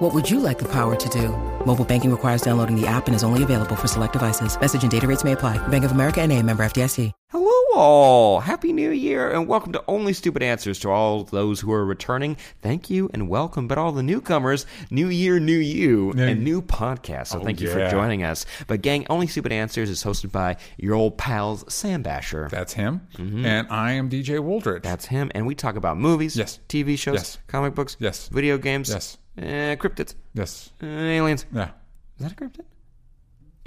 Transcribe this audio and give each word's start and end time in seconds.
What 0.00 0.14
would 0.14 0.30
you 0.30 0.40
like 0.40 0.58
the 0.58 0.68
power 0.72 0.96
to 0.96 1.08
do? 1.10 1.28
Mobile 1.66 1.84
banking 1.84 2.10
requires 2.10 2.40
downloading 2.40 2.74
the 2.74 2.86
app 2.86 3.06
and 3.06 3.14
is 3.14 3.22
only 3.22 3.42
available 3.42 3.76
for 3.76 3.86
select 3.86 4.14
devices. 4.14 4.58
Message 4.58 4.82
and 4.82 4.90
data 4.90 5.06
rates 5.06 5.24
may 5.24 5.32
apply. 5.32 5.58
Bank 5.68 5.84
of 5.84 5.90
America 5.92 6.22
and 6.22 6.32
a 6.32 6.42
member 6.42 6.62
FDIC. 6.64 7.12
Hello, 7.28 7.52
all. 7.78 8.40
Happy 8.40 8.72
New 8.72 8.90
Year, 8.92 9.30
and 9.30 9.46
welcome 9.46 9.72
to 9.74 9.84
Only 9.86 10.14
Stupid 10.14 10.42
Answers 10.42 10.78
to 10.80 10.90
all 10.90 11.24
those 11.24 11.60
who 11.60 11.70
are 11.72 11.84
returning. 11.84 12.38
Thank 12.62 12.88
you 12.88 13.10
and 13.12 13.28
welcome. 13.28 13.68
But 13.68 13.76
all 13.76 13.92
the 13.92 14.02
newcomers, 14.02 14.64
New 14.90 15.08
Year, 15.08 15.38
New 15.38 15.58
You, 15.58 16.12
and 16.12 16.42
new 16.42 16.62
podcast. 16.62 17.26
So 17.28 17.38
Oh, 17.40 17.44
thank 17.44 17.60
you 17.60 17.68
for 17.70 17.86
joining 17.90 18.22
us. 18.24 18.46
But, 18.68 18.80
gang, 18.80 19.06
Only 19.10 19.26
Stupid 19.26 19.52
Answers 19.52 19.90
is 19.90 20.02
hosted 20.02 20.32
by 20.32 20.56
your 20.78 20.94
old 20.94 21.18
pals, 21.18 21.62
Sam 21.72 22.02
Bashor. 22.02 22.48
That's 22.48 22.72
him. 22.72 23.06
And 23.18 23.66
I 23.68 23.92
am 23.92 24.08
DJ 24.08 24.38
Wooldridge. 24.38 24.76
Mm-hmm. 24.78 24.88
That's 24.88 25.04
him. 25.04 25.30
And 25.34 25.46
we 25.46 25.54
talk 25.54 25.76
about 25.76 25.98
movies, 25.98 26.36
Yes. 26.38 26.58
TV 26.70 26.98
shows, 26.98 27.14
Yes. 27.16 27.38
comic 27.48 27.74
books, 27.74 27.98
Yes. 28.00 28.28
video 28.28 28.56
games, 28.56 28.88
Yes. 28.88 29.18
Eh, 29.40 29.76
cryptids, 29.76 30.14
yes. 30.34 30.70
eh, 30.82 30.86
aliens. 30.86 31.46
Yeah. 31.52 31.70
Is 32.18 32.24
that 32.26 32.32
a 32.32 32.34
cryptid? 32.36 32.64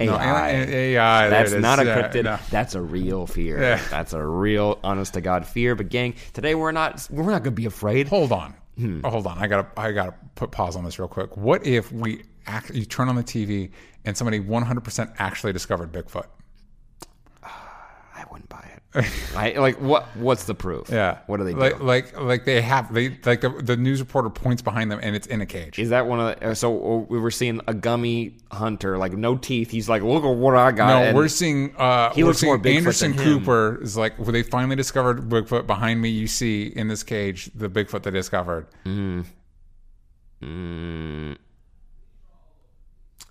No, 0.00 0.16
AI. 0.16 0.50
alien- 0.50 0.68
AI. 0.70 1.20
there 1.22 1.30
That's 1.30 1.52
it 1.52 1.56
is. 1.56 1.62
not 1.62 1.78
a 1.78 1.84
Yeah, 1.84 2.02
cryptid. 2.08 2.24
no. 2.24 2.38
That's 2.50 2.74
a 2.74 2.80
real 2.82 3.26
fear. 3.26 3.60
Yeah. 3.60 3.80
That's 3.90 4.12
a 4.12 4.24
real, 4.24 4.78
honest 4.84 5.14
to 5.14 5.20
God 5.20 5.46
fear. 5.46 5.74
But 5.74 5.88
gang, 5.88 6.14
today 6.32 6.54
we're 6.54 6.72
not 6.72 7.06
we're 7.10 7.30
not 7.30 7.42
gonna 7.42 7.52
be 7.56 7.66
afraid. 7.66 8.08
Hold 8.08 8.32
on. 8.32 8.54
Hmm. 8.76 9.00
Oh, 9.04 9.10
hold 9.10 9.26
on. 9.26 9.38
I 9.38 9.46
gotta 9.46 9.68
I 9.76 9.92
gotta 9.92 10.14
put 10.34 10.50
pause 10.50 10.74
on 10.76 10.84
this 10.84 10.98
real 10.98 11.08
quick. 11.08 11.36
What 11.36 11.64
if 11.64 11.92
we 11.92 12.24
act, 12.46 12.70
you 12.74 12.84
turn 12.84 13.08
on 13.08 13.14
the 13.14 13.22
TV 13.22 13.70
and 14.04 14.16
somebody 14.16 14.40
100% 14.40 15.14
actually 15.18 15.52
discovered 15.52 15.92
Bigfoot? 15.92 16.26
I 17.42 18.24
wouldn't 18.30 18.48
buy 18.48 18.68
it. 18.73 18.73
I 19.36 19.54
like 19.56 19.80
what? 19.80 20.04
What's 20.16 20.44
the 20.44 20.54
proof? 20.54 20.88
Yeah. 20.88 21.18
What 21.26 21.38
do 21.38 21.44
they 21.44 21.52
do? 21.52 21.58
like, 21.58 21.80
Like 21.80 22.20
like 22.20 22.44
they 22.44 22.60
have 22.60 22.92
they 22.94 23.10
like 23.24 23.40
the, 23.40 23.48
the 23.50 23.76
news 23.76 23.98
reporter 24.00 24.30
points 24.30 24.62
behind 24.62 24.90
them 24.90 25.00
and 25.02 25.16
it's 25.16 25.26
in 25.26 25.40
a 25.40 25.46
cage. 25.46 25.78
Is 25.80 25.90
that 25.90 26.06
one 26.06 26.20
of 26.20 26.38
the, 26.38 26.50
uh, 26.50 26.54
so 26.54 27.06
we 27.08 27.18
were 27.18 27.32
seeing 27.32 27.60
a 27.66 27.74
gummy 27.74 28.36
hunter 28.52 28.96
like 28.96 29.12
no 29.12 29.36
teeth. 29.36 29.70
He's 29.70 29.88
like, 29.88 30.02
look 30.02 30.22
at 30.24 30.28
what 30.28 30.54
I 30.54 30.70
got. 30.70 30.86
No, 30.86 31.02
and 31.02 31.16
we're 31.16 31.26
seeing. 31.28 31.74
Uh, 31.76 32.12
He 32.12 32.22
we're 32.22 32.28
looks 32.28 32.38
seeing 32.40 32.50
more 32.52 32.58
Bigfoot 32.58 32.76
Anderson 32.76 33.16
than 33.16 33.26
him. 33.26 33.38
Cooper 33.40 33.80
is 33.82 33.96
like 33.96 34.16
when 34.18 34.32
they 34.32 34.44
finally 34.44 34.76
discovered 34.76 35.28
Bigfoot. 35.28 35.66
Behind 35.66 36.00
me, 36.00 36.10
you 36.10 36.28
see 36.28 36.66
in 36.66 36.86
this 36.86 37.02
cage 37.02 37.50
the 37.54 37.68
Bigfoot 37.68 38.04
they 38.04 38.12
discovered. 38.12 38.68
Mm, 38.84 39.26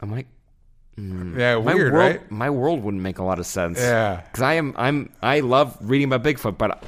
I'm 0.01 0.11
like, 0.97 1.37
Yeah, 1.39 1.55
my 1.59 1.73
weird, 1.73 1.93
world, 1.93 2.11
right? 2.11 2.31
my 2.31 2.49
world 2.49 2.83
wouldn't 2.83 3.01
make 3.01 3.17
a 3.17 3.23
lot 3.23 3.39
of 3.39 3.45
sense. 3.45 3.79
Yeah. 3.79 4.21
because 4.21 4.41
I 4.41 4.53
am, 4.53 4.73
I'm, 4.77 5.11
I 5.21 5.39
love 5.39 5.77
reading 5.81 6.11
about 6.11 6.23
Bigfoot, 6.23 6.57
but 6.57 6.83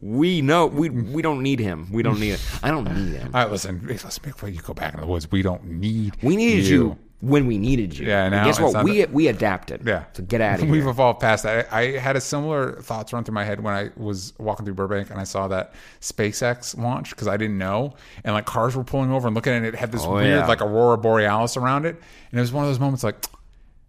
we 0.00 0.42
know 0.42 0.66
we 0.66 0.88
mm. 0.90 1.12
we 1.12 1.22
don't 1.22 1.42
need 1.42 1.58
him. 1.60 1.88
We 1.90 2.02
don't 2.02 2.20
need 2.20 2.32
it. 2.32 2.40
I 2.62 2.70
don't 2.70 2.84
need 2.84 3.14
him. 3.18 3.30
All 3.34 3.42
right, 3.44 3.50
listen, 3.50 3.80
hey, 3.80 3.94
listen, 3.94 4.10
Bigfoot, 4.22 4.54
you 4.54 4.60
go 4.60 4.74
back 4.74 4.94
in 4.94 5.00
the 5.00 5.06
woods. 5.06 5.30
We 5.30 5.42
don't 5.42 5.64
need. 5.64 6.16
We 6.22 6.36
needed 6.36 6.66
you, 6.66 6.98
when 7.20 7.46
we 7.46 7.56
needed 7.56 7.96
you. 7.96 8.06
Yeah, 8.06 8.24
And 8.24 8.32
now 8.32 8.44
guess 8.44 8.60
what? 8.60 8.84
We 8.84 9.02
the- 9.04 9.10
we 9.10 9.28
adapted. 9.28 9.82
Yeah. 9.86 10.04
So 10.12 10.22
get 10.22 10.42
out 10.42 10.56
of 10.56 10.60
here. 10.64 10.70
We've 10.70 10.86
evolved 10.86 11.20
past 11.20 11.44
that. 11.44 11.72
I, 11.72 11.94
I 11.94 11.98
had 11.98 12.14
a 12.14 12.20
similar 12.20 12.80
thoughts 12.82 13.12
run 13.14 13.24
through 13.24 13.34
my 13.34 13.44
head 13.44 13.60
when 13.62 13.72
I 13.72 13.90
was 13.96 14.34
walking 14.38 14.66
through 14.66 14.74
Burbank 14.74 15.08
and 15.10 15.18
I 15.18 15.24
saw 15.24 15.48
that 15.48 15.72
SpaceX 16.02 16.76
launch 16.78 17.10
because 17.10 17.26
I 17.26 17.36
didn't 17.38 17.56
know. 17.58 17.94
And 18.22 18.34
like 18.34 18.44
cars 18.44 18.76
were 18.76 18.84
pulling 18.84 19.10
over 19.12 19.26
and 19.28 19.34
looking 19.34 19.54
at 19.54 19.62
it. 19.64 19.68
It 19.68 19.76
had 19.76 19.92
this 19.92 20.04
Oh, 20.04 20.12
weird 20.14 20.26
yeah. 20.28 20.46
like 20.46 20.60
Aurora 20.60 20.98
Borealis 20.98 21.56
around 21.56 21.86
it. 21.86 21.96
And 22.30 22.38
it 22.38 22.40
was 22.40 22.52
one 22.52 22.64
of 22.64 22.70
those 22.70 22.78
moments 22.80 23.02
like, 23.02 23.16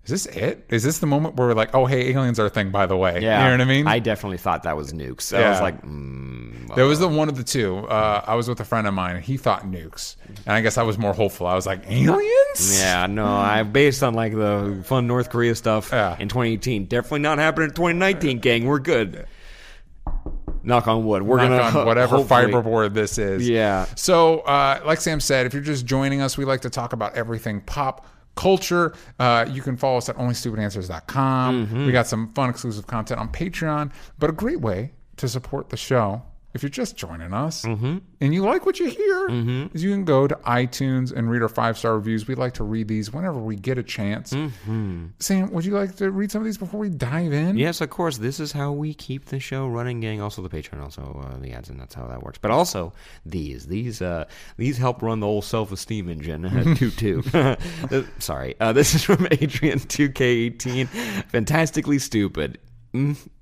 is 0.07 0.23
this 0.23 0.25
it? 0.35 0.65
Is 0.69 0.83
this 0.83 0.99
the 0.99 1.05
moment 1.05 1.35
where 1.35 1.49
we're 1.49 1.53
like, 1.53 1.75
oh, 1.75 1.85
hey, 1.85 2.11
aliens 2.11 2.39
are 2.39 2.45
a 2.45 2.49
thing, 2.49 2.71
by 2.71 2.85
the 2.85 2.95
way? 2.95 3.19
Yeah, 3.21 3.43
You 3.43 3.57
know 3.57 3.63
what 3.63 3.67
I 3.67 3.69
mean? 3.69 3.87
I 3.87 3.99
definitely 3.99 4.37
thought 4.37 4.63
that 4.63 4.75
was 4.77 4.93
nukes. 4.93 5.37
I 5.37 5.49
was 5.49 5.59
like, 5.61 5.81
mm, 5.81 6.73
There 6.75 6.85
was 6.85 6.99
the 6.99 7.07
one 7.09 7.27
of 7.29 7.35
the 7.35 7.43
two. 7.43 7.79
Uh, 7.79 8.23
I 8.25 8.35
was 8.35 8.47
with 8.47 8.59
a 8.61 8.65
friend 8.65 8.87
of 8.87 8.93
mine, 8.93 9.17
and 9.17 9.25
he 9.25 9.35
thought 9.37 9.63
nukes, 9.65 10.15
and 10.45 10.55
I 10.55 10.61
guess 10.61 10.77
I 10.77 10.83
was 10.83 10.97
more 10.97 11.13
hopeful. 11.13 11.45
I 11.45 11.55
was 11.55 11.65
like, 11.65 11.83
aliens? 11.91 12.79
yeah, 12.79 13.05
no. 13.07 13.25
I 13.27 13.63
based 13.63 14.01
on 14.01 14.13
like 14.13 14.33
the 14.33 14.81
fun 14.85 15.07
North 15.07 15.29
Korea 15.29 15.53
stuff 15.55 15.89
Yeah. 15.91 16.15
in 16.19 16.29
2018. 16.29 16.85
Definitely 16.85 17.19
not 17.19 17.37
happening 17.37 17.69
in 17.69 17.75
2019, 17.75 18.39
gang. 18.39 18.65
We're 18.65 18.79
good. 18.79 19.27
Knock 20.63 20.87
on 20.87 21.05
wood. 21.05 21.23
We're 21.23 21.37
Knock 21.47 21.73
gonna 21.73 21.85
whatever 21.85 22.17
hopefully- 22.17 22.51
fiberboard 22.51 22.93
this 22.93 23.17
is. 23.17 23.47
Yeah. 23.47 23.85
So, 23.95 24.39
uh, 24.39 24.81
like 24.85 24.99
Sam 24.99 25.19
said, 25.19 25.45
if 25.45 25.53
you're 25.53 25.61
just 25.63 25.85
joining 25.85 26.21
us, 26.21 26.37
we 26.37 26.45
like 26.45 26.61
to 26.61 26.69
talk 26.69 26.93
about 26.93 27.15
everything 27.15 27.61
pop 27.61 28.05
culture. 28.37 28.93
Uh, 29.19 29.45
you 29.49 29.61
can 29.61 29.75
follow 29.75 29.97
us 29.97 30.07
at 30.07 30.15
onlystupidanswers.com. 30.15 31.67
Mm-hmm. 31.67 31.85
We 31.85 31.91
got 31.91 32.07
some 32.07 32.31
fun 32.33 32.49
exclusive 32.49 32.87
content 32.87 33.19
on 33.19 33.29
Patreon, 33.29 33.91
but 34.17 34.29
a 34.29 34.33
great 34.33 34.61
way 34.61 34.93
to 35.17 35.27
support 35.27 35.69
the 35.69 35.77
show. 35.77 36.21
If 36.57 36.63
you're 36.63 36.69
just 36.71 36.97
joining 36.97 37.33
us 37.33 37.61
Mm-hmm. 37.63 37.97
and 38.19 38.33
you 38.33 38.43
like 38.43 38.65
what 38.65 38.79
you 38.79 38.87
hear, 38.89 39.27
is 39.73 39.83
you 39.83 39.91
can 39.91 40.05
go 40.05 40.27
to 40.27 40.33
iTunes 40.37 41.11
and 41.15 41.29
read 41.29 41.43
our 41.43 41.49
five 41.49 41.77
star 41.77 41.95
reviews. 41.95 42.27
We 42.27 42.33
like 42.33 42.55
to 42.55 42.63
read 42.63 42.87
these 42.87 43.13
whenever 43.13 43.37
we 43.39 43.55
get 43.55 43.77
a 43.77 43.83
chance. 43.83 44.31
Sam, 44.31 45.51
would 45.51 45.65
you 45.65 45.73
like 45.75 45.95
to 45.97 46.09
read 46.09 46.31
some 46.31 46.41
of 46.41 46.45
these 46.45 46.57
before 46.57 46.79
we 46.79 46.89
dive 46.89 47.31
in? 47.31 47.57
Yes, 47.57 47.79
of 47.81 47.91
course. 47.91 48.17
This 48.17 48.39
is 48.39 48.51
how 48.51 48.71
we 48.71 48.93
keep 48.95 49.25
the 49.25 49.39
show 49.39 49.67
running, 49.67 49.99
gang. 49.99 50.19
Also, 50.19 50.41
the 50.41 50.49
Patreon, 50.49 50.81
also 50.81 51.23
uh, 51.31 51.37
the 51.39 51.51
ads, 51.53 51.69
and 51.69 51.79
that's 51.79 51.93
how 51.93 52.07
that 52.07 52.23
works. 52.23 52.39
But 52.41 52.49
also 52.51 52.91
these, 53.25 53.67
these, 53.67 54.01
uh, 54.01 54.25
these 54.57 54.77
help 54.79 55.03
run 55.03 55.19
the 55.19 55.27
whole 55.27 55.43
self-esteem 55.43 56.09
engine. 56.09 56.75
toot 56.75 56.97
toot. 56.97 57.35
Uh, 57.35 57.55
Sorry, 58.19 58.55
uh, 58.59 58.73
this 58.73 58.95
is 58.95 59.03
from 59.03 59.27
Adrian 59.31 59.77
two 59.79 60.09
K 60.09 60.25
eighteen. 60.25 60.87
Fantastically 60.87 61.99
stupid. 61.99 62.57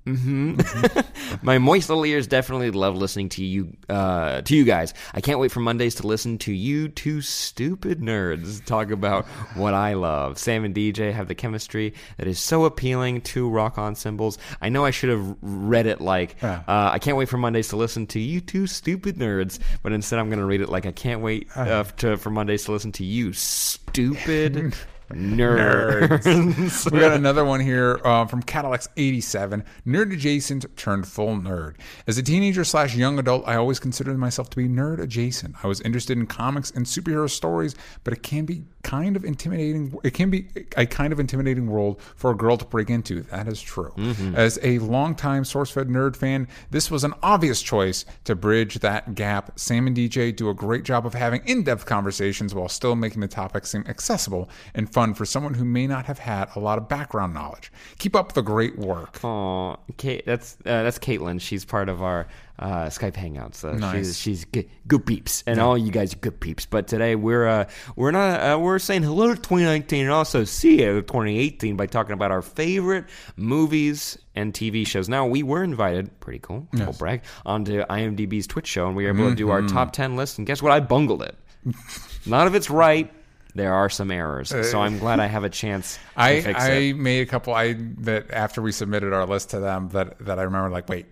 Mm-hmm. 0.06 1.00
My 1.42 1.58
moist 1.58 1.88
little 1.88 2.04
ears 2.04 2.26
definitely 2.26 2.70
love 2.70 2.96
listening 2.96 3.28
to 3.30 3.44
you, 3.44 3.76
uh, 3.88 4.42
to 4.42 4.56
you 4.56 4.64
guys. 4.64 4.94
I 5.14 5.20
can't 5.20 5.40
wait 5.40 5.50
for 5.50 5.60
Mondays 5.60 5.96
to 5.96 6.06
listen 6.06 6.38
to 6.38 6.52
you 6.52 6.88
two 6.88 7.20
stupid 7.20 8.00
nerds 8.00 8.64
talk 8.64 8.90
about 8.90 9.26
what 9.54 9.74
I 9.74 9.94
love. 9.94 10.38
Sam 10.38 10.64
and 10.64 10.74
DJ 10.74 11.12
have 11.12 11.26
the 11.26 11.34
chemistry 11.34 11.94
that 12.18 12.28
is 12.28 12.38
so 12.38 12.64
appealing 12.64 13.22
to 13.22 13.48
rock 13.48 13.78
on 13.78 13.96
symbols. 13.96 14.38
I 14.60 14.68
know 14.68 14.84
I 14.84 14.90
should 14.92 15.10
have 15.10 15.36
read 15.40 15.86
it 15.86 16.00
like, 16.00 16.42
uh, 16.42 16.60
I 16.68 16.98
can't 17.00 17.16
wait 17.16 17.28
for 17.28 17.38
Mondays 17.38 17.68
to 17.68 17.76
listen 17.76 18.06
to 18.08 18.20
you 18.20 18.40
two 18.40 18.66
stupid 18.66 19.16
nerds, 19.16 19.58
but 19.82 19.92
instead 19.92 20.20
I'm 20.20 20.28
going 20.28 20.38
to 20.38 20.44
read 20.44 20.60
it 20.60 20.68
like, 20.68 20.86
I 20.86 20.92
can't 20.92 21.20
wait 21.20 21.48
uh, 21.56 21.82
to, 21.82 22.16
for 22.16 22.30
Mondays 22.30 22.64
to 22.66 22.72
listen 22.72 22.92
to 22.92 23.04
you 23.04 23.32
stupid 23.32 24.74
nerds. 25.10 26.90
we 26.92 27.00
got 27.00 27.12
another 27.12 27.44
one 27.44 27.60
here 27.60 28.00
uh, 28.04 28.26
from 28.26 28.42
Cadillac's 28.42 28.88
87. 28.96 29.64
Nerd 29.86 30.12
adjacent 30.12 30.76
turned 30.76 31.06
full 31.06 31.36
nerd. 31.36 31.76
As 32.06 32.18
a 32.18 32.22
teenager 32.22 32.64
slash 32.64 32.94
young 32.94 33.18
adult, 33.18 33.46
I 33.46 33.56
always 33.56 33.78
considered 33.78 34.18
myself 34.18 34.50
to 34.50 34.56
be 34.56 34.68
nerd 34.68 35.00
adjacent. 35.00 35.56
I 35.62 35.66
was 35.66 35.80
interested 35.82 36.18
in 36.18 36.26
comics 36.26 36.70
and 36.70 36.86
superhero 36.86 37.30
stories, 37.30 37.74
but 38.04 38.12
it 38.12 38.22
can 38.22 38.44
be 38.44 38.64
kind 38.86 39.16
of 39.16 39.24
intimidating. 39.24 39.98
It 40.04 40.14
can 40.14 40.30
be 40.30 40.46
a 40.76 40.86
kind 40.86 41.12
of 41.12 41.18
intimidating 41.18 41.66
world 41.66 42.00
for 42.14 42.30
a 42.30 42.36
girl 42.36 42.56
to 42.56 42.64
break 42.64 42.88
into. 42.88 43.22
That 43.22 43.48
is 43.48 43.60
true. 43.60 43.92
As 44.36 44.60
a 44.62 44.78
longtime 44.78 45.42
SourceFed 45.42 45.86
nerd 45.90 46.14
fan, 46.14 46.46
this 46.70 46.88
was 46.88 47.02
an 47.02 47.12
obvious 47.20 47.62
choice 47.62 48.04
to 48.24 48.36
bridge 48.36 48.76
that 48.76 49.16
gap. 49.16 49.58
Sam 49.58 49.88
and 49.88 49.96
DJ 49.96 50.34
do 50.34 50.48
a 50.50 50.54
great 50.54 50.84
job 50.84 51.04
of 51.04 51.14
having 51.14 51.42
in 51.46 51.64
depth 51.64 51.84
conversations 51.84 52.54
while 52.54 52.68
still 52.68 52.94
making 52.94 53.20
the 53.22 53.28
topic 53.28 53.66
seem 53.66 53.84
accessible 53.88 54.48
and 54.72 54.92
fun 54.92 55.14
for 55.14 55.24
someone 55.24 55.54
who 55.54 55.64
may 55.64 55.88
not 55.88 56.06
have 56.06 56.20
had 56.20 56.48
a 56.54 56.60
lot 56.60 56.78
of 56.78 56.88
background 56.88 57.34
knowledge. 57.34 57.72
Keep 57.98 58.14
up 58.14 58.34
the 58.34 58.42
great 58.42 58.78
work. 58.78 59.18
Oh, 59.24 59.78
Kate, 59.96 60.24
that's 60.24 60.58
uh, 60.64 60.84
that's 60.84 61.00
Caitlin. 61.00 61.40
She's 61.40 61.64
part 61.64 61.88
of 61.88 62.02
our 62.02 62.28
uh, 62.58 62.86
Skype 62.86 63.14
Hangouts. 63.14 63.64
Uh, 63.64 63.76
Nice. 63.76 64.06
She's 64.06 64.18
she's 64.18 64.44
good, 64.46 64.68
good 64.86 65.04
peeps, 65.06 65.42
and 65.46 65.60
all 65.60 65.76
you 65.76 65.90
guys 65.90 66.14
are 66.14 66.18
good 66.18 66.40
peeps. 66.40 66.66
But 66.66 66.88
today 66.88 67.14
we're 67.14 67.46
uh, 67.46 67.68
we're 67.96 68.10
not 68.12 68.40
uh, 68.40 68.58
we're 68.58 68.78
saying 68.78 69.02
hello 69.02 69.28
to 69.28 69.36
2019 69.36 70.04
and 70.04 70.10
also 70.12 70.44
see 70.44 70.80
you 70.82 70.94
to 70.94 71.02
2018 71.02 71.76
by 71.76 71.86
talking 71.86 72.12
about 72.12 72.30
our 72.30 72.42
favorite 72.42 73.04
movies 73.36 74.18
and 74.34 74.52
TV 74.52 74.86
shows. 74.86 75.08
Now 75.08 75.26
we 75.26 75.42
were 75.42 75.62
invited, 75.62 76.18
pretty 76.20 76.38
cool, 76.40 76.66
cool 76.76 76.92
brag, 76.94 77.22
onto 77.44 77.82
IMDb's 77.84 78.46
Twitch 78.46 78.66
show, 78.66 78.86
and 78.86 78.96
we 78.96 79.04
were 79.04 79.10
able 79.10 79.28
to 79.30 79.34
do 79.36 79.50
our 79.50 79.62
top 79.62 79.92
10 79.92 80.16
list. 80.16 80.38
And 80.38 80.46
guess 80.46 80.62
what? 80.62 80.72
I 80.72 80.80
bungled 80.80 81.22
it. 81.22 81.36
None 82.26 82.46
of 82.46 82.54
it's 82.54 82.70
right. 82.70 83.12
There 83.54 83.72
are 83.72 83.88
some 83.88 84.10
errors, 84.10 84.50
so 84.50 84.80
I'm 84.82 84.98
glad 85.04 85.18
I 85.18 85.26
have 85.26 85.44
a 85.44 85.48
chance 85.48 85.94
to 85.94 86.00
I, 86.16 86.54
I 86.54 86.70
it. 86.72 86.96
made 86.96 87.20
a 87.22 87.26
couple 87.26 87.54
I 87.54 87.72
that 88.00 88.30
after 88.30 88.60
we 88.60 88.70
submitted 88.70 89.14
our 89.14 89.24
list 89.24 89.50
to 89.50 89.60
them 89.60 89.88
that 89.90 90.18
that 90.26 90.38
I 90.38 90.42
remember 90.42 90.68
like 90.68 90.90
wait, 90.90 91.06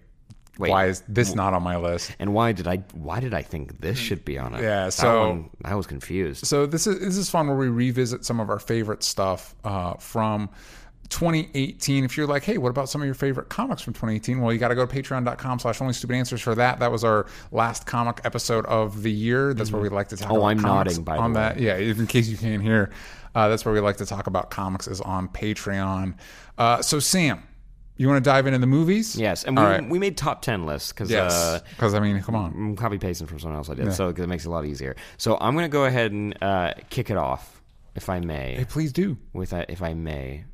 Wait. 0.59 0.71
why 0.71 0.87
is 0.87 1.03
this 1.09 1.35
not 1.35 1.53
on 1.55 1.63
my 1.63 1.77
list? 1.77 2.15
And 2.19 2.33
why 2.35 2.53
did 2.53 2.69
I? 2.69 2.77
Why 2.93 3.21
did 3.21 3.35
I 3.35 3.43
think 3.43 3.81
this 3.81 3.99
should 3.99 4.25
be 4.25 4.39
on 4.39 4.55
it? 4.55 4.63
Yeah, 4.63 4.89
so- 4.89 5.29
one, 5.29 5.51
I 5.65 5.75
was 5.75 5.87
confused. 5.87 6.47
So 6.47 6.67
this 6.67 6.87
is 6.87 7.01
this 7.01 7.17
is 7.17 7.29
fun 7.31 7.49
where 7.49 7.57
we 7.57 7.69
revisit 7.69 8.25
some 8.25 8.39
of 8.41 8.49
our 8.51 8.59
favorite 8.61 9.03
stuff 9.03 9.55
uh, 9.65 9.95
from 9.95 10.49
2018. 11.11 12.05
If 12.05 12.17
you're 12.17 12.27
like, 12.27 12.45
hey, 12.45 12.59
what 12.59 12.71
about 12.71 12.89
some 12.89 13.01
of 13.03 13.07
your 13.07 13.15
favorite 13.15 13.49
comics 13.49 13.83
from 13.83 13.93
2018? 13.93 14.41
Well, 14.41 14.53
you 14.53 14.59
got 14.59 14.69
to 14.69 14.75
go 14.75 14.87
to 14.87 14.95
patreon.com 14.95 15.59
slash 15.59 15.81
only 15.81 15.93
stupid 15.93 16.17
answers 16.17 16.41
for 16.41 16.55
that. 16.55 16.79
That 16.81 16.91
was 16.91 17.05
our 17.05 17.27
last 17.53 17.87
comic 17.87 18.21
episode 18.25 18.65
of 18.67 19.03
the 19.03 19.13
year. 19.13 19.55
That's 19.55 19.71
where 19.71 19.83
we 19.83 19.89
like 19.89 20.09
to 20.09 20.17
talk 20.17 20.31
Oh, 20.31 20.37
about 20.37 20.47
I'm 20.47 20.61
nodding, 20.61 21.03
by 21.05 21.17
the 21.17 21.23
on 21.23 21.33
way. 21.33 21.41
that. 21.41 21.61
Yeah, 21.61 21.77
in 21.77 22.07
case 22.07 22.29
you 22.29 22.37
can't 22.37 22.63
hear, 22.63 22.91
uh, 23.35 23.49
that's 23.49 23.65
where 23.65 23.75
we 23.75 23.81
like 23.81 23.99
to 23.99 24.07
talk 24.07 24.27
about 24.27 24.51
comics 24.51 24.89
is 24.89 25.01
on 25.01 25.29
Patreon. 25.29 26.15
Uh, 26.59 26.81
so, 26.83 26.99
Sam, 27.01 27.43
you 27.97 28.09
want 28.09 28.23
to 28.25 28.29
dive 28.29 28.47
into 28.47 28.59
the 28.59 28.67
movies? 28.67 29.17
Yes, 29.17 29.45
and 29.45 29.57
we, 29.57 29.63
All 29.63 29.69
right. 29.69 29.89
we 29.89 29.99
made 29.99 30.17
top 30.17 30.43
ten 30.43 30.67
lists 30.67 30.93
because 30.93 31.11
Yes. 31.11 31.33
uh, 31.33 31.61
Because, 31.71 31.95
I 31.95 32.01
mean, 32.01 32.21
come 32.23 32.35
on. 32.35 32.53
I'm 32.55 32.77
copy 32.77 32.99
pasting 32.99 33.27
from 33.27 33.39
someone 33.39 33.57
else 33.59 33.71
I 33.71 33.75
did, 33.75 33.93
so 33.93 34.13
'cause 34.13 34.25
it 34.25 34.29
makes 34.29 34.45
it 34.45 34.49
a 34.49 34.53
lot 34.53 34.65
easier. 34.67 34.97
So 35.17 35.37
I'm 35.41 35.55
going 35.55 35.65
to 35.65 35.69
go 35.73 35.85
ahead 35.85 36.13
and 36.13 36.37
uh, 36.43 36.75
kick 36.91 37.11
it 37.11 37.17
off, 37.17 37.63
if 37.95 38.09
I 38.09 38.21
may, 38.21 38.57
Hey, 38.57 38.65
please 38.65 38.93
do. 38.93 39.17
with 39.33 39.53
uh, 39.53 39.65
if 39.69 39.81
I 39.83 39.95
may, 39.95 40.45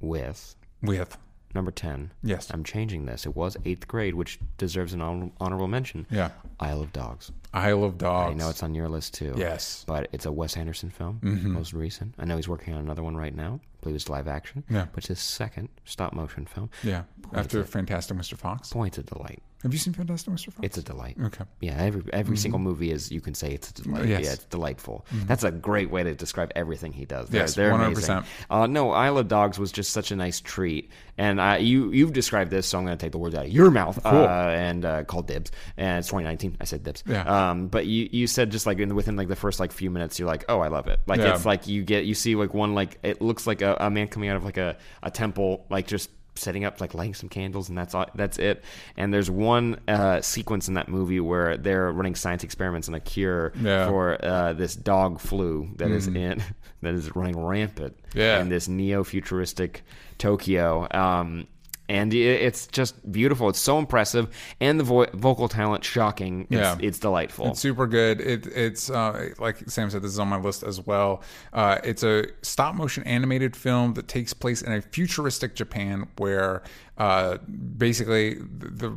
with 0.00 0.56
With. 0.82 1.16
number 1.54 1.70
ten. 1.70 2.12
Yes. 2.22 2.50
I'm 2.50 2.64
changing 2.64 3.06
this. 3.06 3.26
It 3.26 3.36
was 3.36 3.56
eighth 3.64 3.86
grade, 3.86 4.14
which 4.14 4.38
deserves 4.58 4.92
an 4.92 5.00
honor- 5.00 5.30
honorable 5.40 5.68
mention. 5.68 6.06
Yeah. 6.10 6.30
Isle 6.60 6.82
of 6.82 6.92
Dogs. 6.92 7.30
Isle 7.52 7.84
of 7.84 7.98
Dogs. 7.98 8.32
I 8.32 8.34
know 8.34 8.48
it's 8.48 8.62
on 8.62 8.74
your 8.74 8.88
list 8.88 9.14
too. 9.14 9.34
Yes. 9.36 9.80
Mm-hmm. 9.86 9.92
but 9.92 10.08
it's 10.12 10.26
a 10.26 10.32
Wes 10.32 10.56
Anderson 10.56 10.90
film, 10.90 11.20
most 11.22 11.72
recent. 11.72 12.14
I 12.18 12.24
know 12.24 12.36
he's 12.36 12.48
working 12.48 12.74
on 12.74 12.80
another 12.80 13.02
one 13.02 13.16
right 13.16 13.34
now. 13.34 13.60
It's 13.92 14.08
live 14.08 14.28
action. 14.28 14.64
Yeah. 14.70 14.86
it's 14.96 15.08
his 15.08 15.18
second 15.20 15.68
stop 15.84 16.12
motion 16.14 16.46
film. 16.46 16.70
Yeah. 16.82 17.02
After 17.32 17.64
Fantastic 17.64 18.16
Mr. 18.16 18.36
Fox. 18.36 18.72
Boy, 18.72 18.86
it's 18.86 18.98
a 18.98 19.02
delight. 19.02 19.42
Have 19.62 19.72
you 19.72 19.78
seen 19.78 19.94
Fantastic 19.94 20.30
Mr. 20.34 20.52
Fox? 20.52 20.58
It's 20.62 20.76
a 20.76 20.82
delight. 20.82 21.16
Okay. 21.18 21.44
Yeah, 21.60 21.76
every 21.78 22.02
every 22.12 22.36
single 22.36 22.58
movie 22.60 22.90
is 22.90 23.10
you 23.10 23.22
can 23.22 23.32
say 23.32 23.48
it's 23.50 23.70
a 23.70 23.72
delight. 23.72 24.02
Mm-hmm. 24.02 24.10
Yes. 24.10 24.16
Mm-hmm. 24.18 24.24
Yeah, 24.26 24.32
it's 24.34 24.44
delightful. 24.44 25.06
That's 25.26 25.42
a 25.42 25.50
great 25.50 25.90
way 25.90 26.02
to 26.02 26.14
describe 26.14 26.52
everything 26.54 26.92
he 26.92 27.06
does. 27.06 27.30
They're, 27.30 27.40
Yes, 27.40 27.54
they're 27.54 27.72
100%. 27.72 27.86
amazing. 27.86 28.22
Uh, 28.50 28.66
no, 28.66 28.90
Isle 28.90 29.16
of 29.18 29.28
Dogs 29.28 29.58
was 29.58 29.72
just 29.72 29.92
such 29.92 30.10
a 30.10 30.16
nice 30.16 30.40
treat, 30.42 30.90
and 31.16 31.40
I, 31.40 31.56
you 31.58 31.90
you've 31.92 32.12
described 32.12 32.50
this, 32.50 32.66
so 32.66 32.76
I'm 32.78 32.84
going 32.84 32.98
to 32.98 33.02
take 33.02 33.12
the 33.12 33.18
words 33.18 33.34
out 33.34 33.46
of 33.46 33.52
your 33.52 33.70
mouth 33.70 33.98
Cool. 34.04 34.24
uh, 34.24 34.48
and 34.50 34.84
uh, 34.84 35.04
call 35.04 35.22
dibs. 35.22 35.50
And 35.78 36.00
it's 36.00 36.08
2019. 36.08 36.58
I 36.60 36.64
said 36.64 36.82
dibs. 36.82 37.02
Yeah. 37.06 37.22
Um, 37.50 37.68
but 37.68 37.86
you 37.86 38.10
you 38.12 38.26
said 38.26 38.50
just 38.50 38.66
like 38.66 38.78
in, 38.80 38.94
within 38.94 39.16
like 39.16 39.28
the 39.28 39.36
first 39.36 39.60
like 39.60 39.72
few 39.72 39.90
minutes, 39.90 40.18
you're 40.18 40.28
like, 40.28 40.44
oh, 40.50 40.60
I 40.60 40.68
love 40.68 40.88
it. 40.88 41.00
Like 41.06 41.20
Yeah. 41.20 41.34
it's 41.36 41.46
like 41.46 41.66
you 41.68 41.84
get 41.84 42.04
you 42.04 42.12
see 42.12 42.34
like 42.36 42.52
one 42.52 42.74
like 42.74 42.98
it 43.02 43.22
looks 43.22 43.46
like 43.46 43.62
a, 43.62 43.73
a 43.80 43.90
man 43.90 44.08
coming 44.08 44.28
out 44.28 44.36
of 44.36 44.44
like 44.44 44.56
a, 44.58 44.76
a 45.02 45.10
temple, 45.10 45.66
like 45.70 45.86
just 45.86 46.10
setting 46.36 46.64
up 46.64 46.80
like 46.80 46.94
lighting 46.94 47.14
some 47.14 47.28
candles 47.28 47.68
and 47.68 47.78
that's 47.78 47.94
all, 47.94 48.06
that's 48.16 48.38
it 48.40 48.64
and 48.96 49.14
there's 49.14 49.30
one 49.30 49.78
uh, 49.86 50.20
sequence 50.20 50.66
in 50.66 50.74
that 50.74 50.88
movie 50.88 51.20
where 51.20 51.56
they're 51.56 51.92
running 51.92 52.16
science 52.16 52.42
experiments 52.42 52.88
on 52.88 52.94
a 52.96 52.98
cure 52.98 53.52
Yeah. 53.60 53.86
for 53.86 54.18
uh, 54.24 54.52
this 54.52 54.74
dog 54.74 55.20
flu 55.20 55.68
that 55.76 55.92
is 55.92 56.08
in 56.08 56.42
that 56.82 56.92
is 56.94 57.14
running 57.14 57.38
rampant 57.38 57.96
Yeah. 58.16 58.40
in 58.40 58.48
this 58.48 58.66
neo-futuristic 58.66 59.84
Tokyo 60.18 60.88
um, 60.90 61.46
and 61.88 62.14
it's 62.14 62.66
just 62.68 62.94
beautiful 63.12 63.48
it's 63.50 63.58
so 63.58 63.78
impressive 63.78 64.28
and 64.60 64.80
the 64.80 64.84
vo- 64.84 65.06
vocal 65.12 65.48
talent 65.48 65.84
shocking 65.84 66.42
it's, 66.42 66.52
Yeah. 66.52 66.76
it's 66.80 66.98
delightful 66.98 67.48
It's 67.48 67.60
super 67.60 67.86
good. 67.86 68.20
It, 68.20 68.46
it's 68.46 68.88
uh, 68.90 69.30
like 69.38 69.58
Sam 69.68 69.90
said, 69.90 70.02
this 70.02 70.12
is 70.12 70.18
on 70.18 70.28
my 70.28 70.38
list 70.38 70.62
as 70.62 70.80
well. 70.86 71.22
Uh, 71.52 71.78
it's 71.84 72.02
a 72.02 72.26
stop 72.42 72.74
motion 72.74 73.02
animated 73.04 73.54
film 73.54 73.94
that 73.94 74.08
takes 74.08 74.32
place 74.32 74.62
in 74.62 74.72
a 74.72 74.80
futuristic 74.80 75.54
Japan 75.54 76.08
where 76.16 76.62
uh, 76.98 77.38
basically 77.76 78.34
the, 78.34 78.68
the 78.70 78.96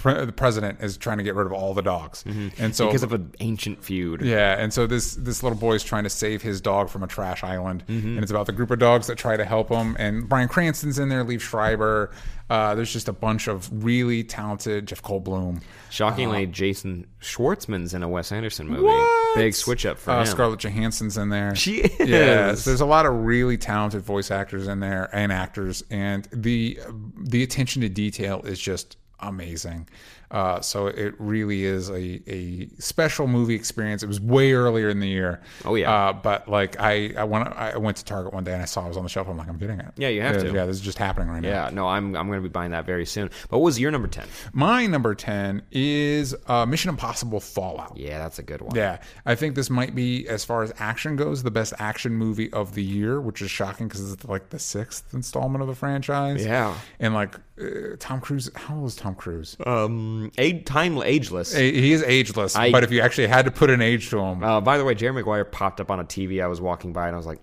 pre- 0.00 0.24
the 0.24 0.32
president 0.32 0.80
is 0.80 0.96
trying 0.96 1.18
to 1.18 1.24
get 1.24 1.34
rid 1.34 1.46
of 1.46 1.52
all 1.52 1.74
the 1.74 1.82
dogs, 1.82 2.24
and 2.58 2.74
so 2.74 2.86
because 2.86 3.02
of 3.02 3.12
an 3.12 3.34
ancient 3.40 3.82
feud 3.84 4.22
yeah, 4.22 4.56
and 4.58 4.72
so 4.72 4.86
this 4.86 5.14
this 5.14 5.42
little 5.42 5.58
boy 5.58 5.74
is 5.74 5.84
trying 5.84 6.04
to 6.04 6.10
save 6.10 6.40
his 6.42 6.60
dog 6.60 6.88
from 6.88 7.02
a 7.02 7.06
trash 7.06 7.44
island, 7.44 7.84
Mm-hmm. 7.88 8.08
and 8.14 8.18
it's 8.22 8.30
about 8.30 8.46
the 8.46 8.52
group 8.52 8.70
of 8.70 8.78
dogs 8.78 9.06
that 9.08 9.16
try 9.18 9.36
to 9.36 9.44
help 9.44 9.68
him. 9.68 9.96
And 9.98 10.28
Bryan 10.28 10.48
Cranston's 10.48 10.98
in 10.98 11.08
there, 11.08 11.24
Liev 11.24 11.40
Schreiber. 11.40 12.10
Uh, 12.50 12.74
there's 12.74 12.90
just 12.92 13.08
a 13.08 13.12
bunch 13.12 13.46
of 13.46 13.84
really 13.84 14.24
talented 14.24 14.86
Jeff 14.88 15.02
Goldblum. 15.02 15.60
Shockingly, 15.90 16.46
Jason 16.46 17.06
Schwartzman's 17.20 17.92
in 17.92 18.02
a 18.02 18.08
Wes 18.08 18.32
Anderson 18.32 18.68
movie. 18.68 18.84
What? 18.84 19.34
Big 19.36 19.54
switch 19.54 19.84
up 19.84 19.98
for 19.98 20.12
Uh, 20.12 20.20
him. 20.20 20.26
Scarlett 20.26 20.60
Johansson's 20.60 21.18
in 21.18 21.28
there. 21.28 21.54
She 21.54 21.80
is. 21.82 22.08
Yes, 22.08 22.64
there's 22.64 22.80
a 22.80 22.86
lot 22.86 23.04
of 23.04 23.12
really 23.14 23.58
talented 23.58 24.00
voice 24.02 24.30
actors 24.30 24.66
in 24.66 24.80
there 24.80 25.10
and 25.12 25.30
actors, 25.30 25.82
and 25.90 26.26
the 26.32 26.78
the 27.22 27.42
attention 27.42 27.82
to 27.82 27.88
detail 27.90 28.40
is 28.44 28.58
just 28.58 28.96
amazing. 29.20 29.88
Uh, 30.30 30.60
so 30.60 30.86
it 30.86 31.14
really 31.18 31.64
is 31.64 31.88
a, 31.88 32.20
a 32.30 32.68
special 32.78 33.26
movie 33.26 33.54
experience. 33.54 34.02
It 34.02 34.06
was 34.06 34.20
way 34.20 34.52
earlier 34.52 34.88
in 34.88 35.00
the 35.00 35.08
year. 35.08 35.40
Oh, 35.64 35.74
yeah. 35.74 35.92
Uh, 35.92 36.12
but 36.12 36.48
like 36.48 36.78
I 36.80 37.14
I 37.16 37.24
went 37.24 37.48
I 37.48 37.76
went 37.78 37.96
to 37.98 38.04
Target 38.04 38.32
one 38.32 38.44
day 38.44 38.52
and 38.52 38.62
I 38.62 38.66
saw 38.66 38.84
it 38.84 38.88
was 38.88 38.96
on 38.96 39.02
the 39.04 39.08
shelf. 39.08 39.28
I'm 39.28 39.36
like 39.36 39.48
I'm 39.48 39.58
getting 39.58 39.80
it. 39.80 39.92
Yeah, 39.96 40.08
you 40.08 40.22
have 40.22 40.36
yeah, 40.36 40.42
to. 40.42 40.52
Yeah, 40.52 40.66
this 40.66 40.76
is 40.76 40.82
just 40.82 40.98
happening 40.98 41.28
right 41.28 41.42
now. 41.42 41.48
Yeah, 41.48 41.70
no, 41.72 41.88
I'm 41.88 42.14
I'm 42.16 42.26
going 42.26 42.38
to 42.42 42.48
be 42.48 42.52
buying 42.52 42.72
that 42.72 42.84
very 42.84 43.06
soon. 43.06 43.30
But 43.48 43.58
what 43.58 43.64
was 43.64 43.80
your 43.80 43.90
number 43.90 44.08
ten? 44.08 44.26
My 44.52 44.86
number 44.86 45.14
ten 45.14 45.62
is 45.70 46.34
uh, 46.46 46.66
Mission 46.66 46.90
Impossible 46.90 47.40
Fallout. 47.40 47.96
Yeah, 47.96 48.18
that's 48.18 48.38
a 48.38 48.42
good 48.42 48.60
one. 48.60 48.74
Yeah, 48.76 48.98
I 49.24 49.34
think 49.34 49.54
this 49.54 49.70
might 49.70 49.94
be, 49.94 50.28
as 50.28 50.44
far 50.44 50.62
as 50.62 50.72
action 50.78 51.16
goes, 51.16 51.42
the 51.42 51.50
best 51.50 51.72
action 51.78 52.12
movie 52.14 52.52
of 52.52 52.74
the 52.74 52.82
year, 52.82 53.20
which 53.20 53.40
is 53.42 53.50
shocking 53.50 53.88
because 53.88 54.12
it's 54.12 54.24
like 54.24 54.50
the 54.50 54.58
sixth 54.58 55.14
installment 55.14 55.62
of 55.62 55.68
the 55.68 55.74
franchise. 55.74 56.44
Yeah. 56.44 56.74
and 57.00 57.14
like 57.14 57.36
uh, 57.60 57.96
Tom 57.98 58.20
Cruise, 58.20 58.50
how 58.54 58.76
old 58.76 58.88
is 58.88 58.96
Tom 58.96 59.14
Cruise? 59.14 59.56
Um, 59.66 60.17
a 60.38 60.60
time 60.60 60.98
ageless. 61.02 61.54
A- 61.54 61.72
he 61.72 61.92
is 61.92 62.02
ageless, 62.02 62.56
I- 62.56 62.70
but 62.72 62.84
if 62.84 62.90
you 62.92 63.00
actually 63.00 63.26
had 63.28 63.44
to 63.44 63.50
put 63.50 63.70
an 63.70 63.80
age 63.82 64.10
to 64.10 64.18
him, 64.18 64.42
Uh, 64.42 64.60
by 64.60 64.78
the 64.78 64.84
way, 64.84 64.94
Jerry 64.94 65.12
Maguire 65.12 65.44
popped 65.44 65.80
up 65.80 65.90
on 65.90 66.00
a 66.00 66.04
TV. 66.04 66.42
I 66.42 66.46
was 66.46 66.60
walking 66.60 66.92
by 66.92 67.06
and 67.06 67.14
I 67.14 67.16
was 67.18 67.26
like, 67.26 67.40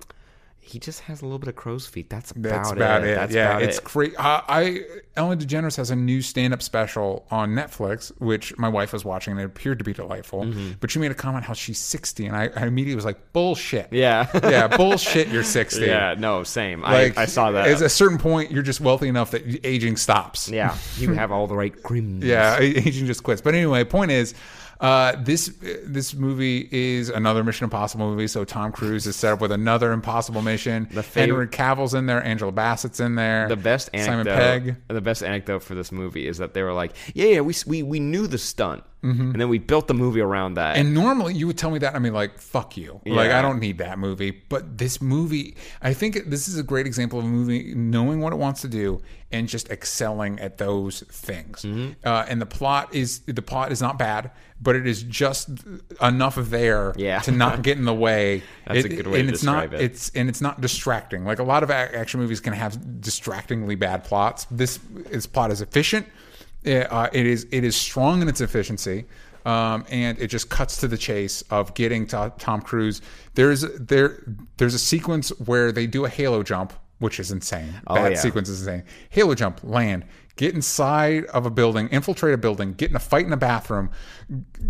he 0.66 0.80
just 0.80 1.02
has 1.02 1.22
a 1.22 1.26
little 1.26 1.38
bit 1.38 1.48
of 1.48 1.56
crow's 1.56 1.86
feet. 1.86 2.10
That's 2.10 2.32
about 2.32 2.50
that's 2.50 2.72
about 2.72 3.04
it. 3.04 3.16
That's 3.16 3.34
yeah, 3.34 3.52
about 3.52 3.62
it's 3.62 3.78
it. 3.78 3.84
great. 3.84 4.16
Uh, 4.18 4.42
I 4.48 4.82
Ellen 5.16 5.38
DeGeneres 5.38 5.78
has 5.78 5.92
a 5.92 5.96
new 5.96 6.24
stand-up 6.24 6.64
special 6.64 7.28
on 7.30 7.52
Netflix, 7.52 8.12
which 8.20 8.58
my 8.58 8.68
wife 8.68 8.92
was 8.92 9.06
watching, 9.06 9.34
and 9.34 9.42
it 9.42 9.46
appeared 9.46 9.78
to 9.78 9.86
be 9.86 9.94
delightful. 9.94 10.42
Mm-hmm. 10.42 10.72
But 10.80 10.90
she 10.90 10.98
made 10.98 11.12
a 11.12 11.16
comment 11.16 11.46
how 11.46 11.54
she's 11.54 11.78
sixty, 11.78 12.26
and 12.26 12.36
I, 12.36 12.50
I 12.56 12.66
immediately 12.66 12.96
was 12.96 13.06
like, 13.06 13.32
bullshit. 13.32 13.94
Yeah. 13.94 14.28
yeah, 14.44 14.68
bullshit. 14.68 15.28
You're 15.28 15.44
sixty. 15.44 15.86
yeah, 15.86 16.16
no, 16.18 16.42
same. 16.44 16.82
Like 16.82 17.16
I, 17.16 17.24
I 17.24 17.26
saw 17.26 17.52
that. 17.52 17.68
At 17.68 17.82
a 17.82 17.90
certain 17.90 18.18
point, 18.18 18.52
you're 18.52 18.64
just 18.64 18.82
wealthy 18.82 19.08
enough 19.08 19.32
that 19.32 19.44
aging 19.64 19.98
stops. 19.98 20.50
yeah, 20.50 20.76
you 20.98 21.14
have 21.14 21.32
all 21.32 21.46
the 21.46 21.56
right 21.56 21.72
crims. 21.84 22.24
Yeah, 22.26 22.58
aging 22.60 23.06
just 23.06 23.22
quits. 23.22 23.42
But 23.42 23.54
anyway, 23.54 23.84
point 23.84 24.10
is, 24.10 24.34
uh, 24.80 25.16
this 25.22 25.54
this 25.86 26.14
movie 26.14 26.68
is 26.72 27.10
another 27.10 27.44
Mission 27.44 27.66
Impossible 27.66 28.10
movie. 28.10 28.28
So 28.28 28.44
Tom 28.44 28.72
Cruise 28.72 29.08
is 29.08 29.16
set 29.16 29.34
up 29.34 29.42
with 29.42 29.52
another 29.52 29.92
impossible 29.92 30.42
mission. 30.42 30.88
The 30.92 31.02
fav- 31.02 31.14
Henry 31.14 31.48
Cavill's 31.48 31.94
in 31.94 32.06
there. 32.06 32.24
Angela 32.24 32.52
Bassett's 32.52 33.00
in 33.00 33.16
there. 33.16 33.48
The 33.48 33.56
best 33.56 33.90
Simon 33.94 34.28
anecdote. 34.28 34.36
Pegg. 34.36 34.76
The 34.88 35.02
best 35.02 35.24
anecdote 35.24 35.60
for 35.64 35.76
this 35.76 35.92
movie 35.92 36.28
is 36.28 36.38
that 36.40 36.54
they 36.54 36.64
were 36.64 36.74
like, 36.74 36.92
"Yeah, 37.14 37.28
yeah, 37.28 37.42
we 37.42 37.54
we, 37.66 37.84
we 37.84 38.00
knew 38.00 38.28
the 38.28 38.38
stunt, 38.38 38.84
and 39.02 39.36
then 39.36 39.50
we 39.50 39.60
built 39.60 39.88
the 39.88 39.94
movie 39.94 40.22
around 40.22 40.56
that." 40.56 40.76
Mm-hmm. 40.76 40.86
And 40.86 40.94
normally 40.96 41.34
you 41.36 41.48
would 41.48 41.58
tell 41.58 41.72
me 41.72 41.80
that, 41.80 41.94
I 41.96 42.00
mean, 42.00 42.14
like, 42.14 42.40
fuck 42.40 42.76
you. 42.76 43.02
Like, 43.06 43.32
I 43.32 43.42
don't 43.42 43.60
need 43.60 43.78
that 43.78 44.00
movie. 44.00 44.32
But 44.32 44.78
this 44.78 45.02
movie, 45.02 45.56
I 45.82 45.94
think 45.94 46.30
this 46.30 46.48
is 46.48 46.58
a 46.58 46.64
great 46.64 46.88
example 46.88 47.20
of 47.20 47.26
a 47.26 47.28
movie 47.28 47.74
knowing 47.76 48.20
what 48.22 48.34
it 48.34 48.38
wants 48.38 48.62
to 48.62 48.68
do 48.68 49.02
and 49.32 49.48
just 49.48 49.70
excelling 49.70 50.40
at 50.40 50.58
those 50.58 51.02
things. 51.02 51.64
Mm-hmm. 51.64 52.08
Uh, 52.08 52.26
and 52.28 52.42
the 52.42 52.46
plot 52.46 52.94
is 52.96 53.20
the 53.20 53.42
plot 53.42 53.72
is 53.72 53.82
not 53.82 54.00
bad, 54.00 54.32
but 54.62 54.76
it 54.76 54.88
is 54.88 55.04
just 55.04 55.50
enough 56.02 56.36
there 56.36 56.94
Yeah. 56.96 57.20
to 57.20 57.32
not 57.32 57.62
get 57.62 57.78
in 57.78 57.86
the 57.86 57.94
way. 57.94 58.44
That's 58.68 58.86
a 58.86 58.90
good 58.90 59.08
way 59.08 59.20
and 59.20 59.28
to 59.30 59.34
it's 59.34 59.44
not, 59.44 59.70
describe 59.70 59.74
it. 59.74 59.84
It's 59.84 60.10
and 60.16 60.30
it's 60.30 60.42
not 60.42 60.62
distracting. 60.62 61.26
Like 61.26 61.40
a 61.40 61.44
lot 61.44 61.64
of 61.64 61.70
action 61.72 62.20
movies 62.20 62.40
can 62.40 62.54
have 62.54 63.02
distractingly 63.02 63.76
bad 63.76 64.04
plots. 64.04 64.48
This 64.50 64.80
this 65.12 65.28
plot 65.28 65.52
is 65.52 65.62
efficient. 65.62 66.08
It, 66.66 66.92
uh, 66.92 67.10
it 67.14 67.26
is 67.26 67.46
it 67.52 67.64
is 67.64 67.76
strong 67.76 68.22
in 68.22 68.28
its 68.28 68.42
efficiency, 68.42 69.06
um, 69.46 69.86
and 69.90 70.18
it 70.20 70.28
just 70.28 70.50
cuts 70.50 70.78
to 70.78 70.88
the 70.88 70.98
chase 70.98 71.44
of 71.52 71.74
getting 71.76 72.08
to 72.08 72.34
Tom 72.40 72.62
Cruise. 72.62 73.02
There's 73.36 73.62
there 73.80 74.24
there's 74.58 74.74
a 74.74 74.80
sequence 74.80 75.30
where 75.46 75.72
they 75.72 75.86
do 75.88 76.06
a 76.06 76.10
halo 76.10 76.42
jump, 76.44 76.74
which 77.00 77.20
is 77.20 77.32
insane. 77.32 77.72
that 77.74 77.84
Oh, 77.88 78.06
yeah. 78.08 78.16
sequence 78.16 78.50
is 78.50 78.62
insane. 78.66 78.84
Halo 79.10 79.36
jump, 79.36 79.60
land, 79.64 80.06
get 80.38 80.56
inside 80.56 81.26
of 81.26 81.46
a 81.46 81.50
building, 81.52 81.88
infiltrate 81.90 82.34
a 82.34 82.38
building, 82.38 82.74
get 82.74 82.90
in 82.90 82.96
a 82.96 83.00
fight 83.00 83.26
in 83.26 83.34
a 83.34 83.38
bathroom, 83.38 83.90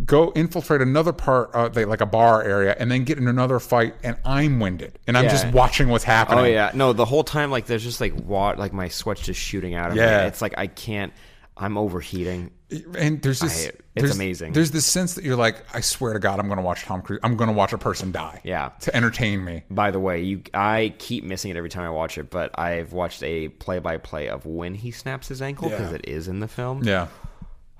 go 0.05 0.31
infiltrate 0.35 0.81
another 0.81 1.13
part, 1.13 1.49
uh, 1.53 1.69
they, 1.69 1.85
like 1.85 2.01
a 2.01 2.05
bar 2.05 2.43
area, 2.43 2.75
and 2.79 2.91
then 2.91 3.03
get 3.03 3.17
in 3.17 3.27
another 3.27 3.59
fight. 3.59 3.95
And 4.03 4.17
I'm 4.25 4.59
winded, 4.59 4.99
and 5.07 5.17
I'm 5.17 5.25
Yeah. 5.25 5.31
just 5.31 5.47
watching 5.53 5.87
what's 5.89 6.03
happening. 6.03 6.39
oh 6.39 6.43
yeah, 6.47 6.71
no, 6.73 6.91
the 6.93 7.05
whole 7.05 7.23
time 7.23 7.51
like 7.51 7.65
there's 7.67 7.83
just 7.83 8.01
like 8.01 8.13
water, 8.15 8.57
like 8.57 8.73
my 8.73 8.89
sweat's 8.89 9.21
just 9.21 9.39
shooting 9.39 9.73
out 9.75 9.91
of 9.91 9.97
Yeah. 9.97 10.21
me. 10.23 10.27
It's 10.27 10.41
like 10.41 10.55
I 10.57 10.67
can't. 10.67 11.13
I'm 11.57 11.77
overheating. 11.77 12.51
and 12.97 13.21
there's 13.21 13.39
this. 13.39 13.67
It's 13.67 13.77
there's- 13.95 14.15
amazing. 14.15 14.51
there's 14.53 14.71
this 14.71 14.85
sense 14.85 15.13
that 15.13 15.24
you're 15.24 15.38
like 15.38 15.63
i 15.74 15.79
swear 15.79 16.12
to 16.13 16.19
god 16.19 16.38
i'm 16.39 16.50
gonna 16.50 16.62
watch 16.63 16.81
tom 16.83 17.01
cruise 17.01 17.19
i'm 17.24 17.38
gonna 17.38 17.53
watch 17.53 17.71
a 17.71 17.77
person 17.77 18.12
die 18.12 18.41
Yeah. 18.43 18.69
to 18.81 18.93
entertain 18.93 19.41
me 19.45 19.63
By 19.69 19.91
the 19.91 20.00
way, 20.01 20.21
you 20.21 20.41
I 20.53 20.93
keep 20.97 21.24
missing 21.24 21.51
it 21.51 21.55
every 21.57 21.69
time 21.69 21.85
I 21.85 21.89
watch 21.91 22.17
it, 22.17 22.29
but 22.29 22.57
I've 22.59 22.91
watched 22.91 23.24
a 23.24 23.47
play-by-play 23.50 24.27
of 24.27 24.45
when 24.45 24.75
he 24.75 24.91
snaps 24.91 25.29
his 25.29 25.41
ankle 25.41 25.69
because 25.69 25.91
Yeah. 25.91 25.95
it 25.97 26.09
is 26.09 26.27
in 26.27 26.39
the 26.41 26.47
film. 26.50 26.83
yeah 26.83 27.07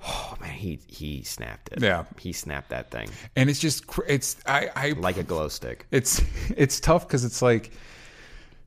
Oh 0.08 0.36
man, 0.40 0.52
he 0.54 0.78
he 0.86 1.22
snapped 1.24 1.70
it. 1.72 1.82
Yeah. 1.82 2.04
he 2.18 2.32
snapped 2.32 2.70
that 2.70 2.90
thing 2.90 3.08
and 3.34 3.50
it's 3.50 3.58
just 3.60 3.84
it's 4.08 4.36
i 4.46 4.70
i 4.76 4.90
like 4.92 5.16
a 5.18 5.22
glow 5.24 5.48
stick. 5.48 5.86
it's 5.90 6.22
it's 6.56 6.80
tough 6.80 7.06
because 7.06 7.24
it's 7.24 7.42
like 7.42 7.72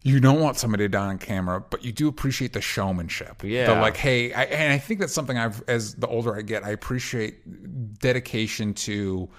you 0.02 0.20
don't 0.20 0.40
want 0.40 0.58
somebody 0.58 0.86
to 0.86 0.90
die 0.90 1.08
on 1.08 1.18
camera, 1.18 1.62
but 1.62 1.84
you 1.84 1.92
do 1.92 2.08
appreciate 2.08 2.54
the 2.54 2.62
showmanship. 2.62 3.44
Yeah. 3.44 3.74
The 3.74 3.82
like, 3.82 3.98
hey, 3.98 4.32
I, 4.34 4.44
and 4.46 4.74
I 4.74 4.78
think 4.78 5.00
that's 5.02 5.14
something 5.14 5.38
I've, 5.38 5.62
as 5.68 5.96
the 5.96 6.08
older 6.08 6.36
I 6.38 6.42
get, 6.42 6.64
I 6.64 6.70
appreciate 6.70 8.00
dedication 8.00 8.74
to. 8.76 9.30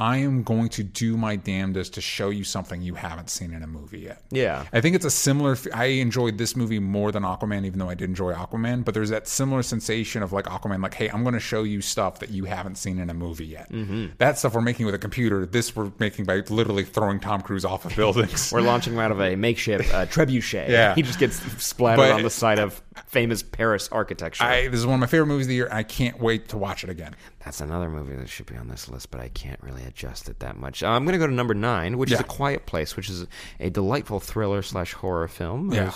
I 0.00 0.18
am 0.18 0.44
going 0.44 0.68
to 0.70 0.84
do 0.84 1.16
my 1.16 1.34
damnedest 1.34 1.94
to 1.94 2.00
show 2.00 2.30
you 2.30 2.44
something 2.44 2.80
you 2.82 2.94
haven't 2.94 3.30
seen 3.30 3.52
in 3.52 3.64
a 3.64 3.66
movie 3.66 3.98
yet. 4.00 4.22
Yeah. 4.30 4.64
I 4.72 4.80
think 4.80 4.94
it's 4.94 5.04
a 5.04 5.10
similar. 5.10 5.56
I 5.74 5.86
enjoyed 5.86 6.38
this 6.38 6.54
movie 6.54 6.78
more 6.78 7.10
than 7.10 7.24
Aquaman, 7.24 7.64
even 7.66 7.80
though 7.80 7.88
I 7.90 7.94
did 7.94 8.08
enjoy 8.08 8.32
Aquaman. 8.32 8.84
But 8.84 8.94
there's 8.94 9.10
that 9.10 9.26
similar 9.26 9.62
sensation 9.64 10.22
of 10.22 10.32
like 10.32 10.44
Aquaman, 10.44 10.82
like, 10.82 10.94
hey, 10.94 11.08
I'm 11.08 11.22
going 11.24 11.34
to 11.34 11.40
show 11.40 11.64
you 11.64 11.80
stuff 11.80 12.20
that 12.20 12.30
you 12.30 12.44
haven't 12.44 12.76
seen 12.76 13.00
in 13.00 13.10
a 13.10 13.14
movie 13.14 13.46
yet. 13.46 13.72
Mm-hmm. 13.72 14.06
That 14.18 14.38
stuff 14.38 14.54
we're 14.54 14.60
making 14.60 14.86
with 14.86 14.94
a 14.94 14.98
computer. 14.98 15.44
This 15.46 15.74
we're 15.74 15.90
making 15.98 16.26
by 16.26 16.42
literally 16.48 16.84
throwing 16.84 17.18
Tom 17.18 17.40
Cruise 17.40 17.64
off 17.64 17.84
of 17.84 17.96
buildings. 17.96 18.52
We're 18.58 18.60
launching 18.60 18.92
him 18.92 19.00
out 19.00 19.10
of 19.10 19.20
a 19.20 19.34
makeshift 19.36 19.92
uh, 19.92 20.06
trebuchet. 20.06 20.68
Yeah. 20.68 20.94
he 20.94 21.02
just 21.02 21.18
gets 21.18 21.36
splattered 21.62 21.98
But- 21.98 22.12
on 22.12 22.22
the 22.22 22.30
side 22.30 22.58
of 22.60 22.80
famous 23.06 23.42
Paris 23.42 23.88
architecture. 23.90 24.44
I, 24.44 24.68
this 24.68 24.80
is 24.80 24.86
one 24.86 24.94
of 24.94 25.00
my 25.00 25.06
favorite 25.06 25.26
movies 25.26 25.46
of 25.46 25.48
the 25.48 25.54
year. 25.54 25.68
I 25.70 25.82
can't 25.82 26.20
wait 26.20 26.48
to 26.50 26.58
watch 26.58 26.84
it 26.84 26.90
again. 26.90 27.14
That's 27.44 27.60
another 27.60 27.88
movie 27.88 28.16
that 28.16 28.28
should 28.28 28.46
be 28.46 28.56
on 28.56 28.66
this 28.68 28.88
list, 28.88 29.10
but 29.12 29.20
I 29.20 29.28
can't 29.28 29.62
really 29.62 29.84
adjust 29.84 30.28
it 30.28 30.40
that 30.40 30.56
much. 30.56 30.82
Uh, 30.82 30.88
I'm 30.88 31.04
going 31.04 31.12
to 31.12 31.18
go 31.18 31.26
to 31.26 31.32
number 31.32 31.54
nine, 31.54 31.96
which 31.96 32.10
is 32.10 32.18
Yeah. 32.18 32.24
A 32.24 32.28
Quiet 32.28 32.66
Place, 32.66 32.96
which 32.96 33.08
is 33.08 33.26
a 33.60 33.70
delightful 33.70 34.18
thriller 34.18 34.60
slash 34.62 34.92
horror 34.92 35.28
film. 35.28 35.72
Yeah. 35.72 35.92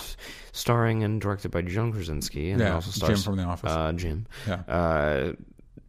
Starring 0.53 1.03
and 1.03 1.19
directed 1.19 1.51
by 1.51 1.61
John 1.61 1.91
Krasinski, 1.91 2.51
and 2.51 2.61
Yeah, 2.61 2.75
also 2.75 3.05
Jim 3.07 3.17
from 3.17 3.35
The 3.37 3.43
Office. 3.43 3.71
Uh, 3.71 3.91
Jim. 3.93 4.25
Yeah. 4.47 4.63
Mm-hmm. 4.67 5.29
Uh, 5.31 5.33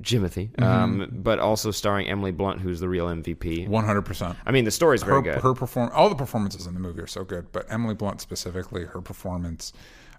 Jimothy, 0.03 0.61
um, 0.61 1.09
but 1.13 1.39
also 1.39 1.71
starring 1.71 2.09
Emily 2.09 2.33
Blunt, 2.33 2.61
who's 2.61 2.81
the 2.81 2.89
real 2.89 3.07
MVP. 3.07 3.69
One 3.69 3.85
hundred 3.85 4.03
percent. 4.03 4.37
I 4.45 4.51
mean, 4.51 4.65
the 4.65 4.71
story's 4.73 5.03
very 5.05 5.17
Her 5.17 5.23
good. 5.23 5.43
her 5.43 5.55
perform 5.55 5.91
all 5.95 6.09
the 6.11 6.15
performances 6.17 6.67
in 6.67 6.75
the 6.75 6.81
movie 6.81 7.01
are 7.01 7.07
so 7.07 7.25
good, 7.25 7.53
but 7.53 7.65
Emily 7.71 7.95
Blunt 7.95 8.21
specifically, 8.21 8.85
her 8.85 9.01
performance. 9.01 9.73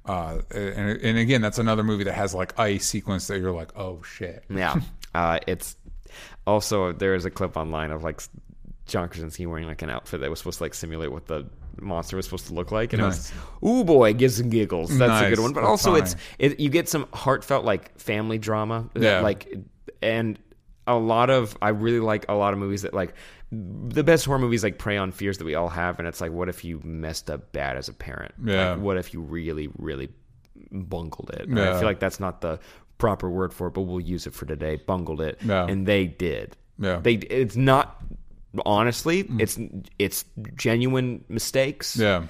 Uh, 0.06 0.42
and, 0.52 1.02
and 1.02 1.18
again, 1.18 1.42
that's 1.42 1.58
another 1.58 1.84
movie 1.84 2.04
that 2.04 2.14
has 2.14 2.34
like 2.36 2.54
a 2.60 2.78
sequence 2.80 3.28
that 3.28 3.40
you're 3.40 3.52
like, 3.52 3.72
oh 3.76 4.02
shit. 4.04 4.44
Yeah. 4.50 4.76
Uh, 5.14 5.40
it's 5.48 5.76
also 6.46 6.92
there 6.92 7.16
is 7.16 7.26
a 7.26 7.30
clip 7.32 7.58
online 7.58 7.92
of 7.92 8.04
like 8.04 8.22
John 8.86 9.10
Krasinski 9.10 9.46
wearing 9.46 9.66
like 9.68 9.82
an 9.82 9.90
outfit 9.90 10.22
that 10.22 10.30
was 10.30 10.40
supposed 10.40 10.60
to 10.60 10.64
like 10.66 10.74
simulate 10.74 11.12
what 11.12 11.26
the 11.28 11.48
monster 11.82 12.16
was 12.18 12.26
supposed 12.26 12.48
to 12.48 12.54
look 12.54 12.72
like, 12.72 12.94
and 12.94 13.02
Nice. 13.02 13.32
it 13.32 13.36
was 13.62 13.72
ooh 13.72 13.84
boy, 13.84 14.14
gives 14.14 14.40
and 14.40 14.52
giggles. 14.52 14.96
That's 14.98 15.26
a 15.26 15.30
good 15.30 15.40
one. 15.40 15.54
But 15.54 15.62
That's 15.62 15.70
also, 15.86 15.96
it's 15.96 16.16
it, 16.38 16.60
you 16.60 16.70
get 16.70 16.88
some 16.88 17.08
heartfelt 17.14 17.66
like 17.66 17.98
family 18.00 18.38
drama, 18.38 18.90
Yeah. 18.96 19.22
like 19.22 19.52
and 20.02 20.38
a 20.88 20.96
lot 20.96 21.30
of 21.32 21.58
I 21.62 21.70
really 21.70 22.00
like 22.00 22.26
a 22.30 22.34
lot 22.36 22.54
of 22.54 22.60
movies 22.60 22.84
that 22.84 22.94
like 22.94 23.16
the 23.52 24.04
best 24.04 24.26
horror 24.26 24.40
movies 24.40 24.64
like 24.64 24.78
prey 24.78 24.98
on 24.98 25.12
fears 25.12 25.38
that 25.38 25.46
we 25.46 25.56
all 25.56 25.70
have, 25.70 26.00
and 26.00 26.08
it's 26.08 26.20
like, 26.22 26.32
what 26.32 26.50
if 26.50 26.64
you 26.66 26.82
messed 26.84 27.30
up 27.30 27.52
bad 27.52 27.78
as 27.78 27.88
a 27.90 27.94
parent? 27.94 28.34
Yeah. 28.44 28.72
Like, 28.72 28.80
what 28.82 28.98
if 28.98 29.14
you 29.14 29.22
really, 29.22 29.70
really 29.78 30.10
bungled 30.72 31.30
it? 31.34 31.48
And 31.48 31.60
I 31.60 31.74
feel 31.80 31.88
like 31.88 32.00
that's 32.00 32.20
not 32.20 32.42
the 32.42 32.60
proper 32.98 33.30
word 33.30 33.54
for 33.54 33.68
it, 33.68 33.72
but 33.74 33.82
we'll 33.82 34.00
use 34.00 34.26
it 34.28 34.34
for 34.34 34.46
today. 34.46 34.78
Bungled 34.78 35.22
it, 35.22 35.40
Yeah. 35.44 35.68
and 35.68 35.86
they 35.88 36.06
did. 36.08 36.56
Yeah. 36.80 36.96
Mm. 36.98 37.04
They. 37.04 37.14
It's 37.14 37.56
not 37.56 38.02
honestly. 38.66 39.28
It's 39.40 39.60
it's 40.00 40.26
genuine 40.56 41.24
mistakes. 41.30 41.96
Yeah. 41.98 42.24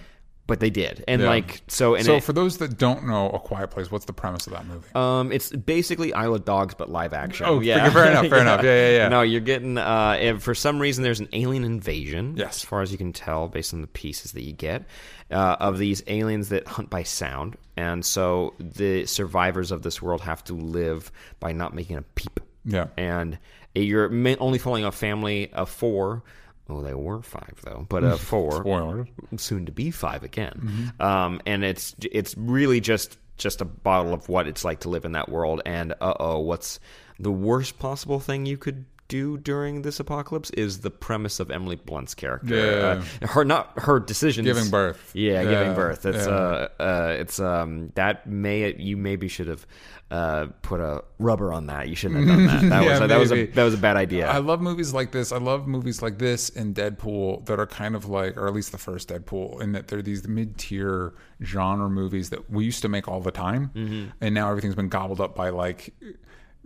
But 0.47 0.59
they 0.59 0.69
did, 0.69 1.03
and 1.07 1.23
Yeah. 1.23 1.27
like 1.27 1.61
so. 1.67 1.95
And 1.95 2.05
So 2.05 2.17
it- 2.17 2.23
for 2.23 2.31
those 2.31 2.57
that 2.59 2.77
don't 2.77 3.07
know 3.07 3.31
A 3.31 3.39
Quiet 3.39 3.71
Place, 3.71 3.89
what's 3.89 4.05
the 4.05 4.13
premise 4.13 4.45
of 4.45 4.53
that 4.53 4.67
movie? 4.67 4.85
um, 4.93 5.31
it's 5.31 5.49
basically 5.49 6.13
Isle 6.13 6.35
of 6.35 6.45
Dogs, 6.45 6.75
but 6.75 6.91
live 6.91 7.13
action. 7.13 7.47
Oh, 7.49 7.61
yeah, 7.61 7.89
fair 7.89 8.11
enough, 8.11 8.27
fair 8.29 8.41
enough. 8.41 8.63
Yeah, 8.63 8.89
yeah, 8.91 8.97
yeah. 8.97 9.07
No, 9.07 9.23
you're 9.23 9.41
getting. 9.41 9.79
Uh, 9.79 10.37
for 10.39 10.53
some 10.53 10.77
reason, 10.77 11.03
there's 11.03 11.19
an 11.19 11.29
alien 11.33 11.63
invasion. 11.63 12.35
Yes. 12.37 12.57
as 12.57 12.63
far 12.63 12.81
as 12.83 12.91
you 12.91 12.97
can 12.99 13.11
tell, 13.11 13.47
based 13.47 13.73
on 13.73 13.81
the 13.81 13.87
pieces 13.87 14.33
that 14.33 14.43
you 14.43 14.53
get 14.53 14.83
uh, 15.31 15.55
of 15.59 15.79
these 15.79 16.03
aliens 16.05 16.49
that 16.49 16.67
hunt 16.67 16.91
by 16.91 17.01
sound, 17.01 17.57
and 17.75 18.05
so 18.05 18.53
the 18.59 19.07
survivors 19.07 19.71
of 19.71 19.81
this 19.81 19.99
world 19.99 20.21
have 20.21 20.43
to 20.43 20.53
live 20.53 21.11
by 21.39 21.53
not 21.53 21.73
making 21.73 21.97
a 21.97 22.03
peep. 22.03 22.39
Yeah. 22.67 22.87
and 22.97 23.37
you're 23.75 24.09
only 24.39 24.57
following 24.59 24.85
a 24.85 24.91
family 24.91 25.51
of 25.53 25.69
four. 25.69 26.23
Oh, 26.67 26.81
they 26.81 26.93
were 26.93 27.21
five 27.21 27.59
though, 27.63 27.85
but 27.89 28.03
uh, 28.03 28.17
four 28.17 28.51
Spoilers. 28.51 29.07
soon 29.37 29.65
to 29.67 29.71
be 29.71 29.91
five 29.91 30.23
again. 30.23 30.53
Mm-hmm. 30.63 31.01
Um, 31.01 31.41
and 31.45 31.63
it's 31.63 31.95
it's 32.01 32.35
really 32.37 32.79
just 32.81 33.17
just 33.37 33.61
a 33.61 33.65
bottle 33.65 34.13
of 34.13 34.29
what 34.29 34.47
it's 34.47 34.63
like 34.63 34.79
to 34.81 34.89
live 34.89 35.05
in 35.05 35.11
that 35.11 35.29
world. 35.29 35.61
And 35.65 35.93
uh 36.01 36.13
oh, 36.19 36.39
what's 36.39 36.79
the 37.19 37.31
worst 37.31 37.79
possible 37.79 38.19
thing 38.19 38.45
you 38.45 38.57
could 38.57 38.85
do 39.07 39.37
during 39.37 39.83
this 39.83 39.99
apocalypse 39.99 40.49
is 40.51 40.79
the 40.79 40.89
premise 40.91 41.39
of 41.39 41.51
Emily 41.51 41.75
Blunt's 41.75 42.15
character. 42.15 42.55
Yeah. 42.55 43.03
Uh, 43.23 43.27
her 43.27 43.45
not 43.45 43.71
her 43.79 43.99
decisions. 43.99 44.45
Giving 44.45 44.69
birth. 44.69 45.11
Yeah, 45.13 45.41
Yeah, 45.41 45.49
giving 45.51 45.75
birth. 45.75 46.05
It's 46.05 46.25
yeah. 46.25 46.33
uh, 46.33 46.67
uh 46.79 47.15
it's 47.19 47.39
um 47.39 47.91
that 47.95 48.25
may 48.27 48.75
you 48.77 48.97
maybe 48.97 49.27
should 49.27 49.47
have 49.47 49.65
uh 50.11 50.45
put 50.61 50.79
a 50.79 51.03
rubber 51.19 51.51
on 51.53 51.65
that. 51.67 51.87
You 51.89 51.95
shouldn't 51.95 52.27
have 52.27 52.37
done 52.37 52.45
that. 52.47 52.69
That 52.69 52.83
Yeah, 52.83 52.89
was 52.91 53.01
a, 53.01 53.07
that 53.07 53.19
was 53.19 53.31
a 53.31 53.45
that 53.47 53.63
was 53.63 53.73
a 53.73 53.77
bad 53.77 53.95
idea. 53.97 54.27
I 54.27 54.37
love 54.37 54.61
movies 54.61 54.93
like 54.93 55.11
this. 55.11 55.31
I 55.31 55.37
love 55.37 55.67
movies 55.67 56.01
like 56.01 56.17
this 56.19 56.49
and 56.49 56.73
Deadpool 56.75 57.45
that 57.45 57.59
are 57.59 57.67
kind 57.67 57.95
of 57.95 58.05
like, 58.07 58.37
or 58.37 58.47
at 58.47 58.53
least 58.53 58.71
the 58.71 58.77
first 58.77 59.09
Deadpool, 59.09 59.61
in 59.61 59.71
that 59.73 59.87
they're 59.87 60.01
these 60.03 60.27
mid-tier 60.27 61.13
genre 61.43 61.89
movies 61.89 62.29
that 62.29 62.49
we 62.51 62.65
used 62.65 62.81
to 62.83 62.89
make 62.89 63.07
all 63.07 63.19
the 63.19 63.31
time, 63.31 63.71
Mm-hmm. 63.75 64.09
and 64.21 64.33
now 64.35 64.49
everything's 64.49 64.75
been 64.75 64.89
gobbled 64.89 65.21
up 65.21 65.35
by 65.35 65.49
like. 65.49 65.93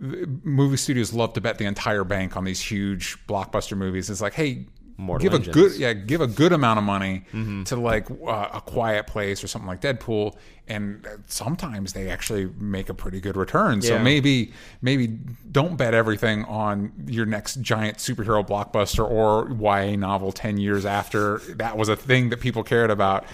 Movie 0.00 0.76
studios 0.78 1.12
love 1.12 1.34
to 1.34 1.40
bet 1.40 1.58
the 1.58 1.66
entire 1.66 2.04
bank 2.04 2.36
on 2.36 2.44
these 2.44 2.60
huge 2.60 3.18
blockbuster 3.26 3.76
movies. 3.76 4.08
It's 4.08 4.20
like, 4.22 4.32
hey, 4.34 4.64
Mortal 4.96 5.22
give 5.22 5.34
Engines. 5.34 5.56
a 5.56 5.60
good, 5.60 5.76
yeah, 5.78 5.92
give 5.94 6.20
a 6.20 6.26
good 6.26 6.52
amount 6.52 6.78
of 6.78 6.84
money 6.84 7.24
Mm-hmm. 7.32 7.64
to 7.64 7.76
like 7.76 8.10
uh, 8.10 8.48
a 8.54 8.60
Quiet 8.60 9.06
Place 9.06 9.42
or 9.44 9.46
something 9.48 9.66
like 9.68 9.80
Deadpool, 9.80 10.36
and 10.68 11.06
sometimes 11.26 11.92
they 11.94 12.10
actually 12.10 12.50
make 12.58 12.88
a 12.90 12.94
pretty 12.94 13.18
good 13.20 13.36
return. 13.36 13.80
So 13.82 13.94
Yeah. 13.94 14.02
maybe 14.02 14.52
maybe 14.82 15.06
don't 15.06 15.76
bet 15.76 15.94
everything 15.94 16.44
on 16.44 16.92
your 17.06 17.24
next 17.26 17.60
giant 17.62 17.96
superhero 17.98 18.46
blockbuster 18.46 19.08
or 19.10 19.50
YA 19.50 19.96
novel 19.96 20.32
10 20.32 20.58
years 20.58 20.84
after 20.86 21.38
that 21.56 21.76
was 21.78 21.88
a 21.88 21.96
thing 21.96 22.28
that 22.30 22.40
people 22.40 22.62
cared 22.62 22.90
about. 22.90 23.24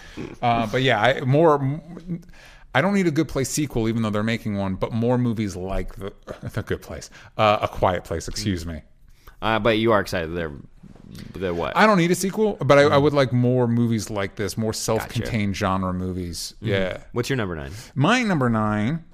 Uh, 0.42 0.66
but 0.68 0.82
yeah, 0.82 1.00
I, 1.00 1.20
more. 1.22 1.80
I 2.76 2.82
don't 2.82 2.92
need 2.92 3.06
a 3.06 3.10
Good 3.10 3.28
Place 3.28 3.48
sequel, 3.48 3.88
even 3.88 4.02
though 4.02 4.10
they're 4.10 4.22
making 4.22 4.58
one, 4.58 4.74
but 4.74 4.92
more 4.92 5.16
movies 5.16 5.56
like 5.56 5.94
the, 5.96 6.12
the 6.52 6.62
Good 6.62 6.82
Place, 6.82 7.08
uh, 7.38 7.60
A 7.62 7.68
Quiet 7.68 8.04
Place. 8.04 8.28
Excuse 8.28 8.66
me. 8.66 8.82
uh, 9.40 9.58
but 9.58 9.78
you 9.78 9.92
are 9.92 10.00
excited. 10.00 10.34
They're 10.36 10.52
they're 11.34 11.54
what? 11.54 11.74
I 11.74 11.86
don't 11.86 11.96
need 11.96 12.10
a 12.10 12.14
sequel, 12.14 12.56
but 12.60 12.78
I, 12.78 12.82
I 12.82 12.98
would 12.98 13.14
like 13.14 13.32
more 13.32 13.66
movies 13.66 14.10
like 14.10 14.34
this, 14.36 14.58
more 14.58 14.74
self-contained 14.74 15.56
genre 15.56 15.94
movies. 15.94 16.52
Yeah. 16.60 16.98
What's 17.12 17.30
your 17.30 17.38
number 17.38 17.56
nine? 17.56 17.72
My 17.94 18.22
number 18.22 18.50
nine 18.50 19.04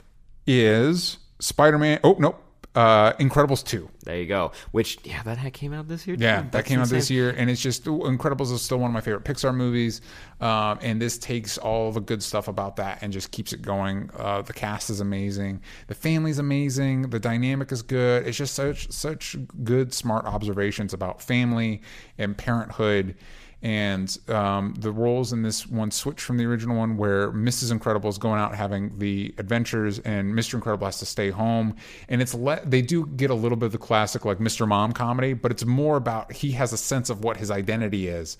is 0.45 1.19
Spider-Man. 1.39 2.01
Oh 2.03 2.17
no, 2.19 2.35
uh, 2.75 3.13
Incredibles 3.15 3.65
two. 3.65 3.91
There 4.05 4.17
you 4.17 4.27
go. 4.27 4.53
Which 4.71 4.99
yeah, 5.05 5.23
that 5.25 5.53
came 5.53 5.73
out 5.73 5.89
this 5.89 6.07
year. 6.07 6.17
Yeah, 6.19 6.37
too. 6.37 6.43
that 6.43 6.53
That's 6.53 6.69
came 6.69 6.81
out 6.81 6.89
this 6.89 7.11
year, 7.11 7.31
and 7.31 7.51
it's 7.51 7.61
just 7.61 7.85
Incredibles 7.85 8.53
is 8.53 8.63
still 8.63 8.79
one 8.79 8.91
of 8.91 8.95
my 8.95 9.01
favorite 9.01 9.25
Pixar 9.25 9.55
movies. 9.55 10.01
Um, 10.41 10.79
and 10.83 11.01
this 11.01 11.19
takes 11.19 11.59
all 11.59 11.93
the 11.93 12.01
good 12.01 12.23
stuff 12.23 12.49
about 12.49 12.77
that 12.77 12.99
and 13.03 13.13
just 13.13 13.31
keeps 13.31 13.53
it 13.53 13.63
going. 13.63 14.11
Uh, 14.17 14.43
the 14.43 14.53
cast 14.53 14.91
is 14.91 15.01
amazing, 15.01 15.61
the 15.87 15.95
family's 15.95 16.39
amazing, 16.39 17.11
the 17.11 17.21
dynamic 17.21 17.71
is 17.73 17.83
good. 17.83 18.27
It's 18.27 18.39
just 18.39 18.55
such 18.55 18.91
such 18.91 19.37
good, 19.63 19.93
smart 19.93 20.25
observations 20.25 20.95
about 20.95 21.23
family 21.23 21.83
and 22.19 22.37
parenthood. 22.37 23.17
And 23.63 24.19
um, 24.29 24.75
the 24.77 24.91
roles 24.91 25.33
in 25.33 25.43
this 25.43 25.67
one 25.69 25.93
switch 25.93 26.21
from 26.21 26.37
the 26.37 26.45
original 26.47 26.77
one, 26.77 26.97
where 26.97 27.31
Mrs. 27.31 27.71
Incredible 27.71 28.11
is 28.11 28.19
going 28.19 28.41
out 28.41 28.55
having 28.57 28.99
the 28.99 29.33
adventures, 29.39 30.01
and 30.01 30.35
Mr. 30.35 30.55
Incredible 30.55 30.87
has 30.87 30.99
to 30.99 31.07
stay 31.07 31.31
home. 31.31 31.77
And 32.09 32.21
it's 32.21 32.35
le- 32.35 32.61
they 32.65 32.83
do 32.83 33.07
get 33.07 33.31
a 33.31 33.35
little 33.35 33.57
bit 33.57 33.67
of 33.67 33.73
the 33.73 33.79
classic 33.79 34.25
like 34.25 34.39
Mr. 34.39 34.67
Mom 34.67 34.91
comedy, 34.93 35.33
but 35.33 35.53
it's 35.53 35.65
more 35.65 35.97
about 35.97 36.33
he 36.33 36.51
has 36.53 36.73
a 36.73 36.77
sense 36.77 37.09
of 37.09 37.23
what 37.23 37.37
his 37.37 37.53
identity 37.53 38.09
is, 38.09 38.37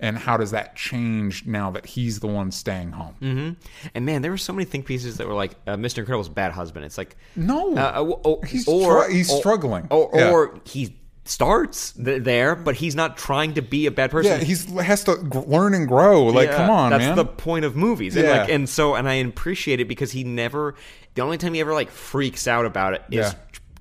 and 0.00 0.18
how 0.18 0.36
does 0.36 0.50
that 0.50 0.74
change 0.74 1.46
now 1.46 1.70
that 1.70 1.86
he's 1.86 2.18
the 2.18 2.26
one 2.26 2.50
staying 2.50 2.90
home. 2.90 3.14
Mm-hmm. 3.22 3.88
And 3.94 4.04
man, 4.04 4.22
there 4.22 4.32
were 4.32 4.36
so 4.36 4.52
many 4.52 4.64
think 4.64 4.86
pieces 4.86 5.18
that 5.18 5.28
were 5.28 5.34
like 5.34 5.54
uh, 5.68 5.76
Mr. 5.76 5.98
Incredible's 5.98 6.28
bad 6.28 6.50
husband. 6.50 6.84
It's 6.84 6.98
like 6.98 7.16
No, 7.36 7.76
uh, 7.76 7.80
uh, 7.94 8.16
oh, 8.24 8.40
He's 8.44 8.66
or, 8.66 9.04
str- 9.04 9.12
he's 9.12 9.30
or- 9.30 9.38
struggling. 9.38 9.86
or, 9.90 10.10
Yeah. 10.12 10.30
or 10.32 10.58
he 10.64 10.96
starts 11.24 11.92
th- 11.92 12.22
there, 12.22 12.54
but 12.54 12.76
he's 12.76 12.94
not 12.94 13.16
trying 13.16 13.54
to 13.54 13.62
be 13.62 13.86
a 13.86 13.90
bad 13.90 14.10
person. 14.10 14.32
yeah, 14.40 14.44
he's 14.44 14.64
has 14.80 15.04
to 15.04 15.16
g- 15.16 15.38
learn 15.46 15.74
and 15.74 15.88
grow. 15.88 16.24
Like, 16.24 16.48
Yeah, 16.50 16.56
come 16.56 16.70
on, 16.70 16.90
that's 16.90 17.02
man. 17.04 17.16
the 17.16 17.24
point 17.24 17.64
of 17.64 17.74
movies. 17.76 18.14
And 18.16 18.26
Yeah. 18.26 18.40
like, 18.42 18.50
and 18.50 18.68
so, 18.68 18.94
and 18.94 19.08
I 19.08 19.14
appreciate 19.14 19.80
it 19.80 19.86
because 19.88 20.12
he 20.12 20.24
never. 20.24 20.74
The 21.14 21.22
only 21.22 21.38
time 21.38 21.54
he 21.54 21.60
ever 21.60 21.72
like 21.72 21.90
freaks 21.90 22.46
out 22.46 22.66
about 22.66 22.94
it 22.94 23.02
is 23.10 23.16
Yeah. 23.26 23.32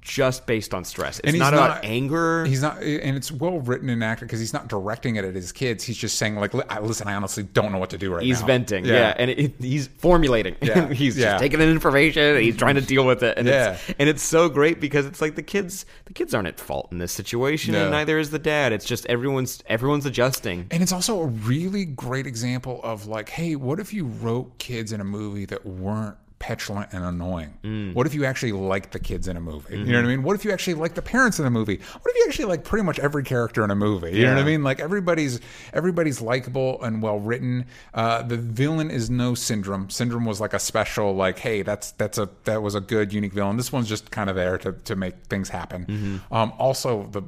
Just 0.03 0.45
based 0.45 0.73
on 0.73 0.83
stress. 0.83 1.19
It's 1.19 1.27
And 1.27 1.35
he's 1.35 1.39
not 1.39 1.53
about 1.53 1.83
anger. 1.85 2.43
He's 2.45 2.61
not, 2.61 2.77
and 2.83 3.15
it's 3.15 3.31
well 3.31 3.59
written 3.61 3.89
and 3.89 4.03
acted 4.03 4.27
because 4.27 4.39
he's 4.41 4.51
not 4.53 4.67
directing 4.67 5.15
it 5.15 5.23
at 5.23 5.33
his 5.33 5.51
kids. 5.53 5.83
He's 5.83 5.97
just 5.97 6.17
saying, 6.17 6.35
like, 6.35 6.53
listen, 6.81 7.07
I 7.07 7.13
honestly 7.15 7.43
don't 7.43 7.71
know 7.71 7.77
what 7.77 7.89
to 7.91 7.97
do 7.97 8.13
right 8.13 8.21
He's 8.21 8.35
now. 8.35 8.39
He's 8.41 8.47
venting, 8.47 8.85
yeah, 8.85 9.13
and 9.17 9.31
it, 9.31 9.53
he's 9.59 9.87
formulating. 9.87 10.55
Yeah, 10.61 10.89
he's 10.93 11.17
yeah. 11.17 11.31
just 11.31 11.41
taking 11.41 11.61
in 11.61 11.69
information. 11.69 12.21
And 12.35 12.43
he's 12.43 12.57
trying 12.57 12.75
to 12.75 12.81
deal 12.81 13.05
with 13.05 13.23
it, 13.23 13.37
and 13.37 13.47
Yeah. 13.47 13.71
it's 13.73 13.95
and 13.97 14.09
it's 14.09 14.21
so 14.23 14.49
great 14.49 14.79
because 14.81 15.05
it's 15.05 15.21
like 15.21 15.35
the 15.35 15.41
kids, 15.43 15.85
the 16.05 16.13
kids 16.13 16.33
aren't 16.33 16.47
at 16.49 16.59
fault 16.59 16.89
in 16.91 16.97
this 16.97 17.11
situation, 17.13 17.73
No. 17.73 17.83
and 17.83 17.91
neither 17.91 18.19
is 18.19 18.29
the 18.29 18.39
dad. 18.39 18.73
It's 18.73 18.85
just 18.85 19.05
everyone's 19.05 19.63
everyone's 19.67 20.05
adjusting. 20.05 20.67
And 20.69 20.83
it's 20.83 20.91
also 20.91 21.21
a 21.21 21.27
really 21.27 21.85
great 21.85 22.27
example 22.27 22.81
of 22.83 23.07
like, 23.07 23.29
hey, 23.29 23.55
what 23.55 23.79
if 23.79 23.93
you 23.93 24.05
wrote 24.05 24.57
kids 24.59 24.91
in 24.91 24.99
a 24.99 25.05
movie 25.05 25.45
that 25.45 25.65
weren't 25.65 26.17
petulant 26.43 26.89
and 26.91 27.05
annoying? 27.05 27.53
Mm. 27.63 27.93
What 27.93 28.05
if 28.05 28.13
you 28.13 28.25
actually 28.25 28.51
liked 28.51 28.91
the 28.91 28.99
kids 28.99 29.29
in 29.29 29.37
a 29.37 29.39
movie? 29.39 29.77
You 29.77 29.77
know 29.77 29.83
Mm-hmm. 29.85 29.93
what 29.95 30.03
I 30.03 30.07
mean? 30.07 30.23
What 30.23 30.35
if 30.35 30.43
you 30.43 30.51
actually 30.51 30.73
liked 30.73 30.95
the 30.95 31.01
parents 31.01 31.39
in 31.39 31.45
a 31.45 31.49
movie? 31.49 31.77
What 31.77 32.11
if 32.11 32.15
you 32.17 32.25
actually 32.27 32.45
like 32.45 32.65
pretty 32.65 32.83
much 32.83 32.99
every 32.99 33.23
character 33.23 33.63
in 33.63 33.71
a 33.71 33.75
movie? 33.75 34.11
You 34.17 34.25
know 34.25 34.33
what 34.35 34.41
I 34.41 34.45
mean? 34.45 34.61
Like 34.61 34.81
everybody's 34.81 35.39
everybody's 35.71 36.19
likable 36.19 36.83
and 36.83 37.01
well 37.01 37.17
written. 37.19 37.65
Uh, 37.93 38.23
the 38.23 38.35
villain 38.35 38.91
is 38.91 39.09
no 39.09 39.35
syndrome. 39.35 39.89
Syndrome 39.89 40.25
was 40.25 40.41
like 40.41 40.53
a 40.53 40.59
special, 40.59 41.15
like, 41.15 41.39
hey, 41.39 41.61
that's 41.61 41.91
that's 41.91 42.17
a 42.17 42.27
that 42.43 42.61
was 42.61 42.75
a 42.75 42.81
good 42.81 43.13
unique 43.13 43.31
villain. 43.33 43.55
This 43.55 43.71
one's 43.71 43.87
just 43.87 44.11
kind 44.11 44.29
of 44.29 44.35
there 44.35 44.57
to 44.57 44.73
to 44.73 44.95
make 44.97 45.15
things 45.29 45.47
happen. 45.47 45.85
Mm-hmm. 45.85 46.33
Um, 46.33 46.51
also 46.59 47.07
the 47.11 47.23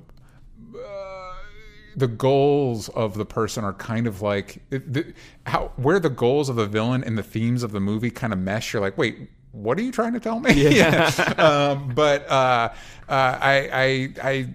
the 1.96 2.08
goals 2.08 2.90
of 2.90 3.16
the 3.16 3.26
person 3.26 3.64
are 3.64 3.74
kind 3.74 4.08
of 4.08 4.22
like 4.22 4.62
the, 4.70 5.14
how 5.46 5.72
where 5.78 6.00
the 6.00 6.10
goals 6.10 6.50
of 6.50 6.56
the 6.56 6.66
villain 6.66 7.04
and 7.04 7.18
the 7.18 7.24
themes 7.24 7.64
of 7.64 7.72
the 7.72 7.80
movie 7.80 8.12
kind 8.12 8.34
of 8.34 8.40
mesh. 8.40 8.74
You're 8.74 8.82
like, 8.82 8.98
wait, 8.98 9.30
what 9.52 9.80
are 9.80 9.82
you 9.82 9.92
trying 9.92 10.14
to 10.14 10.20
tell 10.20 10.40
me? 10.40 10.54
Yeah. 10.54 11.06
um, 11.38 11.94
but 11.96 12.30
uh, 12.30 12.70
uh, 13.08 13.38
I, 13.42 13.70
I, 13.72 14.30
I, 14.30 14.50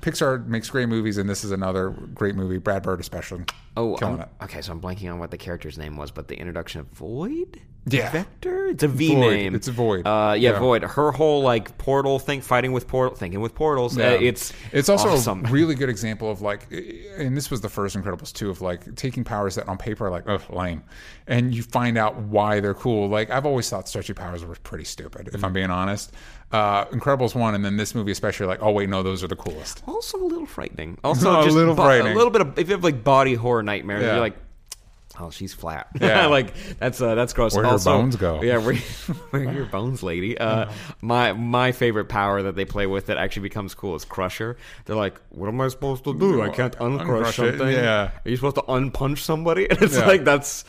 Pixar 0.00 0.46
makes 0.46 0.70
great 0.70 0.88
movies, 0.88 1.18
and 1.18 1.28
this 1.28 1.42
is 1.44 1.50
another 1.50 1.90
great 1.90 2.36
movie. 2.36 2.58
Brad 2.58 2.82
Bird, 2.82 3.00
especially. 3.00 3.44
Oh, 3.76 3.96
um, 4.02 4.24
okay. 4.42 4.62
So 4.62 4.72
I'm 4.72 4.80
blanking 4.80 5.12
on 5.12 5.18
what 5.18 5.30
the 5.30 5.36
character's 5.38 5.76
name 5.78 5.96
was, 5.96 6.10
but 6.10 6.28
the 6.28 6.36
introduction 6.38 6.80
of 6.80 6.90
Voyd. 6.94 7.56
Yeah. 7.88 8.10
Vector. 8.10 8.66
It's 8.66 8.82
a 8.82 8.88
V 8.88 9.14
Voyd. 9.14 9.18
name. 9.30 9.54
It's 9.54 9.68
a 9.68 9.72
Voyd. 9.72 10.06
Uh, 10.06 10.32
yeah, 10.34 10.52
Yeah. 10.52 10.58
Voyd. 10.58 10.82
Her 10.82 11.12
whole 11.12 11.42
like 11.42 11.78
portal 11.78 12.18
thing, 12.18 12.40
fighting 12.40 12.72
with 12.72 12.88
portal, 12.88 13.14
thinking 13.14 13.40
with 13.40 13.54
portals. 13.54 13.96
Yeah. 13.96 14.08
Uh, 14.08 14.18
it's 14.20 14.52
it's 14.72 14.88
also 14.88 15.10
awesome. 15.10 15.46
a 15.46 15.48
really 15.52 15.76
good 15.76 15.88
example 15.88 16.28
of 16.30 16.40
like, 16.42 16.66
and 16.72 17.36
this 17.36 17.48
was 17.50 17.60
the 17.60 17.68
first 17.68 17.96
Incredibles 17.96 18.32
too 18.32 18.50
of 18.50 18.60
like 18.60 18.92
taking 18.96 19.22
powers 19.22 19.54
that 19.54 19.68
on 19.68 19.78
paper 19.78 20.06
are 20.06 20.10
like 20.10 20.28
oh 20.28 20.40
lame, 20.50 20.82
and 21.28 21.54
you 21.54 21.62
find 21.62 21.96
out 21.96 22.16
why 22.16 22.58
they're 22.58 22.74
cool. 22.74 23.08
Like 23.08 23.30
I've 23.30 23.46
always 23.46 23.70
thought 23.70 23.88
stretchy 23.88 24.14
powers 24.14 24.44
were 24.44 24.56
pretty 24.56 24.84
stupid, 24.84 25.30
if 25.32 25.44
I'm 25.44 25.52
being 25.52 25.70
honest. 25.70 26.12
Uh, 26.52 26.84
Incredibles 26.86 27.34
one, 27.34 27.54
and 27.56 27.64
then 27.64 27.76
this 27.76 27.92
movie 27.94 28.12
especially 28.12 28.46
like 28.46 28.62
oh 28.62 28.70
wait 28.72 28.88
no 28.88 29.02
those 29.02 29.22
are 29.24 29.28
the 29.28 29.34
coolest. 29.36 29.82
also 29.86 30.18
a 30.22 30.26
little 30.26 30.46
frightening. 30.46 30.96
Also, 31.04 31.40
A 31.40 31.44
just 31.44 31.54
little 31.56 31.74
bo- 31.74 31.84
frightening. 31.84 32.12
A 32.12 32.16
little 32.16 32.30
bit 32.32 32.40
of 32.40 32.58
if 32.58 32.68
you 32.68 32.74
have 32.74 32.84
like 32.84 33.02
body 33.04 33.34
horror 33.34 33.62
nightmares, 33.66 34.02
Yeah. 34.02 34.12
you're 34.12 34.20
like, 34.20 34.36
oh, 35.20 35.30
she's 35.30 35.52
flat. 35.54 35.88
Yeah. 36.00 36.26
like 36.26 36.54
that's 36.78 37.00
uh, 37.00 37.14
that's 37.14 37.32
gross. 37.34 37.54
Where 37.54 37.64
her 37.64 37.70
Also- 37.72 37.90
bones 37.90 38.16
go. 38.16 38.42
Yeah, 38.42 38.58
where, 38.58 38.74
where 39.30 39.52
your 39.52 39.66
bones, 39.66 40.02
lady? 40.02 40.36
Uh, 40.38 40.70
my 41.02 41.32
my 41.34 41.72
favorite 41.72 42.08
power 42.08 42.42
that 42.42 42.54
they 42.56 42.64
play 42.64 42.86
with 42.86 43.06
that 43.06 43.16
actually 43.18 43.42
becomes 43.42 43.74
cool 43.74 43.94
is 43.94 44.04
Crusher. 44.04 44.56
They're 44.84 44.96
like, 44.96 45.20
what 45.30 45.48
am 45.48 45.60
I 45.60 45.68
supposed 45.68 46.04
to 46.04 46.18
do? 46.18 46.40
I 46.42 46.48
can't 46.48 46.76
uncrush 46.78 47.00
Uncrush 47.00 47.28
it, 47.28 47.58
something. 47.58 47.72
yeah. 47.72 48.10
Are 48.24 48.28
you 48.30 48.36
supposed 48.36 48.56
to 48.56 48.62
unpunch 48.62 49.18
somebody? 49.18 49.66
And 49.70 49.82
it's 49.82 49.96
Yeah. 49.96 50.06
like 50.06 50.24
that's. 50.24 50.64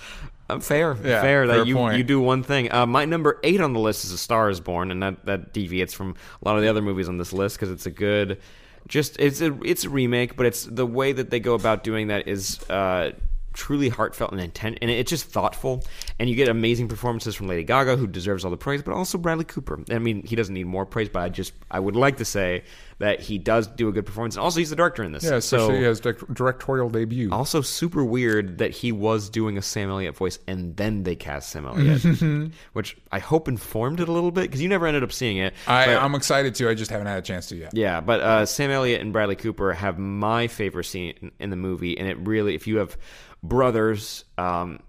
Uh, 0.49 0.59
fair, 0.61 0.95
Yeah, 1.03 1.19
fair 1.21 1.45
that 1.45 1.53
fair 1.55 1.65
you 1.65 1.75
point. 1.75 1.97
you 1.97 2.05
do 2.05 2.21
one 2.21 2.41
thing. 2.41 2.71
Uh, 2.71 2.85
my 2.85 3.03
number 3.03 3.37
eight 3.43 3.59
on 3.59 3.73
the 3.73 3.81
list 3.81 4.05
is 4.05 4.13
A 4.13 4.17
Star 4.17 4.49
Is 4.49 4.61
Born, 4.61 4.91
and 4.91 5.03
that, 5.03 5.25
that 5.25 5.51
deviates 5.51 5.93
from 5.93 6.15
a 6.41 6.47
lot 6.47 6.55
of 6.55 6.61
the 6.61 6.69
other 6.69 6.81
movies 6.81 7.09
on 7.09 7.17
this 7.17 7.33
list 7.33 7.57
because 7.57 7.69
it's 7.69 7.85
a 7.85 7.91
good, 7.91 8.39
just 8.87 9.19
it's 9.19 9.41
a 9.41 9.57
it's 9.63 9.83
a 9.83 9.89
remake, 9.89 10.35
but 10.35 10.45
it's 10.45 10.63
the 10.63 10.85
way 10.85 11.11
that 11.11 11.29
they 11.29 11.39
go 11.39 11.53
about 11.53 11.83
doing 11.83 12.07
that 12.07 12.27
is 12.27 12.59
uh, 12.69 13.11
truly 13.57 13.89
heartfelt 13.89 14.31
and 14.31 14.39
intent, 14.39 14.77
and 14.83 14.91
it's 14.91 15.09
just 15.09 15.25
thoughtful. 15.25 15.83
And 16.19 16.29
you 16.29 16.35
get 16.35 16.47
amazing 16.47 16.87
performances 16.87 17.33
from 17.33 17.47
Lady 17.47 17.63
Gaga, 17.63 17.97
who 17.97 18.05
deserves 18.05 18.45
all 18.45 18.51
the 18.51 18.57
praise, 18.57 18.83
but 18.83 18.93
also 18.93 19.17
Bradley 19.17 19.45
Cooper. 19.45 19.83
I 19.89 19.97
mean, 19.97 20.23
he 20.25 20.35
doesn't 20.35 20.53
need 20.53 20.67
more 20.67 20.85
praise, 20.85 21.09
but 21.09 21.21
I 21.23 21.29
just 21.29 21.53
I 21.69 21.79
would 21.79 21.95
like 21.95 22.17
to 22.17 22.25
say 22.25 22.63
that 22.99 23.19
he 23.19 23.37
does 23.37 23.67
do 23.67 23.89
a 23.89 23.91
good 23.91 24.05
performance, 24.05 24.35
and 24.35 24.43
also 24.43 24.59
he's 24.59 24.69
the 24.69 24.75
director 24.75 25.03
in 25.03 25.11
this. 25.11 25.23
Yeah, 25.23 25.39
so, 25.39 25.69
his 25.71 25.99
direct- 25.99 26.33
directorial 26.33 26.89
debut. 26.89 27.29
also, 27.31 27.61
super 27.61 28.03
weird 28.05 28.59
that 28.59 28.71
he 28.71 28.91
was 28.91 29.29
doing 29.29 29.57
a 29.57 29.61
Sam 29.61 29.89
Elliott 29.89 30.15
voice 30.15 30.39
and 30.47 30.75
then 30.77 31.03
they 31.03 31.15
cast 31.15 31.49
Sam 31.49 31.65
Elliott, 31.65 32.51
which 32.73 32.95
I 33.11 33.19
hope 33.19 33.47
informed 33.47 33.99
it 33.99 34.07
a 34.07 34.11
little 34.11 34.31
bit 34.31 34.41
because 34.43 34.61
you 34.61 34.69
never 34.69 34.85
ended 34.85 35.03
up 35.03 35.11
seeing 35.11 35.37
it. 35.37 35.53
I, 35.67 35.87
but- 35.87 36.01
I'm 36.01 36.13
excited 36.15 36.53
to. 36.55 36.69
I 36.69 36.75
just 36.75 36.91
haven't 36.91 37.07
had 37.07 37.17
a 37.17 37.21
chance 37.23 37.47
to 37.47 37.55
yet. 37.55 37.71
yeah, 37.73 38.01
but 38.01 38.19
uh, 38.21 38.45
Sam 38.45 38.69
Elliott 38.69 39.01
and 39.01 39.11
Bradley 39.11 39.35
Cooper 39.35 39.73
have 39.73 39.97
my 39.97 40.47
favorite 40.47 40.85
scene 40.85 41.31
in 41.39 41.49
the 41.49 41.55
movie, 41.55 41.97
and 41.97 42.07
it 42.07 42.17
really, 42.19 42.53
if 42.53 42.67
you 42.67 42.77
have 42.77 42.97
brothers, 43.43 44.23
um, 44.37 44.79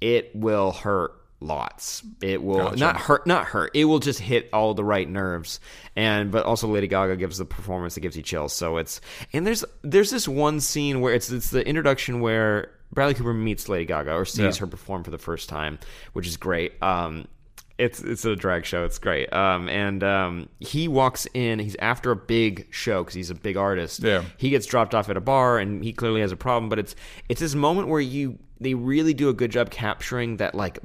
it 0.00 0.34
will 0.34 0.72
hurt 0.72 1.12
lots. 1.40 2.02
It 2.20 2.42
will 2.42 2.58
Gotcha. 2.70 2.76
not 2.78 2.96
hurt, 2.96 3.26
not 3.26 3.44
hurt. 3.44 3.70
It 3.74 3.84
will 3.84 4.00
just 4.00 4.18
hit 4.20 4.48
all 4.52 4.74
the 4.74 4.84
right 4.84 5.08
nerves, 5.08 5.60
and 5.96 6.30
but 6.30 6.44
also 6.44 6.66
Lady 6.68 6.86
Gaga 6.88 7.16
gives 7.16 7.38
the 7.38 7.44
performance 7.44 7.94
that 7.94 8.00
gives 8.00 8.16
you 8.16 8.22
chills. 8.22 8.52
So 8.52 8.76
it's 8.78 9.00
and 9.32 9.46
there's 9.46 9.64
there's 9.82 10.10
this 10.10 10.26
one 10.28 10.60
scene 10.60 11.00
where 11.00 11.14
it's 11.14 11.30
it's 11.30 11.50
the 11.50 11.66
introduction 11.66 12.20
where 12.20 12.70
Bradley 12.92 13.14
Cooper 13.14 13.34
meets 13.34 13.68
Lady 13.68 13.84
Gaga 13.84 14.12
or 14.14 14.24
sees 14.24 14.38
Yeah. 14.56 14.60
her 14.60 14.66
perform 14.66 15.04
for 15.04 15.10
the 15.10 15.18
first 15.18 15.48
time, 15.48 15.78
which 16.14 16.26
is 16.26 16.36
great. 16.36 16.80
Um, 16.82 17.26
it's 17.78 18.00
it's 18.00 18.24
a 18.24 18.34
drag 18.36 18.64
show. 18.64 18.84
It's 18.84 18.98
great. 18.98 19.32
Um, 19.32 19.68
and 19.68 20.02
um, 20.02 20.48
he 20.58 20.88
walks 20.88 21.26
in. 21.32 21.58
He's 21.60 21.76
after 21.76 22.10
a 22.10 22.16
big 22.16 22.66
show 22.70 23.02
because 23.02 23.14
he's 23.14 23.30
a 23.30 23.34
big 23.34 23.56
artist. 23.56 24.02
Yeah. 24.02 24.24
He 24.36 24.50
gets 24.50 24.66
dropped 24.66 24.94
off 24.94 25.08
at 25.08 25.16
a 25.16 25.20
bar, 25.20 25.58
and 25.58 25.82
he 25.82 25.92
clearly 25.92 26.20
has 26.20 26.32
a 26.32 26.36
problem. 26.36 26.68
But 26.68 26.80
it's 26.80 26.96
it's 27.28 27.40
this 27.40 27.54
moment 27.54 27.88
where 27.88 28.00
you 28.00 28.38
they 28.60 28.74
really 28.74 29.14
do 29.14 29.28
a 29.28 29.34
good 29.34 29.52
job 29.52 29.70
capturing 29.70 30.38
that 30.38 30.54
like 30.54 30.80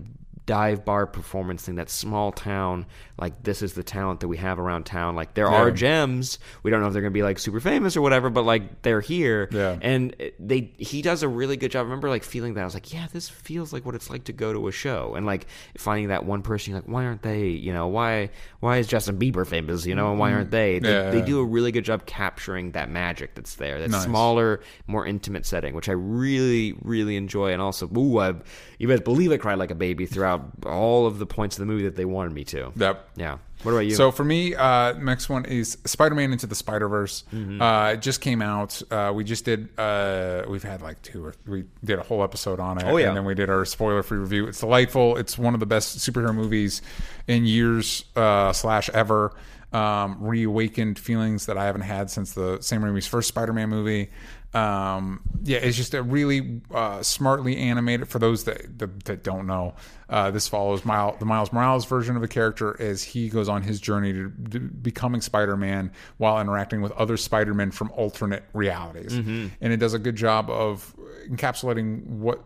dive 0.45 0.83
bar 0.85 1.05
performance 1.05 1.63
thing. 1.65 1.75
That 1.75 1.89
small 1.89 2.31
town. 2.31 2.85
Like 3.17 3.43
this 3.43 3.61
is 3.61 3.73
the 3.73 3.83
talent 3.83 4.21
that 4.21 4.27
we 4.27 4.37
have 4.37 4.59
around 4.59 4.85
town. 4.85 5.15
Like 5.15 5.35
there 5.35 5.47
are 5.47 5.69
gems. 5.71 6.39
We 6.63 6.71
don't 6.71 6.81
know 6.81 6.87
if 6.87 6.93
they're 6.93 7.01
gonna 7.01 7.11
be 7.11 7.23
like 7.23 7.39
super 7.39 7.59
famous 7.59 7.95
or 7.95 8.01
whatever, 8.01 8.29
but 8.29 8.43
like 8.43 8.81
they're 8.81 9.01
here. 9.01 9.47
Yeah. 9.51 9.77
And 9.81 10.15
they 10.39 10.71
he 10.77 11.01
does 11.01 11.21
a 11.23 11.27
really 11.27 11.55
good 11.55 11.71
job. 11.71 11.81
I 11.81 11.83
remember 11.83 12.09
like 12.09 12.23
feeling 12.23 12.55
that 12.55 12.61
I 12.61 12.65
was 12.65 12.73
like, 12.73 12.91
yeah, 12.91 13.07
this 13.13 13.29
feels 13.29 13.71
like 13.71 13.85
what 13.85 13.95
it's 13.95 14.09
like 14.09 14.25
to 14.25 14.33
go 14.33 14.51
to 14.51 14.67
a 14.67 14.71
show, 14.71 15.13
and 15.15 15.25
like 15.25 15.45
finding 15.77 16.07
that 16.07 16.25
one 16.25 16.41
person. 16.41 16.71
You're 16.71 16.81
like, 16.81 16.89
why 16.89 17.05
aren't 17.05 17.21
they? 17.21 17.47
You 17.49 17.71
know, 17.71 17.87
why 17.87 18.31
why 18.59 18.77
is 18.77 18.87
Justin 18.87 19.19
Bieber 19.19 19.45
famous? 19.45 19.85
You 19.85 19.95
know, 19.95 20.09
and 20.09 20.19
why 20.19 20.33
aren't 20.33 20.51
they? 20.51 20.79
They. 20.79 20.91
Yeah. 20.91 21.11
they 21.11 21.21
do 21.21 21.39
a 21.39 21.45
really 21.45 21.71
good 21.71 21.85
job 21.85 22.05
capturing 22.05 22.71
that 22.71 22.89
magic 22.89 23.35
that's 23.35 23.55
there. 23.55 23.79
That 23.79 23.91
Nice. 23.91 24.03
smaller, 24.05 24.61
more 24.87 25.05
intimate 25.05 25.45
setting, 25.45 25.75
which 25.75 25.87
I 25.87 25.93
really 25.93 26.73
really 26.81 27.15
enjoy. 27.15 27.53
And 27.53 27.61
also, 27.61 27.87
ooh, 27.95 28.17
I, 28.19 28.33
you 28.79 28.87
best 28.87 29.03
believe 29.03 29.31
I 29.31 29.37
cried 29.37 29.59
like 29.59 29.71
a 29.71 29.75
baby 29.75 30.05
throughout 30.07 30.32
all 30.65 31.05
of 31.05 31.19
the 31.19 31.25
points 31.25 31.57
of 31.57 31.59
the 31.59 31.65
movie 31.65 31.83
that 31.83 31.95
they 31.95 32.05
wanted 32.05 32.33
me 32.33 32.43
to. 32.45 32.71
Yep. 32.75 33.09
Yeah. 33.15 33.37
What 33.63 33.71
about 33.71 33.81
you? 33.81 33.95
So 33.95 34.11
for 34.11 34.25
me, 34.25 34.55
uh, 34.55 34.93
next 34.93 35.29
one 35.29 35.45
is 35.45 35.77
Spider-Man 35.85 36.33
Into 36.33 36.47
the 36.47 36.55
Spider-Verse. 36.55 37.23
Mm-hmm. 37.33 37.61
Uh, 37.61 37.91
it 37.91 38.01
just 38.01 38.19
came 38.19 38.41
out. 38.41 38.81
Uh, 38.91 39.13
we 39.15 39.23
just 39.23 39.45
did. 39.45 39.69
Uh, 39.79 40.43
we've 40.49 40.63
had 40.63 40.81
like 40.81 41.01
two 41.01 41.25
or 41.25 41.33
we 41.47 41.63
did 41.83 41.97
a 41.97 42.03
whole 42.03 42.23
episode 42.23 42.59
on 42.59 42.77
it. 42.77 42.83
Oh, 42.85 42.97
yeah. 42.97 43.07
and 43.07 43.17
then 43.17 43.23
we 43.23 43.35
did 43.35 43.49
our 43.49 43.63
spoiler-free 43.63 44.17
review. 44.17 44.47
It's 44.47 44.59
delightful. 44.59 45.15
It's 45.15 45.37
one 45.37 45.53
of 45.53 45.61
the 45.61 45.65
best 45.65 45.97
superhero 45.99 46.35
movies 46.35 46.81
in 47.27 47.45
years 47.45 48.03
uh, 48.15 48.51
slash 48.51 48.89
ever. 48.89 49.33
Um, 49.71 50.17
reawakened 50.19 50.99
feelings 50.99 51.47
that 51.47 51.57
I 51.57 51.65
haven't 51.65 51.81
had 51.81 52.11
since 52.11 52.33
the 52.33 52.59
Sam 52.61 52.83
Raimi's 52.83 53.07
first 53.07 53.27
Spider-Man 53.29 53.69
movie. 53.69 54.11
Um, 54.53 55.21
yeah, 55.43 55.57
it's 55.57 55.75
just 55.75 55.93
a 55.93 56.03
really 56.03 56.61
uh, 56.73 57.01
smartly 57.01 57.57
animated. 57.57 58.07
For 58.07 58.19
those 58.19 58.43
that 58.45 58.77
that, 58.79 59.03
that 59.05 59.23
don't 59.23 59.47
know, 59.47 59.73
uh, 60.09 60.31
this 60.31 60.47
follows 60.47 60.85
Miles, 60.85 61.17
the 61.19 61.25
Miles 61.25 61.51
Morales 61.51 61.85
version 61.85 62.15
of 62.15 62.21
the 62.21 62.27
character 62.27 62.79
as 62.79 63.03
he 63.03 63.29
goes 63.29 63.49
on 63.49 63.63
his 63.63 63.81
journey 63.81 64.13
to, 64.13 64.31
to 64.51 64.59
becoming 64.59 65.21
Spider-Man 65.21 65.91
while 66.17 66.39
interacting 66.39 66.81
with 66.81 66.91
other 66.93 67.17
Spider-Men 67.17 67.71
from 67.71 67.91
alternate 67.91 68.43
realities, 68.53 69.13
and 69.13 69.51
it 69.61 69.77
does 69.77 69.93
a 69.93 69.99
good 69.99 70.15
job 70.15 70.49
of 70.49 70.95
encapsulating 71.29 72.05
what 72.05 72.43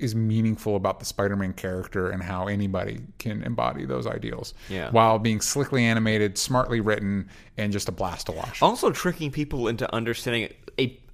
is 0.00 0.14
meaningful 0.14 0.76
about 0.76 1.00
the 1.00 1.04
Spider-Man 1.04 1.52
character 1.54 2.10
and 2.10 2.22
how 2.22 2.46
anybody 2.46 3.00
can 3.18 3.42
embody 3.42 3.84
those 3.84 4.06
ideals, 4.06 4.54
Yeah. 4.68 4.90
while 4.90 5.18
being 5.18 5.40
slickly 5.40 5.82
animated, 5.84 6.38
smartly 6.38 6.78
written, 6.80 7.28
and 7.56 7.72
just 7.72 7.88
a 7.88 7.92
blast 7.92 8.26
to 8.26 8.32
watch. 8.32 8.62
also 8.62 8.92
tricking 8.92 9.32
people 9.32 9.66
into 9.66 9.92
understanding 9.92 10.52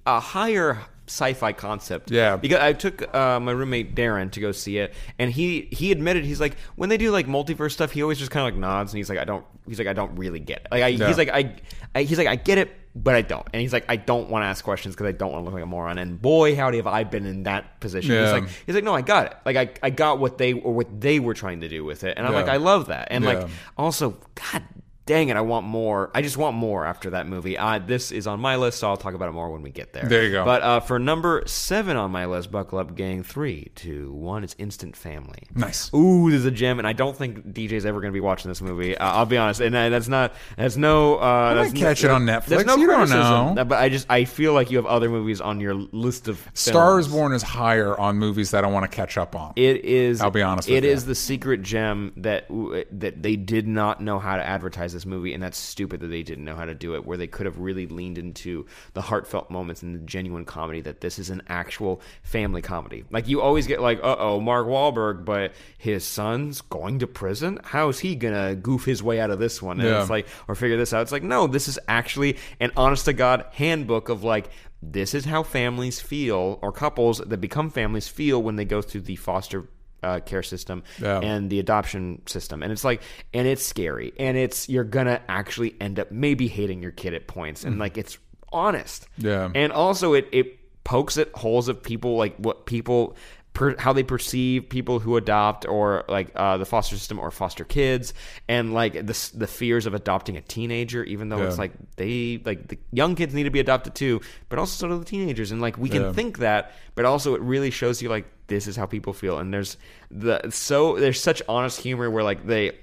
a, 0.05 0.19
higher 0.19 0.79
sci-fi 1.07 1.53
concept. 1.53 2.09
Yeah. 2.11 2.35
Because 2.35 2.59
I 2.59 2.73
took 2.73 3.13
uh, 3.13 3.39
my 3.39 3.51
roommate 3.51 3.95
Darren 3.95 4.31
to 4.31 4.39
go 4.39 4.51
see 4.51 4.77
it, 4.79 4.93
and 5.19 5.31
he 5.31 5.67
he 5.71 5.91
admitted 5.91 6.25
he's 6.25 6.39
like 6.39 6.57
when 6.75 6.89
they 6.89 6.97
do 6.97 7.11
like 7.11 7.27
multiverse 7.27 7.71
stuff, 7.73 7.91
he 7.91 8.01
always 8.01 8.17
just 8.19 8.31
kind 8.31 8.47
of 8.47 8.53
like 8.53 8.59
nods, 8.59 8.91
and 8.93 8.97
he's 8.97 9.09
like 9.09 9.19
I 9.19 9.23
don't 9.23 9.45
he's 9.67 9.77
like 9.79 9.87
I 9.87 9.93
don't 9.93 10.15
really 10.15 10.39
get 10.39 10.61
it. 10.61 10.67
Like 10.71 10.83
I, 10.83 10.87
Yeah. 10.87 11.07
he's 11.07 11.17
like 11.17 11.29
I, 11.29 11.55
I 11.93 12.03
he's 12.03 12.17
like 12.17 12.27
I 12.27 12.35
get 12.35 12.57
it. 12.57 12.75
But 12.97 13.13
I 13.13 13.23
don't, 13.23 13.45
and 13.51 13.61
he's 13.61 13.73
like, 13.73 13.83
I 13.89 13.97
don't 13.97 14.29
want 14.29 14.43
to 14.43 14.45
ask 14.47 14.63
questions 14.63 14.95
because 14.95 15.07
I 15.07 15.11
don't 15.11 15.29
want 15.33 15.41
to 15.41 15.45
look 15.45 15.53
like 15.53 15.63
a 15.63 15.65
moron. 15.65 15.97
And 15.97 16.21
boy, 16.21 16.55
howdy, 16.55 16.77
have 16.77 16.87
I 16.87 17.03
been 17.03 17.25
in 17.25 17.43
that 17.43 17.81
position. 17.81 18.11
He's 18.11 18.31
like, 18.31 18.47
he's 18.65 18.73
like, 18.73 18.85
no, 18.85 18.95
I 18.95 19.01
got 19.01 19.25
it. 19.25 19.33
Like, 19.45 19.57
I, 19.57 19.69
I 19.87 19.89
got 19.89 20.17
what 20.19 20.37
they 20.37 20.53
or 20.53 20.71
what 20.73 21.01
they 21.01 21.19
were 21.19 21.33
trying 21.33 21.59
to 21.59 21.67
do 21.67 21.83
with 21.83 22.05
it, 22.05 22.13
and 22.17 22.25
I'm 22.25 22.31
Yeah. 22.31 22.39
like, 22.39 22.47
I 22.47 22.55
love 22.55 22.87
that. 22.87 23.09
And 23.11 23.25
Yeah. 23.25 23.33
like, 23.33 23.49
also, 23.77 24.15
God 24.51 24.63
dang 25.05 25.29
it, 25.29 25.37
I 25.37 25.41
want 25.41 25.65
more. 25.67 26.09
I 26.15 26.21
just 26.21 26.37
want 26.37 26.55
more 26.55 26.85
after 26.85 27.11
that 27.11 27.27
movie. 27.27 27.57
Uh, 27.57 27.79
this 27.79 28.11
is 28.11 28.25
on 28.27 28.39
my 28.39 28.55
list, 28.55 28.79
so 28.79 28.89
I'll 28.89 28.97
talk 28.97 29.13
about 29.13 29.29
it 29.29 29.33
more 29.33 29.49
when 29.51 29.61
we 29.61 29.69
get 29.69 29.93
there. 29.93 30.05
There 30.05 30.23
you 30.23 30.31
go. 30.31 30.45
But 30.45 30.61
uh, 30.63 30.79
for 30.79 30.97
number 30.99 31.43
seven 31.45 31.95
on 31.97 32.11
my 32.11 32.25
list, 32.25 32.51
buckle 32.51 32.79
up, 32.79 32.95
gang. 32.95 33.23
Three, 33.23 33.71
two, 33.75 34.11
one. 34.13 34.43
It's 34.43 34.55
Instant 34.57 34.95
Family. 34.95 35.43
Nice. 35.53 35.93
Ooh, 35.93 36.29
there's 36.31 36.45
a 36.45 36.51
gem, 36.51 36.79
and 36.79 36.87
I 36.87 36.93
don't 36.93 37.15
think 37.15 37.45
DJ's 37.53 37.85
ever 37.85 38.01
going 38.01 38.11
to 38.11 38.15
be 38.15 38.21
watching 38.21 38.49
this 38.49 38.61
movie. 38.61 38.97
Uh, 38.97 39.05
I'll 39.11 39.25
be 39.25 39.37
honest, 39.37 39.61
and 39.61 39.75
uh, 39.75 39.89
that's 39.89 40.07
not 40.07 40.33
that's 40.57 40.77
no. 40.77 41.15
Uh, 41.17 41.53
that's 41.53 41.73
catch 41.73 42.03
it 42.03 42.09
on 42.11 42.25
There's 42.25 42.43
Netflix. 42.43 42.65
no 42.65 42.75
You 42.77 42.87
don't 42.87 43.09
know. 43.09 43.63
But 43.65 43.77
I 43.79 43.89
just 43.89 44.07
I 44.09 44.25
feel 44.25 44.53
like 44.53 44.71
you 44.71 44.77
have 44.77 44.85
other 44.85 45.09
movies 45.09 45.41
on 45.41 45.59
your 45.59 45.75
list 45.75 46.27
of 46.27 46.41
Star 46.53 46.99
is. 46.99 47.07
Born 47.07 47.33
is 47.33 47.43
higher 47.43 47.97
on 47.99 48.17
movies 48.17 48.51
that 48.51 48.63
I 48.63 48.67
want 48.67 48.89
to 48.89 48.95
catch 48.95 49.17
up 49.17 49.35
on. 49.35 49.53
It 49.55 49.85
is. 49.85 50.19
I'll 50.21 50.31
be 50.31 50.41
honest 50.41 50.67
with 50.67 50.83
It 50.83 50.87
you. 50.87 50.95
the 50.95 51.15
secret 51.15 51.61
gem 51.61 52.13
that 52.17 52.47
that 52.91 53.21
they 53.21 53.35
did 53.35 53.67
not 53.67 54.01
know 54.01 54.17
how 54.19 54.35
to 54.37 54.43
advertise 54.43 54.94
this 54.95 55.05
movie, 55.05 55.33
and 55.35 55.43
that's 55.43 55.57
stupid 55.59 55.99
that 55.99 56.07
they 56.07 56.23
didn't 56.23 56.43
know 56.43 56.55
how 56.55 56.65
to 56.65 56.73
do 56.73 56.95
it. 56.95 57.05
Where 57.05 57.17
they 57.17 57.27
could 57.27 57.45
have 57.45 57.59
really 57.59 57.85
leaned 57.85 58.17
into 58.17 58.65
the 58.93 59.01
heartfelt 59.01 59.51
moments 59.51 59.83
and 59.83 59.93
the 59.93 59.99
genuine 59.99 60.45
comedy. 60.45 60.81
That 60.81 61.01
this 61.01 61.19
is 61.19 61.29
an 61.29 61.43
actual 61.47 62.01
family 62.23 62.63
comedy. 62.63 63.03
Like 63.11 63.27
you 63.27 63.41
always 63.41 63.67
get 63.67 63.81
like, 63.81 63.99
uh 63.99 64.15
oh, 64.17 64.39
Mark 64.39 64.65
Wahlberg, 64.65 65.23
but 65.25 65.53
his 65.77 66.03
son's 66.03 66.61
going 66.61 66.97
to 66.99 67.07
prison. 67.07 67.59
How 67.63 67.89
is 67.89 67.99
he 67.99 68.15
gonna 68.15 68.55
goof 68.55 68.85
his 68.85 69.03
way 69.03 69.19
out 69.19 69.29
of 69.29 69.37
this 69.37 69.61
one? 69.61 69.79
And 69.79 69.87
Yeah. 69.89 70.01
it's 70.01 70.09
like, 70.09 70.27
or 70.47 70.55
figure 70.55 70.77
this 70.77 70.93
out. 70.93 71.03
It's 71.03 71.11
like, 71.11 71.21
no, 71.23 71.45
this 71.45 71.67
is 71.67 71.77
actually 71.87 72.37
an 72.59 72.71
honest 72.75 73.05
to 73.05 73.13
god 73.13 73.45
handbook 73.51 74.09
of 74.09 74.23
like. 74.23 74.49
This 74.87 75.15
is 75.15 75.25
how 75.25 75.41
families 75.41 75.99
feel, 75.99 76.59
or 76.61 76.71
couples 76.71 77.17
that 77.17 77.41
become 77.41 77.71
families 77.71 78.07
feel 78.07 78.43
when 78.43 78.55
they 78.55 78.65
go 78.65 78.83
through 78.83 79.01
the 79.01 79.15
foster 79.15 79.67
uh, 80.05 80.19
care 80.21 80.43
system 80.43 80.83
Yeah. 81.01 81.19
and 81.19 81.49
the 81.49 81.59
adoption 81.59 82.21
system 82.27 82.61
and 82.63 82.71
it's 82.71 82.83
like 82.83 83.01
and 83.33 83.47
it's 83.47 83.65
scary 83.65 84.13
and 84.19 84.37
it's 84.37 84.69
you're 84.69 84.83
gonna 84.97 85.19
actually 85.27 85.75
end 85.81 85.99
up 85.99 86.11
maybe 86.11 86.47
hating 86.47 86.81
your 86.83 86.91
kid 86.91 87.13
at 87.13 87.27
points 87.27 87.63
and 87.65 87.79
like 87.79 87.97
it's 87.97 88.17
honest 88.53 89.07
Yeah. 89.17 89.49
and 89.55 89.71
also 89.73 90.13
it 90.13 90.27
it 90.31 90.59
pokes 90.83 91.17
at 91.17 91.29
holes 91.33 91.67
of 91.67 91.81
people 91.81 92.15
like 92.15 92.35
what 92.37 92.65
people 92.67 93.15
per, 93.55 93.75
how 93.77 93.91
they 93.93 94.03
perceive 94.03 94.69
people 94.69 94.99
who 94.99 95.17
adopt 95.17 95.65
or 95.67 96.03
like 96.07 96.27
uh, 96.35 96.57
the 96.57 96.65
foster 96.65 96.95
system 96.95 97.17
or 97.19 97.31
foster 97.31 97.63
kids 97.63 98.13
and 98.47 98.73
like 98.75 98.93
the 98.93 99.29
the 99.33 99.47
fears 99.47 99.87
of 99.87 99.95
adopting 99.95 100.37
a 100.37 100.41
teenager 100.41 101.03
even 101.05 101.29
though 101.29 101.41
it's 101.41 101.57
like 101.57 101.71
they 101.95 102.39
like 102.45 102.67
the 102.67 102.77
young 102.91 103.15
kids 103.15 103.33
need 103.33 103.43
to 103.45 103.49
be 103.49 103.59
adopted 103.59 103.95
too 103.95 104.21
but 104.49 104.59
also 104.59 104.75
so 104.75 104.87
do 104.93 104.99
the 104.99 105.05
teenagers 105.05 105.51
and 105.51 105.59
like 105.61 105.77
we 105.79 105.89
can 105.89 106.03
Yeah. 106.03 106.11
think 106.11 106.37
that 106.39 106.73
but 106.93 107.05
also 107.05 107.33
it 107.33 107.41
really 107.41 107.71
shows 107.71 108.01
you 108.01 108.09
like 108.09 108.25
this 108.47 108.67
is 108.67 108.75
how 108.75 108.85
people 108.85 109.13
feel 109.13 109.39
and 109.39 109.51
there's 109.51 109.77
the 110.11 110.51
so 110.51 110.99
there's 110.99 111.19
such 111.19 111.41
honest 111.49 111.79
humor 111.81 112.11
where 112.11 112.23
like 112.23 112.45
they 112.45 112.73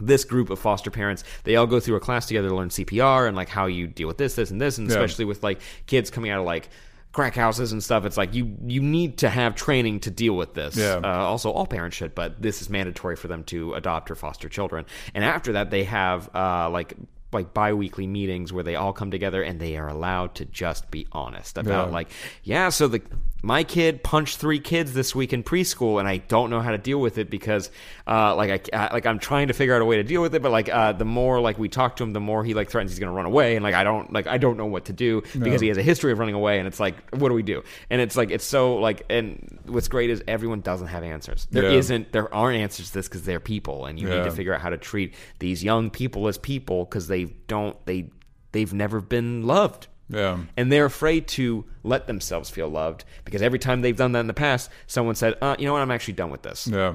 this 0.00 0.24
group 0.24 0.48
of 0.48 0.58
foster 0.58 0.90
parents 0.90 1.24
they 1.44 1.56
all 1.56 1.66
go 1.66 1.78
through 1.78 1.94
a 1.96 2.00
class 2.00 2.24
together 2.26 2.48
to 2.48 2.54
learn 2.54 2.70
cpr 2.70 3.28
and 3.28 3.36
like 3.36 3.50
how 3.50 3.66
you 3.66 3.86
deal 3.86 4.08
with 4.08 4.16
this 4.16 4.34
this 4.34 4.50
and 4.50 4.58
this 4.60 4.78
and 4.78 4.88
Yeah. 4.88 4.96
especially 4.96 5.26
with 5.26 5.42
like 5.42 5.60
kids 5.86 6.10
coming 6.10 6.30
out 6.30 6.40
of 6.40 6.46
like 6.46 6.70
crack 7.12 7.34
houses 7.34 7.72
and 7.72 7.82
stuff 7.82 8.04
it's 8.04 8.16
like 8.16 8.32
you 8.34 8.56
you 8.66 8.80
need 8.80 9.18
to 9.18 9.28
have 9.28 9.54
training 9.56 9.98
to 9.98 10.10
deal 10.10 10.34
with 10.36 10.54
this 10.54 10.76
Yeah. 10.76 11.00
uh, 11.02 11.08
also 11.08 11.50
all 11.50 11.66
parents 11.66 11.96
should 11.96 12.14
but 12.14 12.40
this 12.40 12.62
is 12.62 12.70
mandatory 12.70 13.16
for 13.16 13.26
them 13.28 13.42
to 13.44 13.74
adopt 13.74 14.10
or 14.10 14.14
foster 14.14 14.48
children 14.48 14.84
and 15.12 15.24
after 15.24 15.52
that 15.52 15.70
they 15.70 15.84
have 15.84 16.28
uh, 16.34 16.70
like 16.70 16.94
like 17.32 17.52
bi-weekly 17.54 18.06
meetings 18.08 18.52
where 18.52 18.64
they 18.64 18.74
all 18.76 18.92
come 18.92 19.10
together 19.10 19.42
and 19.42 19.58
they 19.60 19.76
are 19.76 19.88
allowed 19.88 20.34
to 20.36 20.44
just 20.44 20.90
be 20.90 21.06
honest 21.12 21.58
about 21.58 21.88
Yeah. 21.88 21.92
like 21.94 22.08
yeah 22.44 22.68
so 22.68 22.86
the 22.88 23.00
my 23.42 23.64
kid 23.64 24.02
punched 24.02 24.38
three 24.38 24.60
kids 24.60 24.92
this 24.92 25.14
week 25.14 25.32
in 25.32 25.42
preschool 25.42 25.98
and 25.98 26.08
i 26.08 26.18
don't 26.18 26.50
know 26.50 26.60
how 26.60 26.70
to 26.70 26.78
deal 26.78 27.00
with 27.00 27.18
it 27.18 27.30
because 27.30 27.70
uh, 28.06 28.34
like 28.36 28.70
I, 28.72 28.86
I 28.88 28.92
like 28.92 29.06
i'm 29.06 29.18
trying 29.18 29.48
to 29.48 29.54
figure 29.54 29.74
out 29.74 29.82
a 29.82 29.84
way 29.84 29.96
to 29.96 30.02
deal 30.02 30.22
with 30.22 30.34
it 30.34 30.42
but 30.42 30.50
like 30.52 30.68
uh, 30.68 30.92
the 30.92 31.04
more 31.04 31.40
like 31.40 31.58
we 31.58 31.68
talk 31.68 31.96
to 31.96 32.04
him 32.04 32.12
the 32.12 32.20
more 32.20 32.44
he 32.44 32.54
like 32.54 32.70
threatens 32.70 32.92
he's 32.92 32.98
going 32.98 33.10
to 33.10 33.16
run 33.16 33.26
away 33.26 33.56
and 33.56 33.62
like 33.62 33.74
i 33.74 33.84
don't 33.84 34.12
like 34.12 34.26
i 34.26 34.38
don't 34.38 34.56
know 34.56 34.66
what 34.66 34.86
to 34.86 34.92
do 34.92 35.22
because 35.38 35.60
he 35.60 35.68
has 35.68 35.78
a 35.78 35.82
history 35.82 36.12
of 36.12 36.18
running 36.18 36.34
away 36.34 36.58
and 36.58 36.66
it's 36.66 36.80
like 36.80 36.96
what 37.14 37.28
do 37.28 37.34
we 37.34 37.42
do? 37.42 37.62
And 37.90 38.00
it's 38.00 38.16
like 38.16 38.30
it's 38.30 38.44
so 38.44 38.76
like 38.76 39.04
and 39.10 39.58
what's 39.66 39.88
great 39.88 40.10
is 40.10 40.22
everyone 40.28 40.60
doesn't 40.60 40.86
have 40.88 41.02
answers. 41.02 41.46
There 41.50 41.70
Yeah. 41.70 41.98
not 41.98 42.12
there 42.12 42.32
aren't 42.34 42.58
answers 42.58 42.88
to 42.88 42.94
this 42.94 43.08
because 43.08 43.22
they're 43.22 43.40
people 43.40 43.86
and 43.86 43.98
you 43.98 44.08
need 44.08 44.24
to 44.24 44.30
figure 44.30 44.54
out 44.54 44.60
how 44.60 44.70
to 44.70 44.78
treat 44.78 45.14
these 45.38 45.62
young 45.64 45.90
people 45.90 46.28
as 46.28 46.38
people 46.38 46.84
because 46.84 47.08
they 47.08 47.24
don't 47.46 47.76
they 47.86 48.10
they've 48.52 48.72
never 48.72 49.00
been 49.00 49.42
loved 49.46 49.88
Yeah. 50.10 50.38
and 50.56 50.70
they're 50.72 50.86
afraid 50.86 51.28
to 51.28 51.64
let 51.84 52.06
themselves 52.06 52.50
feel 52.50 52.68
loved 52.68 53.04
because 53.24 53.42
every 53.42 53.58
time 53.58 53.80
they've 53.80 53.96
done 53.96 54.12
that 54.12 54.20
in 54.20 54.26
the 54.26 54.34
past 54.34 54.68
someone 54.86 55.14
said 55.14 55.34
uh, 55.40 55.54
you 55.58 55.66
know 55.66 55.72
what 55.72 55.82
i'm 55.82 55.90
actually 55.90 56.14
done 56.14 56.30
with 56.30 56.42
this 56.42 56.66
Yeah. 56.66 56.94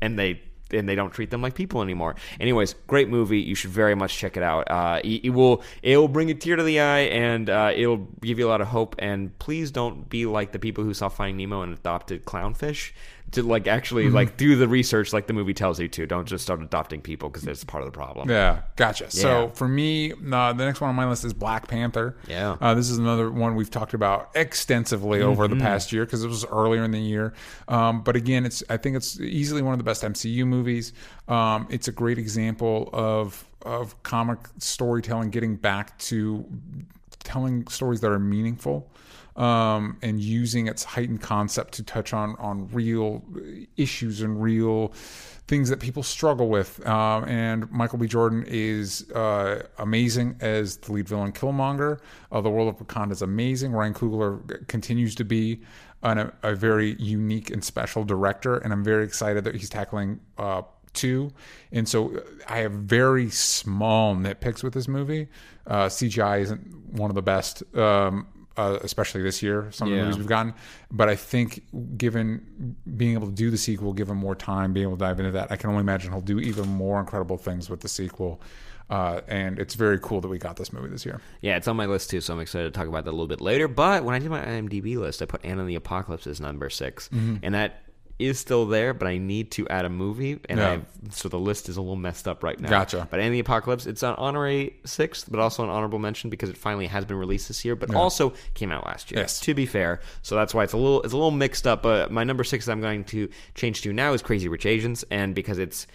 and 0.00 0.18
they 0.18 0.40
and 0.74 0.88
they 0.88 0.94
don't 0.94 1.10
treat 1.10 1.30
them 1.30 1.42
like 1.42 1.54
people 1.54 1.82
anymore. 1.82 2.16
Anyways, 2.40 2.74
great 2.86 3.10
movie. 3.10 3.40
You 3.40 3.54
should 3.54 3.68
very 3.72 3.94
much 3.94 4.16
check 4.16 4.38
it 4.38 4.42
out. 4.42 4.70
Uh, 4.70 5.00
it, 5.04 5.26
it 5.26 5.28
will 5.28 5.62
it 5.82 5.98
will 5.98 6.08
bring 6.08 6.30
a 6.30 6.34
tear 6.34 6.56
to 6.56 6.62
the 6.62 6.80
eye 6.80 7.00
and 7.00 7.50
uh, 7.50 7.72
it'll 7.76 8.08
give 8.22 8.38
you 8.38 8.46
a 8.46 8.50
lot 8.50 8.62
of 8.62 8.68
hope. 8.68 8.96
And 8.98 9.38
please 9.38 9.70
don't 9.70 10.08
be 10.08 10.24
like 10.24 10.52
the 10.52 10.58
people 10.58 10.82
who 10.82 10.94
saw 10.94 11.10
Finding 11.10 11.36
Nemo 11.36 11.60
and 11.60 11.74
adopted 11.74 12.24
clownfish. 12.24 12.92
To 13.32 13.42
like 13.42 13.66
actually 13.66 14.10
like 14.10 14.36
do 14.36 14.56
the 14.56 14.68
research 14.68 15.12
like 15.12 15.26
the 15.26 15.32
movie 15.32 15.54
tells 15.54 15.80
you 15.80 15.88
to. 15.88 16.06
Don't 16.06 16.26
just 16.28 16.44
start 16.44 16.60
adopting 16.62 17.00
people 17.00 17.28
because 17.30 17.42
that's 17.42 17.64
part 17.64 17.82
of 17.82 17.86
the 17.90 17.96
problem. 17.96 18.28
Yeah, 18.30 18.62
gotcha. 18.76 19.10
So 19.10 19.48
for 19.54 19.66
me, 19.66 20.12
uh, 20.12 20.52
the 20.52 20.64
next 20.64 20.80
one 20.80 20.90
on 20.90 20.96
my 20.96 21.08
list 21.08 21.24
is 21.24 21.32
Black 21.32 21.66
Panther. 21.68 22.16
Yeah. 22.28 22.56
uh, 22.60 22.74
this 22.74 22.90
is 22.90 22.98
another 22.98 23.30
one 23.30 23.54
we've 23.54 23.70
talked 23.70 23.94
about 23.94 24.30
extensively 24.34 25.22
over 25.22 25.44
Mm-hmm. 25.46 25.58
the 25.58 25.64
past 25.64 25.92
year 25.92 26.04
because 26.04 26.22
it 26.24 26.28
was 26.28 26.44
earlier 26.44 26.84
in 26.84 26.90
the 26.90 27.00
year. 27.00 27.32
Um, 27.68 28.02
but 28.02 28.16
again, 28.16 28.44
it's 28.44 28.62
I 28.68 28.76
think 28.76 28.96
it's 28.96 29.18
easily 29.20 29.62
one 29.62 29.72
of 29.72 29.78
the 29.78 29.84
best 29.84 30.02
MCU 30.02 30.46
movies. 30.46 30.92
Um, 31.28 31.66
it's 31.70 31.88
a 31.88 31.92
great 31.92 32.18
example 32.18 32.90
of 32.92 33.44
of 33.62 34.02
comic 34.02 34.40
storytelling 34.58 35.30
getting 35.30 35.56
back 35.56 35.96
to 35.98 36.44
telling 37.24 37.66
stories 37.68 38.00
that 38.00 38.10
are 38.10 38.18
meaningful 38.18 38.90
um, 39.36 39.98
and 40.02 40.20
using 40.20 40.66
its 40.66 40.84
heightened 40.84 41.20
concept 41.20 41.74
to 41.74 41.82
touch 41.82 42.12
on 42.12 42.36
on 42.38 42.68
real 42.68 43.22
issues 43.76 44.20
and 44.20 44.42
real 44.42 44.92
things 45.48 45.68
that 45.68 45.80
people 45.80 46.02
struggle 46.02 46.48
with. 46.48 46.84
Um, 46.86 47.24
and 47.24 47.70
Michael 47.70 47.98
B. 47.98 48.06
Jordan 48.06 48.44
is 48.46 49.10
uh, 49.10 49.66
amazing 49.78 50.36
as 50.40 50.76
the 50.78 50.92
lead 50.92 51.08
villain, 51.08 51.32
Killmonger. 51.32 51.98
Uh, 52.30 52.40
the 52.40 52.50
World 52.50 52.68
of 52.68 52.86
Wakanda 52.86 53.12
is 53.12 53.22
amazing. 53.22 53.72
Ryan 53.72 53.94
Coogler 53.94 54.66
continues 54.68 55.14
to 55.16 55.24
be 55.24 55.62
a 56.02 56.54
very 56.54 56.96
unique 56.98 57.50
and 57.50 57.62
special 57.64 58.04
director, 58.04 58.56
and 58.56 58.72
I'm 58.72 58.82
very 58.82 59.04
excited 59.04 59.44
that 59.44 59.54
he's 59.54 59.70
tackling. 59.70 60.20
Uh, 60.36 60.62
two 60.92 61.32
and 61.72 61.88
so 61.88 62.14
uh, 62.14 62.20
i 62.48 62.58
have 62.58 62.72
very 62.72 63.30
small 63.30 64.14
nitpicks 64.14 64.62
with 64.62 64.74
this 64.74 64.88
movie 64.88 65.26
uh, 65.66 65.86
cgi 65.86 66.40
isn't 66.40 66.60
one 66.92 67.10
of 67.10 67.14
the 67.14 67.22
best 67.22 67.62
um, 67.76 68.26
uh, 68.56 68.78
especially 68.82 69.22
this 69.22 69.42
year 69.42 69.68
some 69.72 69.88
of 69.88 69.94
the 69.94 70.00
movies 70.02 70.18
we've 70.18 70.26
gotten. 70.26 70.54
But 70.90 71.08
i 71.08 71.16
think 71.16 71.62
given 71.96 72.76
being 72.96 73.14
able 73.14 73.28
to 73.28 73.32
do 73.34 73.50
the 73.50 73.58
sequel 73.58 73.92
given 73.92 74.16
more 74.16 74.34
time 74.34 74.72
being 74.72 74.86
able 74.86 74.96
to 74.96 75.00
dive 75.04 75.18
into 75.20 75.32
that 75.32 75.50
i 75.52 75.56
can 75.56 75.70
only 75.70 75.80
imagine 75.80 76.12
he'll 76.12 76.20
do 76.20 76.38
even 76.38 76.68
more 76.68 77.00
incredible 77.00 77.36
things 77.38 77.68
with 77.70 77.80
the 77.80 77.88
sequel. 77.88 78.40
Uh, 78.90 79.22
and 79.26 79.58
it's 79.58 79.74
very 79.74 79.98
cool 80.00 80.20
that 80.20 80.28
we 80.28 80.36
got 80.36 80.56
this 80.56 80.70
movie 80.70 80.88
this 80.88 81.06
year. 81.06 81.18
Yeah, 81.40 81.56
it's 81.56 81.66
on 81.66 81.76
my 81.76 81.86
list 81.86 82.10
too, 82.10 82.20
so 82.20 82.34
I'm 82.34 82.40
excited 82.40 82.74
to 82.74 82.78
talk 82.78 82.86
about 82.88 83.04
that 83.04 83.10
a 83.10 83.12
little 83.12 83.26
bit 83.26 83.40
later. 83.40 83.66
But 83.66 84.04
when 84.04 84.14
I 84.14 84.18
did 84.18 84.28
my 84.28 84.44
IMDb 84.44 84.98
list, 84.98 85.22
I 85.22 85.24
put 85.24 85.42
Anna 85.44 85.60
and 85.60 85.70
the 85.70 85.76
Apocalypse 85.76 86.26
as 86.26 86.42
number 86.42 86.68
6 86.68 87.08
Mm-hmm. 87.08 87.36
and 87.42 87.54
that 87.54 87.81
is 88.22 88.38
still 88.38 88.66
there. 88.66 88.94
But 88.94 89.08
I 89.08 89.18
need 89.18 89.50
to 89.52 89.68
add 89.68 89.84
a 89.84 89.88
movie, 89.88 90.38
and 90.48 90.58
Yeah. 90.58 90.70
I've 90.72 90.86
so 91.14 91.28
the 91.28 91.38
list 91.38 91.68
is 91.68 91.76
a 91.76 91.80
little 91.80 91.96
messed 91.96 92.28
up 92.28 92.42
right 92.44 92.58
now. 92.58 92.70
Gotcha. 92.70 93.06
But 93.10 93.20
and 93.20 93.34
the 93.34 93.40
Apocalypse, 93.40 93.86
it's 93.86 94.02
an 94.02 94.14
honorary 94.18 94.76
sixth, 94.84 95.30
but 95.30 95.40
also 95.40 95.64
an 95.64 95.70
honorable 95.70 95.98
mention 95.98 96.30
because 96.30 96.48
it 96.48 96.56
finally 96.56 96.86
has 96.86 97.04
been 97.04 97.16
released 97.16 97.48
this 97.48 97.64
year, 97.64 97.74
but 97.76 97.94
also 97.94 98.32
came 98.54 98.70
out 98.70 98.86
last 98.86 99.10
year. 99.10 99.20
Yes. 99.20 99.40
To 99.40 99.54
be 99.54 99.66
fair, 99.66 100.00
so 100.22 100.34
that's 100.36 100.54
why 100.54 100.64
it's 100.64 100.72
a 100.72 100.76
little 100.76 101.02
it's 101.02 101.12
a 101.12 101.16
little 101.16 101.30
mixed 101.32 101.66
up. 101.66 101.82
But 101.82 102.10
my 102.12 102.24
number 102.24 102.44
six 102.44 102.66
that 102.66 102.72
I'm 102.72 102.80
going 102.80 103.04
to 103.04 103.28
change 103.54 103.82
to 103.82 103.92
now 103.92 104.12
is 104.12 104.22
Crazy 104.22 104.48
Rich 104.48 104.66
Asians, 104.66 105.04
and 105.10 105.34
because 105.34 105.58
it's 105.58 105.86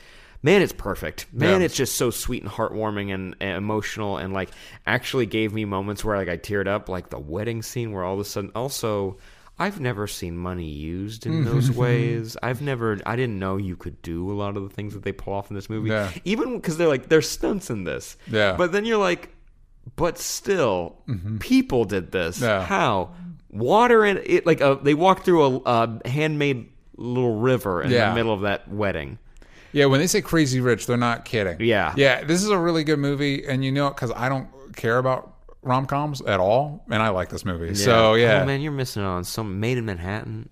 man, 0.44 0.62
it's 0.62 0.72
perfect. 0.74 1.26
Man, 1.34 1.62
Yeah. 1.62 1.66
it's 1.66 1.76
just 1.76 1.96
so 1.96 2.12
sweet 2.12 2.44
and 2.44 2.52
heartwarming 2.52 3.12
and, 3.14 3.36
and 3.40 3.58
emotional, 3.58 4.18
and 4.18 4.34
like 4.34 4.50
actually 4.86 5.26
gave 5.26 5.52
me 5.54 5.66
moments 5.66 6.06
where 6.06 6.16
like 6.18 6.30
I 6.30 6.38
teared 6.38 6.68
up, 6.68 6.90
like 6.90 7.10
the 7.10 7.18
wedding 7.20 7.64
scene 7.64 7.92
where 7.92 8.04
all 8.04 8.14
of 8.14 8.20
a 8.20 8.26
sudden 8.26 8.52
also. 8.56 9.18
I've 9.60 9.80
never 9.80 10.06
seen 10.06 10.38
money 10.38 10.70
used 10.70 11.26
in 11.26 11.32
mm-hmm. 11.32 11.46
those 11.46 11.70
mm-hmm. 11.70 11.80
ways. 11.80 12.38
I've 12.44 12.62
never, 12.62 13.00
I 13.06 13.16
didn't 13.16 13.40
know 13.40 13.58
you 13.58 13.76
could 13.76 14.02
do 14.02 14.32
a 14.32 14.34
lot 14.34 14.56
of 14.56 14.64
the 14.64 14.70
things 14.70 14.94
that 14.94 15.04
they 15.04 15.12
pull 15.12 15.34
off 15.34 15.50
in 15.50 15.56
this 15.56 15.70
movie. 15.70 15.90
Yeah. 15.90 16.12
Even 16.26 16.58
because 16.58 16.78
they're 16.78 16.88
like, 16.88 17.10
there's 17.10 17.28
stunts 17.28 17.70
in 17.70 17.84
this. 17.84 18.18
Yeah. 18.28 18.56
But 18.56 18.72
then 18.72 18.86
you're 18.86 19.00
like, 19.00 19.34
but 19.96 20.20
still, 20.20 20.98
mm-hmm. 21.08 21.38
people 21.40 21.86
did 21.86 22.12
this. 22.12 22.38
Mm-hmm. 22.38 22.46
Yeah. 22.46 22.66
How? 22.66 23.16
Water 23.50 24.06
and 24.06 24.20
it, 24.26 24.46
like, 24.46 24.62
a, 24.62 24.80
they 24.82 24.94
walked 24.94 25.26
through 25.26 25.44
a, 25.44 25.62
a 25.66 26.08
handmade 26.08 26.70
little 26.96 27.40
river 27.40 27.82
in 27.82 27.90
Yeah. 27.90 28.10
the 28.10 28.16
middle 28.16 28.34
of 28.34 28.42
that 28.42 28.68
wedding. 28.70 29.18
Yeah, 29.74 29.86
when 29.86 30.00
they 30.00 30.08
say 30.08 30.22
crazy 30.22 30.62
rich, 30.62 30.86
they're 30.86 30.98
not 30.98 31.26
kidding. 31.26 31.58
Yeah. 31.60 31.94
Yeah, 31.98 32.24
this 32.24 32.44
is 32.44 32.50
a 32.50 32.58
really 32.58 32.84
good 32.84 33.00
movie, 33.00 33.46
and 33.46 33.66
you 33.66 33.72
know 33.72 33.88
it 33.88 33.96
because 33.96 34.12
I 34.16 34.30
don't 34.30 34.48
care 34.76 34.98
about 34.98 35.34
rom 35.62 35.86
coms 35.86 36.22
at 36.22 36.40
all, 36.40 36.84
and 36.90 37.02
I 37.02 37.10
like 37.10 37.30
this 37.30 37.46
movie. 37.46 37.76
So 37.76 38.14
yeah, 38.16 38.42
Oh 38.42 38.46
man, 38.46 38.62
you're 38.62 38.72
missing 38.72 39.04
out 39.04 39.16
on 39.18 39.24
some 39.24 39.60
Made 39.60 39.78
in 39.78 39.86
Manhattan. 39.86 40.50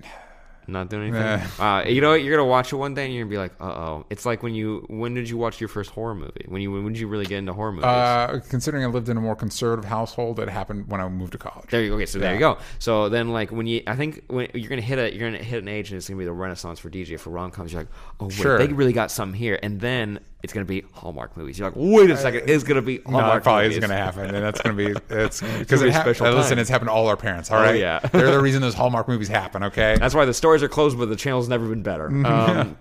Not 0.66 0.88
doing 0.88 1.14
anything. 1.14 1.20
Yeah. 1.58 1.76
Uh, 1.82 1.84
you 1.86 2.00
know 2.00 2.10
what? 2.12 2.22
You're 2.22 2.34
gonna 2.34 2.48
watch 2.48 2.72
it 2.72 2.76
one 2.76 2.94
day 2.94 3.04
and 3.04 3.12
you're 3.12 3.24
gonna 3.24 3.30
be 3.32 3.36
like, 3.36 3.52
uh 3.60 3.64
oh. 3.64 4.06
It's 4.08 4.24
like 4.24 4.42
when 4.42 4.54
you 4.54 4.86
when 4.88 5.12
did 5.12 5.28
you 5.28 5.36
watch 5.36 5.60
your 5.60 5.68
first 5.68 5.90
horror 5.90 6.14
movie? 6.14 6.46
When 6.48 6.62
you 6.62 6.72
when 6.72 6.86
did 6.90 6.98
you 6.98 7.06
really 7.06 7.26
get 7.26 7.36
into 7.36 7.52
horror 7.52 7.72
movies? 7.72 7.84
Uh, 7.84 8.40
considering 8.48 8.82
I 8.82 8.86
lived 8.86 9.10
in 9.10 9.18
a 9.18 9.20
more 9.20 9.36
conservative 9.36 9.84
household, 9.84 10.40
it 10.40 10.48
happened 10.48 10.88
when 10.88 11.02
I 11.02 11.08
moved 11.10 11.32
to 11.32 11.38
college. 11.38 11.68
There 11.68 11.82
you 11.82 11.90
go. 11.90 11.96
Okay, 11.96 12.06
so 12.06 12.18
there 12.18 12.32
you 12.32 12.40
go. 12.40 12.56
So 12.78 13.10
then, 13.10 13.28
like 13.28 13.52
when 13.52 13.66
you, 13.66 13.82
I 13.86 13.94
think 13.94 14.24
when 14.28 14.48
you're 14.54 14.70
gonna 14.70 14.80
hit 14.80 14.98
a, 14.98 15.14
you're 15.14 15.30
gonna 15.30 15.44
hit 15.44 15.60
an 15.62 15.68
age, 15.68 15.90
and 15.90 15.98
it's 15.98 16.08
gonna 16.08 16.18
be 16.18 16.24
the 16.24 16.32
renaissance 16.32 16.78
for 16.78 16.88
DJ 16.88 17.20
for 17.20 17.28
rom 17.28 17.50
coms. 17.50 17.70
You're 17.70 17.82
like, 17.82 17.90
oh 18.20 18.24
wait, 18.26 18.32
Sure. 18.32 18.56
they 18.56 18.68
really 18.72 18.94
got 18.94 19.10
something 19.10 19.38
here, 19.38 19.58
and 19.62 19.78
then 19.82 20.20
it's 20.44 20.52
gonna 20.52 20.64
be 20.64 20.84
Hallmark 20.92 21.36
movies. 21.36 21.58
You're 21.58 21.68
like, 21.70 21.76
wait 21.76 22.10
a 22.10 22.16
second, 22.16 22.48
it's 22.48 22.62
gonna 22.62 22.82
be 22.82 22.98
No, 23.06 23.12
Hallmark 23.18 23.40
it 23.40 23.42
probably 23.42 23.62
movies. 23.64 23.78
isn't 23.78 23.88
going 23.90 23.98
to 23.98 24.04
happen, 24.04 24.34
and 24.34 24.44
that's 24.44 24.60
going 24.60 24.76
to 24.76 24.94
be 24.94 25.00
it's 25.14 25.40
because 25.40 25.82
be 25.82 25.88
it 25.88 25.94
ha- 25.94 26.02
special 26.02 26.26
uh, 26.26 26.32
listen. 26.34 26.58
It's 26.60 26.70
happened 26.70 26.88
to 26.88 26.92
all 26.92 27.08
our 27.08 27.16
parents. 27.16 27.50
All 27.50 27.58
right, 27.58 27.74
Oh, 27.74 27.78
yeah. 27.78 27.98
they're 27.98 28.30
the 28.30 28.40
reason 28.42 28.60
those 28.62 28.74
Hallmark 28.74 29.08
movies 29.08 29.26
happen. 29.28 29.64
Okay, 29.64 29.96
That's 29.98 30.14
why 30.14 30.24
the 30.26 30.34
stores 30.34 30.62
are 30.62 30.68
closed, 30.68 30.96
but 30.98 31.08
the 31.08 31.16
channel's 31.16 31.48
never 31.48 31.66
been 31.66 31.82
better. 31.82 32.06
Um, 32.24 32.76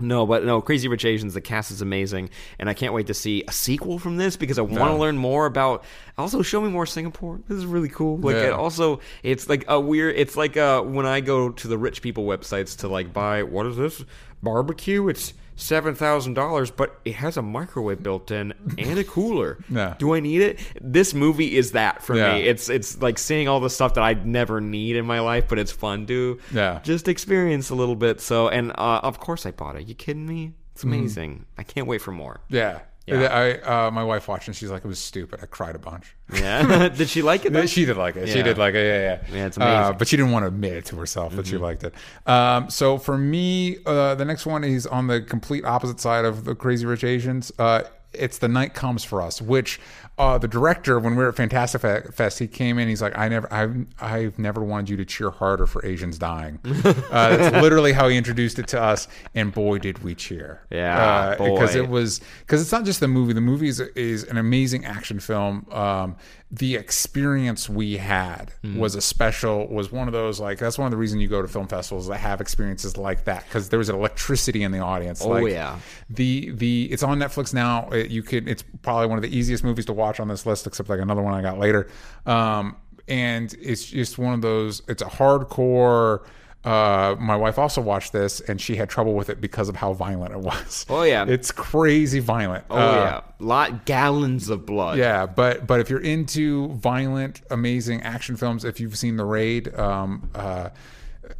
no, 0.00 0.26
but 0.26 0.44
no, 0.44 0.60
Crazy 0.60 0.88
Rich 0.88 1.04
Asians. 1.04 1.34
The 1.34 1.40
cast 1.40 1.70
is 1.70 1.80
amazing, 1.80 2.30
and 2.58 2.68
I 2.68 2.74
can't 2.74 2.92
wait 2.92 3.06
to 3.06 3.14
see 3.14 3.44
a 3.46 3.52
sequel 3.52 4.00
from 4.00 4.16
this 4.16 4.36
because 4.36 4.58
I 4.58 4.62
want 4.62 4.74
to 4.74 4.84
No. 4.86 4.96
learn 4.98 5.16
more 5.16 5.46
about. 5.46 5.84
Also, 6.18 6.42
show 6.42 6.60
me 6.60 6.68
more 6.68 6.84
Singapore. 6.84 7.40
This 7.48 7.56
is 7.58 7.64
really 7.64 7.88
cool. 7.88 8.18
Like, 8.18 8.34
Yeah. 8.34 8.48
it 8.48 8.52
also, 8.52 8.98
it's 9.22 9.48
like 9.48 9.64
a 9.68 9.78
weird. 9.78 10.16
It's 10.16 10.36
like 10.36 10.56
uh, 10.56 10.82
when 10.82 11.06
I 11.06 11.20
go 11.20 11.50
to 11.50 11.68
the 11.68 11.78
rich 11.78 12.02
people 12.02 12.24
websites 12.26 12.76
to 12.78 12.88
like 12.88 13.12
buy 13.12 13.44
what 13.44 13.66
is 13.66 13.76
this 13.76 14.04
barbecue? 14.42 15.06
It's 15.08 15.32
seven 15.56 15.94
thousand 15.94 16.34
dollars, 16.34 16.70
but 16.70 16.98
it 17.04 17.14
has 17.16 17.36
a 17.36 17.42
microwave 17.42 18.02
built 18.02 18.30
in 18.30 18.52
and 18.78 18.98
a 18.98 19.04
cooler. 19.04 19.58
Yeah. 19.70 19.94
Do 19.98 20.14
I 20.14 20.20
need 20.20 20.40
it? 20.40 20.58
This 20.80 21.14
movie 21.14 21.56
is 21.56 21.72
that 21.72 22.02
for 22.02 22.16
Yeah. 22.16 22.34
me. 22.34 22.42
It's 22.42 22.68
it's 22.68 23.00
like 23.00 23.18
seeing 23.18 23.48
all 23.48 23.60
the 23.60 23.70
stuff 23.70 23.94
that 23.94 24.04
I'd 24.04 24.26
never 24.26 24.60
need 24.60 24.96
in 24.96 25.06
my 25.06 25.20
life, 25.20 25.44
but 25.48 25.58
it's 25.58 25.72
fun 25.72 26.06
to 26.06 26.38
Yeah. 26.52 26.80
just 26.82 27.08
experience 27.08 27.70
a 27.70 27.74
little 27.74 27.96
bit. 27.96 28.20
So, 28.20 28.48
and 28.48 28.70
uh, 28.72 29.00
of 29.02 29.18
course 29.20 29.46
I 29.46 29.50
bought 29.52 29.76
it. 29.76 29.86
You 29.86 29.94
kidding 29.94 30.26
me? 30.26 30.52
It's 30.72 30.82
Mm-hmm. 30.84 30.92
amazing. 30.92 31.46
I 31.56 31.62
can't 31.62 31.86
wait 31.86 32.02
for 32.02 32.12
more. 32.12 32.40
yeah. 32.48 32.80
Yeah. 33.06 33.26
I 33.26 33.86
uh, 33.86 33.90
my 33.90 34.02
wife 34.02 34.28
watched 34.28 34.48
and 34.48 34.56
she's 34.56 34.70
like, 34.70 34.84
it 34.84 34.88
was 34.88 34.98
stupid. 34.98 35.40
I 35.42 35.46
cried 35.46 35.74
a 35.74 35.78
bunch. 35.78 36.16
Yeah. 36.32 36.88
Did 36.96 37.08
she 37.08 37.20
like 37.22 37.44
it? 37.44 37.52
Though? 37.52 37.66
She 37.66 37.84
did 37.84 37.96
like 37.98 38.16
it. 38.16 38.28
She 38.28 38.42
did 38.42 38.56
like 38.56 38.74
it. 38.74 38.86
Yeah, 38.86 39.00
yeah. 39.30 39.36
Yeah, 39.38 39.46
it's 39.46 39.58
Uh, 39.58 39.62
amazing. 39.62 39.82
Mm-hmm. 39.90 39.98
but 39.98 40.08
she 40.08 40.16
didn't 40.16 40.32
want 40.32 40.44
to 40.44 40.48
admit 40.48 40.72
it 40.72 40.84
to 40.86 40.96
herself 40.96 41.36
that 41.36 41.46
she 41.46 41.58
liked 41.58 41.84
it. 41.84 41.94
Um, 42.26 42.70
so 42.70 42.96
for 42.98 43.18
me, 43.18 43.78
uh, 43.84 44.14
the 44.14 44.24
next 44.24 44.46
one 44.46 44.64
is 44.64 44.86
on 44.86 45.06
the 45.06 45.20
complete 45.20 45.64
opposite 45.66 46.00
side 46.00 46.24
of 46.24 46.44
the 46.44 46.54
Crazy 46.54 46.86
Rich 46.86 47.04
Asians. 47.04 47.52
Uh, 47.58 47.82
it's 48.14 48.38
the 48.38 48.48
night 48.48 48.74
comes 48.74 49.04
for 49.04 49.20
us, 49.20 49.42
which 49.42 49.80
uh, 50.16 50.38
the 50.38 50.46
director, 50.46 51.00
when 51.00 51.16
we 51.16 51.24
were 51.24 51.30
at 51.30 51.34
Fantastic 51.34 52.12
Fest, 52.12 52.38
he 52.38 52.46
came 52.46 52.78
in. 52.78 52.88
He's 52.88 53.02
like, 53.02 53.18
"I 53.18 53.28
never, 53.28 53.52
I've, 53.52 53.86
I've 54.00 54.38
never 54.38 54.62
wanted 54.62 54.90
you 54.90 54.96
to 54.98 55.04
cheer 55.04 55.30
harder 55.30 55.66
for 55.66 55.84
Asians 55.84 56.18
dying." 56.18 56.60
uh, 56.64 57.36
that's 57.36 57.56
literally 57.56 57.92
how 57.92 58.08
he 58.08 58.16
introduced 58.16 58.60
it 58.60 58.68
to 58.68 58.80
us, 58.80 59.08
and 59.34 59.52
boy, 59.52 59.78
did 59.78 60.04
we 60.04 60.14
cheer! 60.14 60.62
Yeah, 60.70 61.30
because 61.30 61.74
boy. 61.74 61.80
it 61.80 61.88
was 61.88 62.20
because 62.40 62.62
it's 62.62 62.70
not 62.70 62.84
just 62.84 63.00
the 63.00 63.08
movie. 63.08 63.32
The 63.32 63.40
movie 63.40 63.66
is, 63.66 63.80
is 63.80 64.22
an 64.22 64.36
amazing 64.36 64.84
action 64.84 65.18
film. 65.18 65.66
Um, 65.72 66.16
the 66.58 66.76
experience 66.76 67.68
we 67.68 67.96
had 67.96 68.52
Mm-hmm. 68.62 68.78
was 68.78 68.94
a 68.94 69.00
special. 69.00 69.66
Was 69.68 69.90
one 69.90 70.06
of 70.08 70.12
those 70.12 70.38
like 70.40 70.58
that's 70.58 70.78
one 70.78 70.86
of 70.86 70.90
the 70.90 70.96
reasons 70.96 71.20
you 71.22 71.28
go 71.28 71.42
to 71.42 71.48
film 71.48 71.66
festivals 71.66 72.06
that 72.08 72.18
have 72.18 72.40
experiences 72.40 72.96
like 72.96 73.24
that 73.24 73.44
because 73.44 73.68
there 73.70 73.78
was 73.78 73.88
an 73.88 73.96
electricity 73.96 74.62
in 74.62 74.70
the 74.72 74.78
audience. 74.78 75.22
Oh, 75.22 75.30
like, 75.30 75.50
yeah. 75.52 75.78
The 76.10 76.50
the 76.52 76.84
it's 76.92 77.02
on 77.02 77.18
Netflix 77.18 77.52
now. 77.52 77.88
It, 77.90 78.10
you 78.10 78.22
could. 78.22 78.48
It's 78.48 78.62
probably 78.82 79.06
one 79.08 79.18
of 79.18 79.22
the 79.22 79.36
easiest 79.36 79.64
movies 79.64 79.86
to 79.86 79.92
watch 79.92 80.20
on 80.20 80.28
this 80.28 80.46
list, 80.46 80.66
except 80.66 80.88
like 80.88 81.00
another 81.00 81.22
one 81.22 81.34
I 81.34 81.42
got 81.42 81.58
later. 81.58 81.88
Um, 82.26 82.76
and 83.08 83.54
it's 83.60 83.84
just 83.84 84.16
one 84.18 84.34
of 84.34 84.40
those. 84.42 84.80
It's 84.88 85.02
a 85.02 85.06
hardcore. 85.06 86.24
Uh, 86.64 87.14
my 87.20 87.36
wife 87.36 87.58
also 87.58 87.80
watched 87.80 88.12
this, 88.12 88.40
and 88.40 88.60
she 88.60 88.76
had 88.76 88.88
trouble 88.88 89.14
with 89.14 89.28
it 89.28 89.40
because 89.40 89.68
of 89.68 89.76
how 89.76 89.92
violent 89.92 90.32
it 90.32 90.40
was. 90.40 90.86
Oh, 90.88 91.02
yeah. 91.02 91.24
it's 91.28 91.50
crazy 91.52 92.20
violent. 92.20 92.64
Oh 92.70 92.76
Uh, 92.78 92.94
yeah, 92.94 93.20
lot 93.38 93.84
gallons 93.84 94.48
of 94.48 94.64
blood. 94.64 94.96
yeah, 94.98 95.26
but 95.26 95.66
but 95.66 95.80
if 95.80 95.90
you're 95.90 96.00
into 96.00 96.68
violent, 96.74 97.42
amazing 97.50 98.00
action 98.02 98.36
films, 98.36 98.64
if 98.64 98.80
you've 98.80 98.96
seen 98.96 99.16
The 99.16 99.24
Raid, 99.24 99.74
um, 99.74 100.30
uh, 100.34 100.70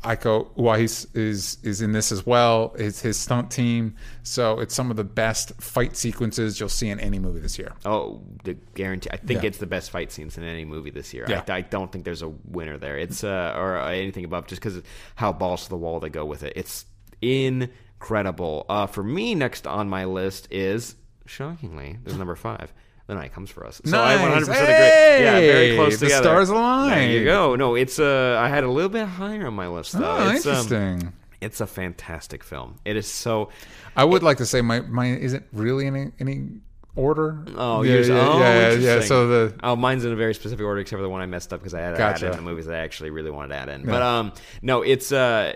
Iko 0.03 0.55
Uwais 0.57 1.07
is 1.17 1.59
is 1.63 1.81
in 1.83 1.93
this 1.93 2.11
as 2.13 2.25
well. 2.27 2.75
It's 2.79 3.01
his 3.01 3.17
stunt 3.17 3.51
team, 3.51 3.95
so 4.23 4.61
it's 4.61 4.75
some 4.75 4.91
of 4.91 4.97
the 4.97 5.05
best 5.05 5.53
fight 5.61 5.97
sequences 5.97 6.59
you'll 6.59 6.69
see 6.69 6.89
in 6.89 6.99
any 7.01 7.19
movie 7.19 7.41
this 7.41 7.59
year. 7.59 7.73
Oh, 7.85 8.23
the 8.45 8.55
guarantee. 8.75 9.11
I 9.13 9.17
think 9.17 9.43
Yeah. 9.43 9.49
it's 9.49 9.59
the 9.59 9.67
best 9.67 9.91
fight 9.91 10.11
scenes 10.13 10.37
in 10.39 10.45
any 10.45 10.65
movie 10.65 10.91
this 10.91 11.13
year. 11.13 11.27
Yeah. 11.29 11.43
I, 11.49 11.57
I 11.57 11.61
don't 11.63 11.91
think 11.93 12.05
there's 12.05 12.23
a 12.23 12.29
winner 12.29 12.79
there. 12.79 12.97
It's 12.99 13.23
uh, 13.25 13.55
or 13.57 13.79
anything 13.79 14.25
above, 14.25 14.47
just 14.47 14.61
because 14.63 14.83
how 15.17 15.33
balls 15.33 15.65
to 15.65 15.69
the 15.71 15.77
wall 15.77 16.01
they 16.01 16.09
go 16.11 16.25
with 16.25 16.43
it. 16.43 16.53
It's 16.57 16.87
incredible. 17.21 18.67
Uh, 18.69 18.87
for 18.87 19.03
me, 19.03 19.35
next 19.35 19.67
on 19.67 19.89
my 19.89 20.05
list 20.05 20.49
is 20.51 20.97
shockingly, 21.27 21.99
there's 22.05 22.19
number 22.19 22.37
five. 22.37 22.73
The 23.07 23.15
night 23.15 23.33
comes 23.35 23.51
for 23.51 23.67
us. 23.67 23.83
So 23.85 24.03
I 24.03 24.15
100% 24.17 24.19
Nice. 24.19 24.49
agree. 24.49 24.57
Yeah, 24.59 25.39
very 25.41 25.77
close 25.77 25.99
the 26.01 26.07
together. 26.07 26.23
The 26.23 26.29
stars 26.31 26.49
align. 26.49 26.91
There 26.91 27.07
you 27.11 27.25
go. 27.25 27.55
No, 27.55 27.75
it's 27.75 27.99
uh, 27.99 28.39
I 28.41 28.49
had 28.49 28.65
a 28.65 28.71
little 28.71 28.89
bit 28.89 29.07
higher 29.07 29.47
on 29.47 29.55
my 29.55 29.69
list 29.69 29.93
though. 29.93 30.05
Oh, 30.05 30.31
it's, 30.31 30.47
um, 30.47 30.53
interesting. 30.55 31.13
it's 31.43 31.61
a 31.61 31.67
fantastic 31.67 32.43
film. 32.43 32.79
It 32.85 32.97
is 32.97 33.07
so. 33.07 33.51
I 33.95 34.05
would 34.05 34.23
like 34.23 34.39
to 34.39 34.47
say 34.47 34.63
my 34.63 34.81
mine 34.81 35.17
isn't 35.17 35.45
really 35.53 35.87
any 35.87 36.13
any 36.19 36.49
order. 36.97 37.45
Oh, 37.57 37.83
yeah, 37.83 37.93
yours- 37.95 38.09
yeah, 38.09 38.29
oh, 38.29 38.39
yeah, 38.39 38.73
yeah. 38.73 39.01
So 39.01 39.27
the 39.29 39.55
oh, 39.63 39.77
mine's 39.77 40.05
in 40.07 40.13
a 40.13 40.17
very 40.17 40.33
specific 40.33 40.65
order, 40.65 40.81
except 40.81 40.99
for 40.99 41.03
the 41.03 41.09
one 41.11 41.21
I 41.21 41.27
messed 41.27 41.53
up 41.53 41.61
because 41.61 41.75
I 41.75 41.81
had 41.81 41.97
Gotcha. 41.99 42.27
add 42.29 42.33
in 42.33 42.37
the 42.39 42.43
movies 42.43 42.67
that 42.67 42.75
I 42.77 42.79
actually 42.85 43.11
really 43.11 43.31
wanted 43.31 43.49
to 43.49 43.57
add 43.57 43.69
in. 43.69 43.85
But 43.85 44.01
um, 44.01 44.33
no, 44.63 44.81
it's 44.83 45.13
uh 45.13 45.53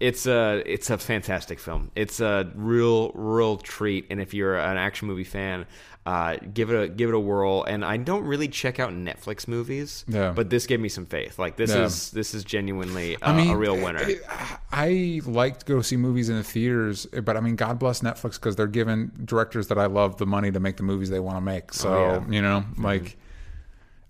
it's 0.00 0.26
a 0.26 0.62
it's 0.66 0.90
a 0.90 0.98
fantastic 0.98 1.58
film. 1.58 1.90
It's 1.94 2.20
a 2.20 2.50
real 2.54 3.12
real 3.14 3.58
treat, 3.58 4.06
and 4.10 4.20
if 4.20 4.32
you're 4.34 4.58
an 4.58 4.76
action 4.76 5.06
movie 5.08 5.24
fan, 5.24 5.66
uh, 6.06 6.36
give 6.54 6.70
it 6.70 6.82
a 6.82 6.88
give 6.88 7.08
it 7.10 7.14
a 7.14 7.20
whirl. 7.20 7.62
And 7.64 7.84
I 7.84 7.96
don't 7.98 8.24
really 8.24 8.48
check 8.48 8.80
out 8.80 8.90
Netflix 8.92 9.46
movies, 9.46 10.04
Yeah. 10.08 10.32
but 10.34 10.48
this 10.50 10.66
gave 10.66 10.80
me 10.80 10.88
some 10.88 11.06
faith. 11.06 11.38
Like 11.38 11.56
this 11.56 11.70
Yeah. 11.70 11.84
is 11.84 12.10
this 12.10 12.34
is 12.34 12.42
genuinely 12.42 13.16
uh, 13.16 13.30
I 13.32 13.36
mean, 13.36 13.50
a 13.50 13.56
real 13.56 13.74
winner. 13.76 14.00
I, 14.00 14.58
I 14.72 15.20
like 15.24 15.58
to 15.60 15.66
go 15.66 15.82
see 15.82 15.96
movies 15.96 16.28
in 16.28 16.36
the 16.36 16.42
theaters, 16.44 17.06
but 17.06 17.36
I 17.36 17.40
mean, 17.40 17.56
God 17.56 17.78
bless 17.78 18.00
Netflix 18.00 18.34
because 18.34 18.56
they're 18.56 18.66
giving 18.66 19.08
directors 19.24 19.68
that 19.68 19.78
I 19.78 19.86
love 19.86 20.16
the 20.16 20.26
money 20.26 20.50
to 20.50 20.60
make 20.60 20.76
the 20.78 20.82
movies 20.84 21.10
they 21.10 21.20
want 21.20 21.36
to 21.36 21.40
make. 21.42 21.72
So 21.74 21.92
Oh, 21.92 22.00
yeah. 22.00 22.16
Mm-hmm. 22.18 22.32
you 22.32 22.42
know, 22.42 22.64
like. 22.78 23.16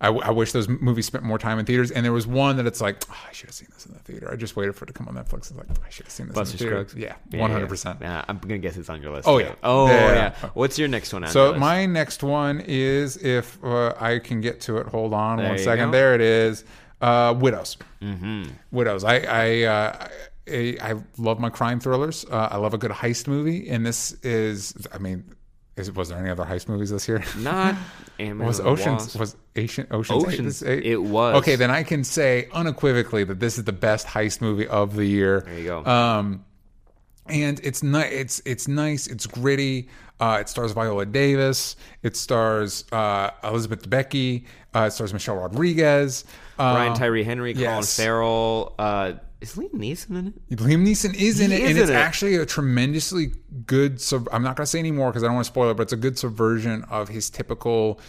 I, 0.01 0.07
I 0.07 0.31
wish 0.31 0.51
those 0.51 0.67
movies 0.67 1.05
spent 1.05 1.23
more 1.23 1.37
time 1.37 1.59
in 1.59 1.65
theaters, 1.65 1.91
and 1.91 2.03
there 2.03 2.11
was 2.11 2.25
one 2.27 2.57
that 2.57 2.65
it's 2.65 2.81
like, 2.81 2.97
oh, 3.09 3.15
I 3.29 3.31
should 3.31 3.47
have 3.49 3.53
seen 3.55 3.67
this 3.73 3.85
in 3.85 3.93
the 3.93 3.99
theater. 3.99 4.29
I 4.31 4.35
just 4.35 4.55
waited 4.55 4.75
for 4.75 4.85
it 4.85 4.87
to 4.87 4.93
come 4.93 5.07
on 5.07 5.13
Netflix. 5.13 5.51
It's 5.51 5.55
like 5.55 5.67
I 5.69 5.89
should 5.89 6.07
have 6.07 6.11
seen 6.11 6.25
this 6.27 6.35
Buster 6.35 6.55
in 6.55 6.57
the 6.57 6.85
theater. 6.85 6.89
Scruggs? 6.89 7.21
Yeah, 7.31 7.39
one 7.39 7.51
hundred 7.51 7.69
percent. 7.69 7.99
Yeah, 8.01 8.25
I'm 8.27 8.39
gonna 8.39 8.57
guess 8.57 8.77
it's 8.77 8.89
on 8.89 9.01
your 9.01 9.11
list. 9.13 9.27
Oh, 9.27 9.37
yeah. 9.37 9.53
Oh 9.63 9.87
Yeah, 9.87 9.93
yeah. 9.93 10.13
yeah. 10.41 10.49
What's 10.55 10.79
your 10.79 10.87
next 10.87 11.13
one? 11.13 11.23
On 11.23 11.29
So 11.29 11.53
my 11.53 11.85
next 11.85 12.23
one 12.23 12.61
is 12.65 13.17
if 13.17 13.63
uh, 13.63 13.93
I 13.99 14.17
can 14.19 14.41
get 14.41 14.59
to 14.61 14.77
it. 14.77 14.87
Hold 14.87 15.13
on 15.13 15.37
There 15.37 15.47
one 15.49 15.57
second. 15.59 15.89
go. 15.89 15.91
There 15.91 16.15
it 16.15 16.21
is. 16.21 16.65
Uh, 16.99 17.35
Widows. 17.37 17.77
Mm-hmm. 18.01 18.43
Widows. 18.71 19.03
I 19.03 19.17
I, 19.19 19.61
uh, 19.63 20.07
I 20.47 20.77
I 20.81 20.95
love 21.17 21.39
my 21.39 21.49
crime 21.49 21.79
thrillers. 21.79 22.25
Uh, 22.29 22.49
I 22.51 22.57
love 22.57 22.73
a 22.73 22.77
good 22.79 22.91
heist 22.91 23.27
movie, 23.27 23.69
and 23.69 23.85
this 23.85 24.13
is. 24.23 24.73
I 24.91 24.97
mean, 24.97 25.35
is 25.77 25.91
was 25.91 26.09
there 26.09 26.17
any 26.17 26.29
other 26.29 26.43
heist 26.43 26.67
movies 26.67 26.89
this 26.89 27.07
year? 27.07 27.23
not 27.37 27.75
Ant-Man 28.19 28.47
was 28.47 28.59
Oceans 28.59 29.15
was 29.15 29.35
Asian 29.55 29.87
Oceans 29.91 30.25
Oceans, 30.25 30.63
Eight- 30.63 30.85
it 30.85 30.97
was. 30.97 31.35
okay. 31.37 31.55
Then 31.55 31.71
I 31.71 31.83
can 31.83 32.03
say 32.03 32.47
unequivocally 32.51 33.23
that 33.23 33.39
this 33.39 33.57
is 33.57 33.63
the 33.63 33.71
best 33.71 34.07
heist 34.07 34.41
movie 34.41 34.67
of 34.67 34.95
the 34.95 35.05
year. 35.05 35.41
There 35.41 35.57
you 35.57 35.65
go. 35.65 35.85
Um, 35.85 36.45
and 37.27 37.59
it's 37.63 37.83
nice. 37.83 38.11
It's 38.11 38.41
it's 38.45 38.67
nice. 38.67 39.07
It's 39.07 39.25
gritty. 39.27 39.89
Uh, 40.19 40.37
it 40.39 40.49
stars 40.49 40.71
Viola 40.71 41.05
Davis. 41.05 41.75
It 42.03 42.15
stars 42.15 42.85
uh, 42.91 43.31
Elizabeth 43.43 43.89
Debicki. 43.89 44.45
Uh, 44.75 44.81
it 44.81 44.91
stars 44.91 45.13
Michelle 45.13 45.37
Rodriguez. 45.37 46.25
Uh, 46.59 46.75
Brian 46.75 46.93
Tyree 46.93 47.23
Henry, 47.23 47.53
Colin 47.53 47.63
yes. 47.63 47.97
Farrell. 47.97 48.75
Is 49.41 49.55
Liam 49.55 49.71
Neeson 49.73 50.17
in 50.19 50.27
it? 50.27 50.55
Liam 50.57 50.85
Neeson 50.87 51.13
is 51.15 51.39
in 51.39 51.51
it, 51.51 51.61
is 51.61 51.69
and 51.69 51.77
in 51.77 51.83
it's 51.83 51.89
it. 51.89 51.95
actually 51.95 52.35
a 52.35 52.45
tremendously 52.45 53.31
good. 53.65 53.99
Sub- 53.99 54.29
I'm 54.31 54.43
not 54.43 54.55
going 54.55 54.65
to 54.65 54.69
say 54.69 54.77
any 54.79 54.91
more 54.91 55.09
because 55.09 55.23
I 55.23 55.27
don't 55.27 55.33
want 55.35 55.45
to 55.45 55.51
spoil 55.51 55.71
it, 55.71 55.77
but 55.77 55.83
it's 55.83 55.93
a 55.93 55.97
good 55.97 56.17
subversion 56.19 56.83
of 56.85 57.09
his 57.09 57.29
typical. 57.29 57.99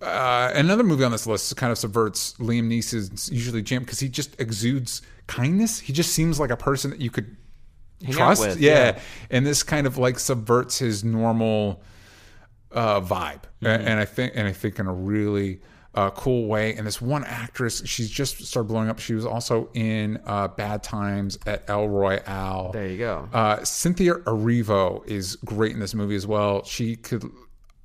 Uh, 0.00 0.50
another 0.54 0.82
movie 0.82 1.04
on 1.04 1.10
this 1.12 1.26
list 1.26 1.54
kind 1.56 1.70
of 1.72 1.76
subverts 1.78 2.34
Liam 2.34 2.68
Neeson's 2.68 3.30
usually 3.30 3.62
jam 3.62 3.82
because 3.82 4.00
he 4.00 4.08
just 4.08 4.40
exudes 4.40 5.02
kindness. 5.26 5.78
He 5.80 5.92
just 5.92 6.12
seems 6.12 6.40
like 6.40 6.50
a 6.50 6.56
person 6.56 6.90
that 6.90 7.00
you 7.00 7.10
could 7.10 7.36
Hang 8.02 8.12
trust. 8.14 8.40
with, 8.40 8.58
yeah. 8.60 8.92
yeah. 8.94 9.00
and 9.30 9.44
this 9.46 9.62
kind 9.62 9.86
of 9.86 9.98
like 9.98 10.18
subverts 10.18 10.78
his 10.78 11.04
normal 11.04 11.82
uh, 12.72 13.00
vibe, 13.00 13.42
Mm-hmm. 13.62 13.86
and 13.86 14.00
I 14.00 14.04
think 14.04 14.32
and 14.34 14.48
I 14.48 14.52
think 14.52 14.78
in 14.78 14.86
a 14.86 14.92
really 14.92 15.60
uh, 15.94 16.10
cool 16.10 16.46
way. 16.46 16.74
And 16.74 16.86
this 16.86 17.00
one 17.00 17.24
actress, 17.24 17.82
she's 17.86 18.10
just 18.10 18.44
started 18.44 18.68
blowing 18.68 18.88
up. 18.88 18.98
She 18.98 19.14
was 19.14 19.26
also 19.26 19.68
in 19.74 20.20
uh, 20.26 20.48
Bad 20.48 20.82
Times 20.82 21.38
at 21.46 21.68
El 21.68 21.88
Royale. 21.88 22.72
There 22.72 22.88
you 22.88 22.98
go. 22.98 23.28
Uh, 23.32 23.62
Cynthia 23.64 24.14
Erivo 24.14 25.06
is 25.06 25.36
great 25.36 25.72
in 25.72 25.80
this 25.80 25.94
movie 25.94 26.16
as 26.16 26.26
well. 26.26 26.64
She 26.64 26.96
could. 26.96 27.24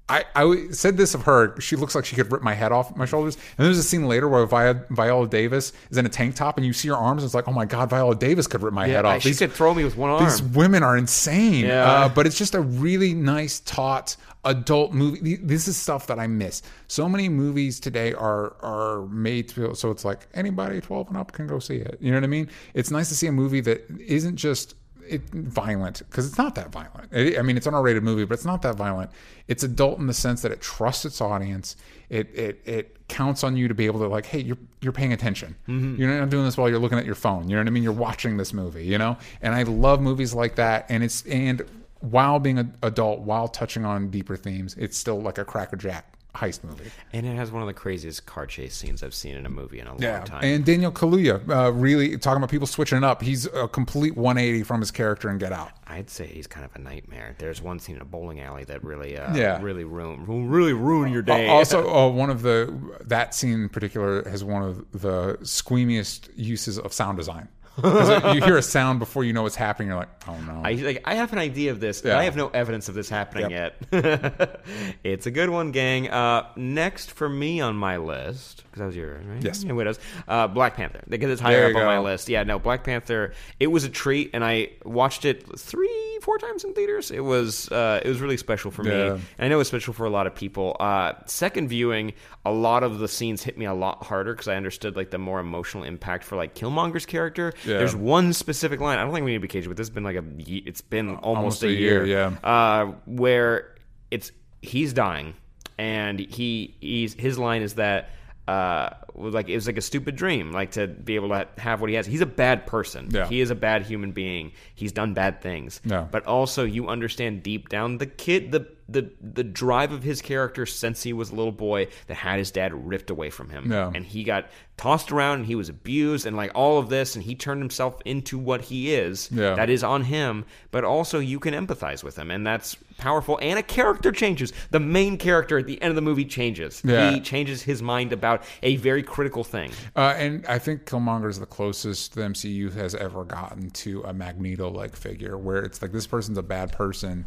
I, 0.10 0.24
I 0.36 0.68
said 0.72 0.96
this 0.96 1.14
of 1.14 1.24
her. 1.24 1.60
She 1.60 1.76
looks 1.76 1.94
like 1.94 2.06
she 2.06 2.16
could 2.16 2.32
rip 2.32 2.42
my 2.42 2.54
head 2.54 2.72
off 2.72 2.96
my 2.96 3.06
shoulders. 3.06 3.36
And 3.58 3.66
there's 3.66 3.78
a 3.78 3.84
scene 3.84 4.08
later 4.08 4.28
where 4.30 4.46
Vi- 4.46 4.82
Viola 4.90 5.28
Davis 5.28 5.74
is 5.90 5.98
in 5.98 6.06
a 6.06 6.10
tank 6.10 6.36
top, 6.36 6.58
and 6.58 6.66
you 6.66 6.72
see 6.72 6.88
her 6.88 6.96
arms. 6.96 7.24
And 7.24 7.28
it's 7.28 7.36
like, 7.36 7.48
oh 7.48 7.52
my 7.52 7.66
god, 7.66 7.90
Viola 7.90 8.16
Davis 8.16 8.48
could 8.48 8.62
rip 8.62 8.74
my 8.74 8.88
head 8.88 9.04
off. 9.06 9.22
she 9.22 9.34
could 9.34 9.52
throw 9.52 9.74
me 9.74 9.84
with 9.84 9.98
one 9.98 10.10
arm. 10.10 10.24
These 10.24 10.42
women 10.42 10.82
are 10.82 10.96
insane. 10.96 11.66
Yeah. 11.66 11.84
Uh, 11.84 12.10
but 12.10 12.26
it's 12.26 12.38
just 12.38 12.56
a 12.56 12.62
really 12.62 13.14
nice, 13.14 13.60
taut 13.62 14.16
adult 14.46 14.94
movie. 14.94 15.36
This 15.36 15.68
is 15.68 15.76
stuff 15.76 16.08
that 16.08 16.20
I 16.20 16.28
miss. 16.28 16.62
So 16.88 17.10
many 17.10 17.28
movies 17.28 17.80
today 17.80 18.14
are 18.14 18.56
are 18.62 19.06
made 19.08 19.50
to 19.50 19.76
so 19.76 19.92
it's 19.92 20.06
like 20.06 20.28
anybody 20.34 20.80
12 20.80 21.10
and 21.10 21.18
up 21.18 21.34
can 21.34 21.48
go 21.48 21.60
see 21.60 21.76
it. 21.76 21.98
You 22.00 22.12
know 22.12 22.18
what 22.18 22.24
I 22.24 22.28
mean? 22.28 22.50
It's 22.74 22.92
nice 22.92 23.10
to 23.10 23.16
see 23.16 23.28
a 23.28 23.32
movie 23.32 23.60
that 23.62 23.84
isn't 24.00 24.38
just 24.38 24.76
it, 25.10 25.30
violent 25.32 26.00
because 26.10 26.28
it's 26.28 26.38
not 26.38 26.56
that 26.56 26.72
violent. 26.72 27.12
It- 27.14 27.38
I 27.38 27.42
mean, 27.42 27.58
it's 27.58 27.68
an 27.68 27.74
R-rated 27.74 28.04
movie, 28.04 28.26
but 28.26 28.34
it's 28.36 28.46
not 28.46 28.62
that 28.64 28.76
violent. 28.76 29.12
It's 29.48 29.64
adult 29.64 30.00
in 30.00 30.08
the 30.08 30.14
sense 30.14 30.42
that 30.42 30.52
it 30.52 30.62
trusts 30.62 31.06
its 31.06 31.22
audience. 31.22 31.76
It 32.10 32.30
it 32.34 32.62
it 32.66 33.08
counts 33.08 33.44
on 33.44 33.56
you 33.56 33.68
to 33.68 33.74
be 33.74 33.86
able 33.86 34.00
to 34.02 34.08
like, 34.08 34.26
hey, 34.26 34.40
you're 34.42 34.58
you're 34.82 34.92
paying 34.94 35.14
attention. 35.14 35.56
Mm-hmm. 35.68 36.02
You're 36.02 36.20
not 36.20 36.30
doing 36.30 36.46
this 36.46 36.58
while 36.58 36.70
you're 36.70 36.80
looking 36.80 36.98
at 37.00 37.06
your 37.06 37.16
phone. 37.16 37.50
You 37.50 37.56
know 37.56 37.62
what 37.62 37.68
I 37.68 37.72
mean? 37.72 37.84
You're 37.84 37.94
watching 37.94 38.38
this 38.38 38.54
movie. 38.54 38.86
You 38.86 38.98
know, 38.98 39.18
and 39.42 39.56
I 39.56 39.64
love 39.64 40.02
movies 40.02 40.34
like 40.34 40.56
that. 40.56 40.86
And 40.90 41.04
it's 41.04 41.26
and 41.26 41.62
while 42.00 42.40
being 42.40 42.60
an 42.60 42.76
adult, 42.84 43.22
while 43.22 43.48
touching 43.48 43.84
on 43.86 44.10
deeper 44.10 44.36
themes, 44.38 44.76
it's 44.78 44.98
still 44.98 45.20
like 45.22 45.38
a 45.38 45.46
crackerjack 45.46 46.14
heist 46.38 46.64
movie. 46.64 46.92
And 47.14 47.26
it 47.26 47.36
has 47.36 47.52
one 47.52 47.62
of 47.62 47.68
the 47.68 47.74
craziest 47.74 48.26
car 48.26 48.46
chase 48.46 48.76
scenes 48.76 49.04
I've 49.04 49.14
seen 49.14 49.36
in 49.36 49.46
a 49.46 49.50
movie 49.50 49.80
in 49.80 49.88
a 49.88 49.92
long 49.92 50.24
time. 50.26 50.44
And 50.44 50.64
Daniel 50.64 50.92
Kaluuya, 50.92 51.48
uh, 51.50 51.72
really 51.74 52.18
talking 52.18 52.38
about 52.38 52.50
people 52.50 52.68
switching 52.68 52.98
it 52.98 53.04
up. 53.04 53.22
He's 53.22 53.46
a 53.48 53.68
complete 53.68 54.16
180 54.16 54.64
from 54.64 54.80
his 54.82 54.92
character 54.92 55.30
in 55.30 55.38
Get 55.38 55.52
Out. 55.52 55.72
I'd 55.88 56.10
say 56.10 56.28
he's 56.28 56.48
kind 56.48 56.66
of 56.66 56.76
a 56.76 56.80
nightmare. 56.80 57.36
There's 57.40 57.62
one 57.62 57.80
scene 57.80 57.96
in 57.96 58.02
a 58.02 58.06
bowling 58.06 58.40
alley 58.42 58.64
that 58.66 58.84
really, 58.84 59.18
uh, 59.18 59.34
Yeah. 59.36 59.62
really 59.62 59.84
ruin, 59.84 60.26
really 60.50 60.74
ruin 60.74 61.12
your 61.12 61.22
day. 61.22 61.48
Also, 61.48 61.90
uh, 61.96 62.10
one 62.10 62.30
of 62.30 62.42
the 62.42 62.74
that 63.06 63.34
scene 63.34 63.54
in 63.64 63.70
particular 63.70 64.28
has 64.30 64.44
one 64.44 64.62
of 64.64 64.86
the 64.92 65.38
squeamiest 65.44 66.30
uses 66.36 66.78
of 66.78 66.94
sound 66.94 67.18
design. 67.18 67.48
You 67.84 68.42
hear 68.44 68.58
a 68.58 68.62
sound 68.62 69.00
before 69.00 69.24
you 69.24 69.34
know 69.34 69.44
what's 69.44 69.56
happening. 69.56 69.90
You're 69.90 69.98
like, 69.98 70.10
oh 70.28 70.38
no. 70.42 70.62
I 70.64 70.74
like 70.74 71.02
I 71.06 71.16
have 71.16 71.32
an 71.34 71.40
idea 71.40 71.72
of 71.72 71.80
this, 71.80 72.02
but 72.02 72.10
Yeah. 72.10 72.20
I 72.20 72.24
have 72.24 72.36
no 72.36 72.48
evidence 72.50 72.90
of 72.90 72.96
this 72.96 73.10
happening 73.10 73.52
yet. 73.52 73.76
it's 75.04 75.26
a 75.28 75.32
good 75.32 75.50
one, 75.50 75.72
gang. 75.72 76.10
Uh, 76.10 76.48
next 76.56 77.12
for 77.12 77.30
me 77.30 77.62
on 77.62 77.76
my 77.76 77.98
list, 77.98 78.64
because 78.66 78.80
that 78.80 78.86
was 78.88 78.96
yours, 78.96 79.24
right? 79.26 79.44
Yes. 79.44 79.64
Yeah, 79.64 79.74
Widows. 79.74 80.00
Uh, 80.28 80.48
Black 80.48 80.76
Panther. 80.76 81.02
Because 81.08 81.30
it's 81.32 81.42
There 81.42 81.52
higher 81.52 81.70
you 81.70 81.76
up 81.78 81.82
on 81.82 81.86
my 81.86 81.96
go. 81.98 82.04
list. 82.04 82.30
Yeah, 82.30 82.44
no, 82.44 82.60
Black 82.60 82.84
Panther. 82.84 83.34
It 83.60 83.68
was 83.68 83.84
a 83.84 83.90
treat, 83.90 84.32
and 84.34 84.44
I 84.44 84.70
watched 84.84 85.26
it 85.26 85.46
three, 85.60 86.07
four 86.22 86.38
times 86.38 86.64
in 86.64 86.74
theaters. 86.74 87.12
It 87.12 87.20
was 87.20 87.70
uh, 87.72 88.02
it 88.04 88.08
was 88.10 88.20
really 88.22 88.38
special 88.38 88.72
for 88.72 88.86
Yeah. 88.86 88.92
me. 89.16 89.22
And 89.38 89.46
I 89.46 89.48
know 89.48 89.60
it's 89.60 89.70
special 89.70 89.94
for 89.94 90.06
a 90.06 90.10
lot 90.10 90.28
of 90.28 90.36
people. 90.36 90.76
Uh, 90.80 91.14
second 91.26 91.68
viewing, 91.70 92.14
a 92.46 92.52
lot 92.52 92.84
of 92.84 93.00
the 93.00 93.08
scenes 93.08 93.44
hit 93.44 93.58
me 93.58 93.66
a 93.66 93.74
lot 93.74 94.04
harder 94.06 94.34
because 94.34 94.48
I 94.48 94.56
understood 94.56 94.96
like 94.96 95.12
the 95.12 95.18
more 95.18 95.40
emotional 95.40 95.84
impact 95.84 96.24
for 96.24 96.36
like 96.36 96.56
Killmonger's 96.56 97.06
character. 97.06 97.54
Yeah. 97.66 97.78
There's 97.80 97.96
one 97.96 98.34
specific 98.34 98.80
line. 98.80 98.98
I 99.00 99.04
don't 99.04 99.14
think 99.14 99.26
we 99.26 99.32
need 99.32 99.38
to 99.38 99.42
be 99.42 99.48
caged, 99.48 99.68
but 99.68 99.78
this 99.78 99.88
has 99.88 99.94
been 99.94 100.04
like 100.04 100.16
a. 100.18 100.24
It's 100.48 100.82
been 100.82 101.10
almost, 101.18 101.26
Almost 101.38 101.64
a, 101.64 101.68
a 101.68 101.72
year. 101.72 102.06
year, 102.06 102.32
yeah. 102.44 102.50
Uh, 102.50 102.94
where 103.06 103.76
it's 104.12 104.32
he's 104.62 104.94
dying, 104.94 105.34
and 105.78 106.20
he 106.20 106.76
he's 106.80 107.14
his 107.14 107.38
line 107.38 107.62
is 107.62 107.76
that. 107.76 108.10
Uh, 108.48 108.90
like 109.16 109.50
it 109.50 109.56
was 109.56 109.68
like 109.68 109.78
a 109.78 109.82
stupid 109.82 110.16
dream, 110.16 110.52
like 110.52 110.72
to 110.72 110.88
be 110.88 111.16
able 111.16 111.30
to 111.30 111.48
have 111.58 111.82
what 111.82 111.90
he 111.90 111.96
has. 111.96 112.06
He's 112.06 112.22
a 112.22 112.26
bad 112.26 112.66
person. 112.66 113.10
Yeah. 113.12 113.28
He 113.28 113.42
is 113.42 113.50
a 113.50 113.56
bad 113.56 113.84
human 113.84 114.12
being. 114.12 114.54
He's 114.76 114.92
done 114.92 115.14
bad 115.14 115.42
things. 115.42 115.82
Yeah. 115.84 116.08
But 116.10 116.26
also, 116.26 116.64
you 116.64 116.88
understand 116.88 117.44
deep 117.44 117.70
down 117.70 117.98
the 117.98 118.06
kid, 118.06 118.52
the 118.52 118.68
the 118.90 119.12
the 119.22 119.44
drive 119.44 119.92
of 119.92 120.04
his 120.04 120.22
character 120.22 120.66
since 120.66 121.04
he 121.04 121.12
was 121.14 121.30
a 121.32 121.36
little 121.36 121.52
boy 121.52 121.88
that 122.08 122.16
had 122.16 122.40
his 122.40 122.52
dad 122.52 122.74
ripped 122.88 123.10
away 123.10 123.30
from 123.30 123.50
him, 123.50 123.72
Yeah. 123.72 123.92
and 123.94 124.06
he 124.06 124.24
got 124.24 124.48
tossed 124.78 125.12
around 125.12 125.40
and 125.40 125.46
he 125.48 125.56
was 125.56 125.70
abused 125.70 126.26
and 126.28 126.38
like 126.38 126.52
all 126.54 126.78
of 126.78 126.88
this, 126.90 127.16
and 127.16 127.24
he 127.26 127.34
turned 127.36 127.62
himself 127.62 128.00
into 128.06 128.38
what 128.38 128.62
he 128.62 128.94
is. 128.94 129.30
Yeah. 129.32 129.56
That 129.56 129.70
is 129.70 129.84
on 129.84 130.04
him, 130.04 130.46
but 130.72 130.84
also 130.84 131.20
you 131.20 131.40
can 131.40 131.54
empathize 131.54 132.04
with 132.04 132.16
him, 132.18 132.30
and 132.32 132.46
that's 132.46 132.78
powerful. 132.98 133.40
And 133.42 133.58
a 133.60 133.64
character 133.64 134.12
changes. 134.12 134.54
The 134.72 134.80
main 134.80 135.18
character 135.18 135.58
at 135.58 135.66
the 135.66 135.82
end 135.82 135.90
of 135.90 135.96
the 135.96 136.02
movie 136.02 136.26
changes. 136.26 136.82
Yeah. 136.86 137.12
He 137.12 137.20
changes 137.20 137.64
his 137.64 137.82
mind 137.82 138.14
about 138.14 138.44
a 138.64 138.76
very 138.78 139.04
critical 139.04 139.44
thing. 139.44 139.72
Uh, 139.96 140.14
and 140.18 140.46
I 140.48 140.60
think 140.60 140.86
Killmonger 140.86 141.30
is 141.30 141.40
the 141.40 141.46
closest 141.46 142.14
the 142.16 142.22
MCU 142.22 142.72
has 142.74 142.94
ever 142.96 143.24
gotten 143.26 143.70
to 143.72 144.04
a 144.04 144.14
Magneto-like 144.14 144.96
figure, 144.96 145.38
where 145.38 145.58
it's 145.64 145.82
like 145.82 145.92
this 145.92 146.08
person's 146.08 146.38
a 146.38 146.44
bad 146.44 146.72
person, 146.72 147.26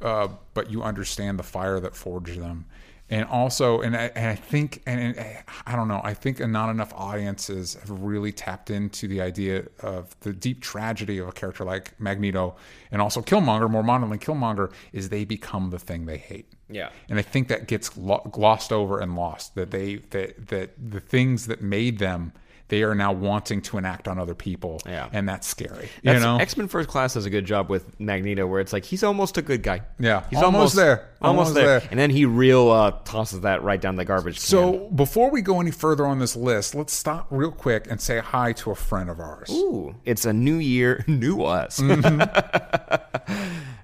uh, 0.00 0.28
but 0.54 0.70
you 0.70 0.82
understand 0.82 1.38
the 1.38 1.42
fire 1.42 1.80
that 1.80 1.94
forged 1.94 2.40
them. 2.40 2.66
And 3.10 3.24
also, 3.24 3.80
and 3.80 3.96
I, 3.96 4.10
and 4.14 4.26
I 4.26 4.34
think, 4.34 4.82
and, 4.84 5.16
and 5.16 5.38
I 5.66 5.76
don't 5.76 5.88
know, 5.88 6.02
I 6.04 6.12
think 6.12 6.40
not 6.40 6.68
enough 6.68 6.92
audiences 6.94 7.72
have 7.72 7.90
really 7.90 8.32
tapped 8.32 8.68
into 8.68 9.08
the 9.08 9.22
idea 9.22 9.64
of 9.80 10.14
the 10.20 10.32
deep 10.34 10.60
tragedy 10.60 11.16
of 11.16 11.26
a 11.26 11.32
character 11.32 11.64
like 11.64 11.98
Magneto, 11.98 12.56
and 12.90 13.00
also 13.00 13.22
Killmonger. 13.22 13.70
More 13.70 13.82
modernly, 13.82 14.18
Killmonger 14.18 14.70
is 14.92 15.08
they 15.08 15.24
become 15.24 15.70
the 15.70 15.78
thing 15.78 16.04
they 16.04 16.18
hate. 16.18 16.52
Yeah. 16.68 16.90
And 17.08 17.18
I 17.18 17.22
think 17.22 17.48
that 17.48 17.66
gets 17.66 17.96
lo- 17.96 18.28
glossed 18.30 18.74
over 18.74 19.00
and 19.00 19.16
lost. 19.16 19.54
That 19.54 19.70
they 19.70 19.96
that 20.10 20.48
that 20.48 20.74
the 20.76 21.00
things 21.00 21.46
that 21.46 21.62
made 21.62 21.98
them, 21.98 22.34
they 22.68 22.82
are 22.82 22.94
now 22.94 23.12
wanting 23.12 23.62
to 23.62 23.78
enact 23.78 24.06
on 24.08 24.18
other 24.18 24.34
people. 24.34 24.80
Yeah. 24.86 25.08
And 25.12 25.28
that's 25.28 25.46
scary. 25.46 25.88
That's, 26.02 26.18
you 26.20 26.24
know. 26.24 26.38
X 26.38 26.56
Men 26.56 26.68
First 26.68 26.88
Class 26.88 27.14
does 27.14 27.26
a 27.26 27.30
good 27.30 27.44
job 27.46 27.68
with 27.70 27.98
Magneto, 28.00 28.46
where 28.46 28.60
it's 28.60 28.72
like 28.72 28.84
he's 28.84 29.02
almost 29.02 29.36
a 29.38 29.42
good 29.42 29.62
guy. 29.62 29.82
Yeah, 29.98 30.24
he's 30.30 30.42
almost 30.42 30.76
there. 30.76 31.08
almost, 31.20 31.48
Almost 31.50 31.54
there. 31.54 31.80
there. 31.80 31.88
and 31.90 31.98
then 31.98 32.10
he 32.10 32.24
real 32.26 32.70
uh, 32.70 32.90
tosses 33.04 33.40
that 33.40 33.62
right 33.62 33.80
down 33.80 33.96
the 33.96 34.04
garbage. 34.04 34.36
can. 34.36 34.42
so 34.42 34.88
before 34.94 35.30
we 35.30 35.40
go 35.42 35.60
any 35.60 35.70
further 35.70 36.06
on 36.06 36.18
this 36.18 36.36
list, 36.36 36.74
let's 36.74 36.92
stop 36.92 37.26
real 37.30 37.50
quick 37.52 37.86
and 37.90 38.00
say 38.00 38.18
hi 38.18 38.52
to 38.52 38.70
a 38.70 38.74
friend 38.74 39.08
of 39.10 39.18
ours. 39.18 39.50
Ooh, 39.50 39.94
it's 40.04 40.24
a 40.24 40.32
new 40.32 40.56
year, 40.56 41.04
new 41.08 41.42
us. 41.42 41.80
Mm-hmm. 41.80 42.20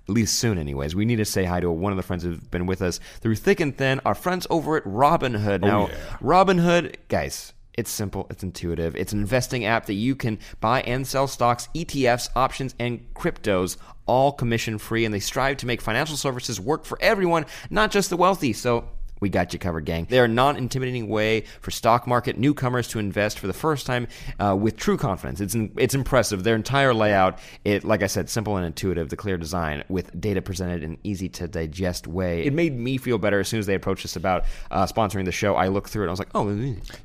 At 0.06 0.10
least 0.12 0.34
soon, 0.38 0.58
anyways. 0.58 0.94
We 0.94 1.06
need 1.06 1.16
to 1.16 1.24
say 1.24 1.44
hi 1.44 1.60
to 1.60 1.70
one 1.70 1.90
of 1.90 1.96
the 1.96 2.02
friends 2.02 2.24
who've 2.24 2.50
been 2.50 2.66
with 2.66 2.82
us 2.82 3.00
through 3.20 3.36
thick 3.36 3.58
and 3.60 3.74
thin. 3.74 4.02
Our 4.04 4.14
friends 4.14 4.46
over 4.50 4.76
at 4.76 4.84
Robinhood. 4.84 5.62
Now, 5.62 5.84
Oh, 5.86 5.88
yeah. 5.88 5.94
Robinhood, 6.20 6.96
guys. 7.08 7.53
It's 7.76 7.90
simple, 7.90 8.26
it's 8.30 8.42
intuitive. 8.42 8.94
It's 8.94 9.12
an 9.12 9.20
investing 9.20 9.64
app 9.64 9.86
that 9.86 9.94
you 9.94 10.14
can 10.14 10.38
buy 10.60 10.82
and 10.82 11.06
sell 11.06 11.26
stocks, 11.26 11.68
ETFs, 11.74 12.28
options, 12.36 12.74
and 12.78 13.12
cryptos, 13.14 13.76
all 14.06 14.32
commission 14.32 14.78
free. 14.78 15.04
And 15.04 15.12
they 15.12 15.20
strive 15.20 15.56
to 15.58 15.66
make 15.66 15.80
financial 15.80 16.16
services 16.16 16.60
work 16.60 16.84
for 16.84 16.98
everyone, 17.00 17.46
not 17.70 17.90
just 17.90 18.10
the 18.10 18.16
wealthy. 18.16 18.52
So 18.52 18.88
we 19.24 19.30
got 19.30 19.54
you 19.54 19.58
covered, 19.58 19.86
gang. 19.86 20.06
They're 20.10 20.26
a 20.26 20.28
non 20.28 20.58
intimidating 20.58 21.08
way 21.08 21.44
for 21.62 21.70
stock 21.70 22.06
market 22.06 22.36
newcomers 22.36 22.88
to 22.88 22.98
invest 22.98 23.38
for 23.38 23.46
the 23.46 23.54
first 23.54 23.86
time 23.86 24.06
uh, 24.38 24.54
with 24.54 24.76
true 24.76 24.98
confidence. 24.98 25.40
It's, 25.40 25.56
it's 25.78 25.94
impressive. 25.94 26.44
Their 26.44 26.56
entire 26.56 26.92
layout, 26.92 27.38
it 27.64 27.84
like 27.84 28.02
I 28.02 28.06
said, 28.06 28.28
simple 28.28 28.58
and 28.58 28.66
intuitive, 28.66 29.08
the 29.08 29.16
clear 29.16 29.38
design 29.38 29.82
with 29.88 30.20
data 30.20 30.42
presented 30.42 30.82
in 30.82 30.90
an 30.92 30.98
easy 31.04 31.30
to 31.30 31.48
digest 31.48 32.06
way. 32.06 32.44
It 32.44 32.52
made 32.52 32.78
me 32.78 32.98
feel 32.98 33.16
better 33.16 33.40
as 33.40 33.48
soon 33.48 33.60
as 33.60 33.66
they 33.66 33.74
approached 33.74 34.04
us 34.04 34.14
about 34.14 34.44
uh, 34.70 34.84
sponsoring 34.84 35.24
the 35.24 35.32
show. 35.32 35.54
I 35.54 35.68
looked 35.68 35.88
through 35.88 36.02
it 36.02 36.04
and 36.06 36.10
I 36.10 36.12
was 36.12 36.18
like, 36.18 36.28
oh. 36.34 36.50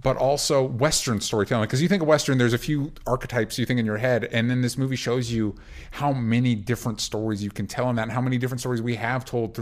but 0.02 0.16
also 0.18 0.64
Western 0.64 1.22
storytelling. 1.22 1.68
Because 1.68 1.82
you 1.82 1.88
think 1.88 2.02
of 2.02 2.08
Western, 2.08 2.38
there's 2.38 2.54
a 2.54 2.60
few 2.60 2.92
archetypes 3.08 3.58
you 3.58 3.66
think 3.66 3.80
in 3.80 3.86
your 3.86 3.98
head, 3.98 4.26
and 4.26 4.50
then 4.50 4.62
this 4.62 4.78
movie 4.78 4.96
shows 4.96 5.32
you 5.32 5.56
how 5.92 6.14
many 6.14 6.56
different 6.56 7.02
stories 7.02 7.44
you 7.44 7.50
can 7.50 7.66
tell 7.68 7.90
in 7.90 7.96
that, 7.96 8.04
and 8.04 8.12
how 8.12 8.22
many 8.22 8.38
different 8.38 8.60
stories 8.60 8.82
we 8.82 8.96
have 8.96 9.26
told 9.26 9.56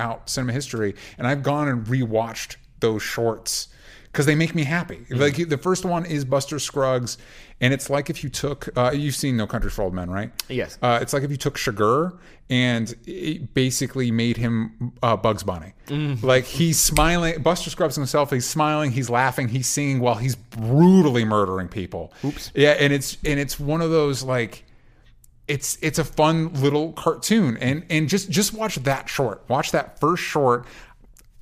throughout 0.00 0.28
cinema 0.28 0.52
history. 0.52 0.94
And 1.18 1.26
I've 1.26 1.42
gone 1.42 1.68
and 1.68 1.86
rewatched 1.86 2.56
those 2.80 3.02
shorts 3.02 3.68
because 4.04 4.26
they 4.26 4.34
make 4.34 4.54
me 4.54 4.64
happy. 4.64 5.06
Like 5.10 5.48
the 5.48 5.58
first 5.58 5.84
one 5.84 6.04
is 6.04 6.24
Buster 6.24 6.58
Scruggs, 6.58 7.18
and 7.60 7.72
it's 7.72 7.88
like 7.90 8.10
if 8.10 8.24
you 8.24 8.30
took 8.30 8.68
uh, 8.76 8.90
you've 8.92 9.14
seen 9.14 9.36
No 9.36 9.46
Country 9.46 9.70
for 9.70 9.82
Old 9.82 9.94
Men, 9.94 10.10
right? 10.10 10.32
Yes. 10.48 10.78
Uh, 10.82 10.98
it's 11.00 11.12
like 11.12 11.22
if 11.22 11.30
you 11.30 11.36
took 11.36 11.56
Sugar 11.56 12.18
and 12.48 12.92
it 13.06 13.54
basically 13.54 14.10
made 14.10 14.36
him 14.36 14.92
uh, 15.02 15.16
Bugs 15.16 15.44
Bunny. 15.44 15.74
Like 16.22 16.44
he's 16.44 16.78
smiling. 16.80 17.42
Buster 17.42 17.70
Scruggs 17.70 17.94
himself. 17.94 18.30
He's 18.32 18.48
smiling. 18.48 18.90
He's 18.90 19.10
laughing. 19.10 19.48
He's 19.48 19.68
singing 19.68 20.00
while 20.00 20.16
he's 20.16 20.34
brutally 20.34 21.24
murdering 21.24 21.68
people. 21.68 22.12
Oops. 22.24 22.50
Yeah, 22.54 22.70
and 22.70 22.92
it's 22.92 23.16
and 23.24 23.38
it's 23.38 23.60
one 23.60 23.82
of 23.82 23.90
those 23.90 24.24
like 24.24 24.64
it's 25.50 25.76
it's 25.82 25.98
a 25.98 26.04
fun 26.04 26.52
little 26.54 26.92
cartoon 26.92 27.56
and 27.58 27.84
and 27.90 28.08
just 28.08 28.30
just 28.30 28.54
watch 28.54 28.76
that 28.76 29.08
short 29.08 29.42
watch 29.48 29.72
that 29.72 29.98
first 30.00 30.22
short 30.22 30.64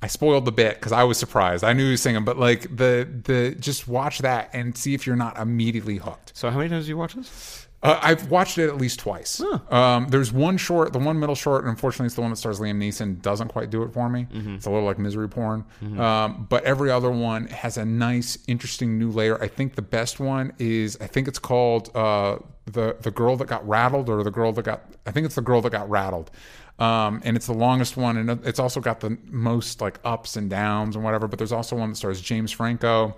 i 0.01 0.07
spoiled 0.07 0.45
the 0.45 0.51
bit 0.51 0.75
because 0.75 0.91
i 0.91 1.03
was 1.03 1.17
surprised 1.17 1.63
i 1.63 1.73
knew 1.73 1.85
he 1.85 1.91
was 1.91 2.01
singing 2.01 2.23
but 2.25 2.37
like 2.37 2.61
the 2.75 3.07
the 3.25 3.55
just 3.59 3.87
watch 3.87 4.19
that 4.19 4.49
and 4.53 4.77
see 4.77 4.93
if 4.93 5.05
you're 5.05 5.15
not 5.27 5.37
immediately 5.37 5.97
hooked 5.97 6.31
So, 6.35 6.49
how 6.49 6.57
many 6.57 6.69
times 6.69 6.85
did 6.85 6.89
you 6.89 6.97
watch 6.97 7.13
this? 7.15 7.65
uh, 7.81 7.97
I've 8.01 8.29
watched 8.29 8.57
it 8.57 8.67
at 8.67 8.75
least 8.75 8.99
twice. 8.99 9.41
Um, 9.69 10.09
there's 10.09 10.33
one 10.33 10.57
short, 10.57 10.91
the 10.91 10.99
one 10.99 11.17
middle 11.17 11.33
short, 11.45 11.63
and 11.63 11.69
unfortunately, 11.69 12.07
it's 12.07 12.15
the 12.15 12.19
one 12.21 12.29
that 12.31 12.35
stars 12.35 12.59
Liam 12.59 12.75
Neeson. 12.77 13.21
Doesn't 13.21 13.47
quite 13.47 13.69
do 13.69 13.83
it 13.83 13.93
for 13.93 14.09
me. 14.09 14.27
It's 14.33 14.65
a 14.65 14.69
little 14.69 14.85
like 14.85 14.99
misery 14.99 15.29
porn. 15.29 15.63
Um, 15.97 16.45
but 16.49 16.65
every 16.65 16.91
other 16.91 17.09
one 17.09 17.47
has 17.47 17.77
a 17.77 17.85
nice, 17.85 18.37
interesting 18.47 18.99
new 18.99 19.09
layer. 19.09 19.41
I 19.41 19.47
think 19.47 19.75
the 19.75 19.81
best 19.81 20.19
one 20.19 20.51
is 20.59 20.97
I 20.99 21.07
think 21.07 21.29
it's 21.29 21.39
called 21.39 21.89
uh, 21.95 22.39
the 22.71 22.97
the 23.01 23.11
girl 23.11 23.35
that 23.37 23.47
got 23.47 23.67
rattled, 23.67 24.09
or 24.09 24.23
the 24.23 24.31
girl 24.31 24.51
that 24.53 24.63
got. 24.63 24.83
I 25.05 25.11
think 25.11 25.25
it's 25.25 25.35
the 25.35 25.41
girl 25.41 25.61
that 25.61 25.71
got 25.71 25.89
rattled. 25.89 26.31
Um, 26.79 27.21
and 27.25 27.35
it's 27.35 27.47
the 27.47 27.53
longest 27.53 27.97
one, 27.97 28.15
and 28.15 28.45
it's 28.45 28.59
also 28.59 28.79
got 28.79 29.01
the 29.01 29.17
most 29.25 29.81
like 29.81 29.99
ups 30.05 30.37
and 30.37 30.49
downs 30.49 30.95
and 30.95 31.03
whatever. 31.03 31.27
But 31.27 31.37
there's 31.37 31.51
also 31.51 31.75
one 31.75 31.89
that 31.89 31.95
stars 31.95 32.21
James 32.21 32.51
Franco 32.51 33.15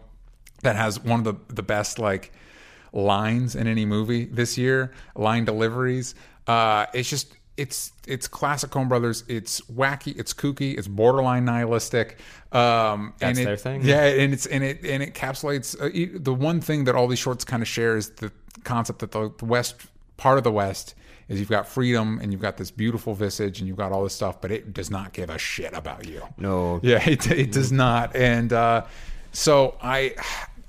that 0.64 0.76
has 0.76 1.00
one 1.00 1.20
of 1.20 1.26
the 1.26 1.54
the 1.54 1.64
best 1.64 2.00
like 2.00 2.32
lines 2.94 3.56
in 3.56 3.68
any 3.68 3.86
movie 3.86 4.26
this 4.26 4.58
year, 4.58 4.92
line 5.16 5.46
deliveries. 5.46 6.16
Uh, 6.48 6.88
it's 6.94 7.10
just 7.10 7.36
it's 7.58 7.92
it's 8.08 8.28
classic 8.28 8.72
Coen 8.72 8.90
Brothers. 8.90 9.24
It's 9.28 9.62
wacky, 9.62 10.18
it's 10.18 10.34
kooky, 10.34 10.78
it's 10.78 10.88
borderline 10.88 11.46
nihilistic. 11.46 12.18
Um, 12.52 13.14
That's 13.20 13.38
and 13.38 13.40
it, 13.40 13.46
their 13.46 13.58
thing. 13.58 13.82
Yeah, 13.84 14.06
and 14.06 14.34
it's 14.34 14.46
and 14.48 14.64
it 14.64 14.80
and 14.84 15.04
it 15.04 15.14
encapsulates 15.14 15.80
uh, 15.80 16.20
the 16.20 16.34
one 16.34 16.62
thing 16.62 16.86
that 16.86 16.96
all 16.96 17.08
these 17.08 17.20
shorts 17.20 17.46
kind 17.46 17.62
of 17.62 17.68
share 17.68 17.98
is 17.98 18.10
the 18.12 18.32
concept 18.64 19.00
that 19.00 19.12
the, 19.12 19.32
the 19.38 19.46
West 19.46 19.76
part 20.18 20.38
of 20.38 20.44
the 20.44 20.52
West 20.52 20.96
is 21.28 21.40
you've 21.40 21.50
got 21.50 21.68
freedom 21.68 22.20
and 22.22 22.32
you've 22.32 22.42
got 22.42 22.58
this 22.58 22.72
beautiful 22.72 23.14
visage 23.16 23.60
and 23.60 23.68
you've 23.68 23.78
got 23.78 23.92
all 23.92 24.04
this 24.04 24.14
stuff, 24.14 24.42
but 24.42 24.52
it 24.52 24.74
does 24.74 24.92
not 24.92 25.14
give 25.14 25.30
a 25.30 25.38
shit 25.38 25.74
about 25.74 26.06
you. 26.06 26.22
No. 26.38 26.80
Yeah, 26.84 27.02
it, 27.10 27.30
it 27.32 27.52
does 27.52 27.72
not. 27.72 28.16
And 28.16 28.52
uh, 28.52 28.86
so 29.32 29.78
I, 29.82 30.16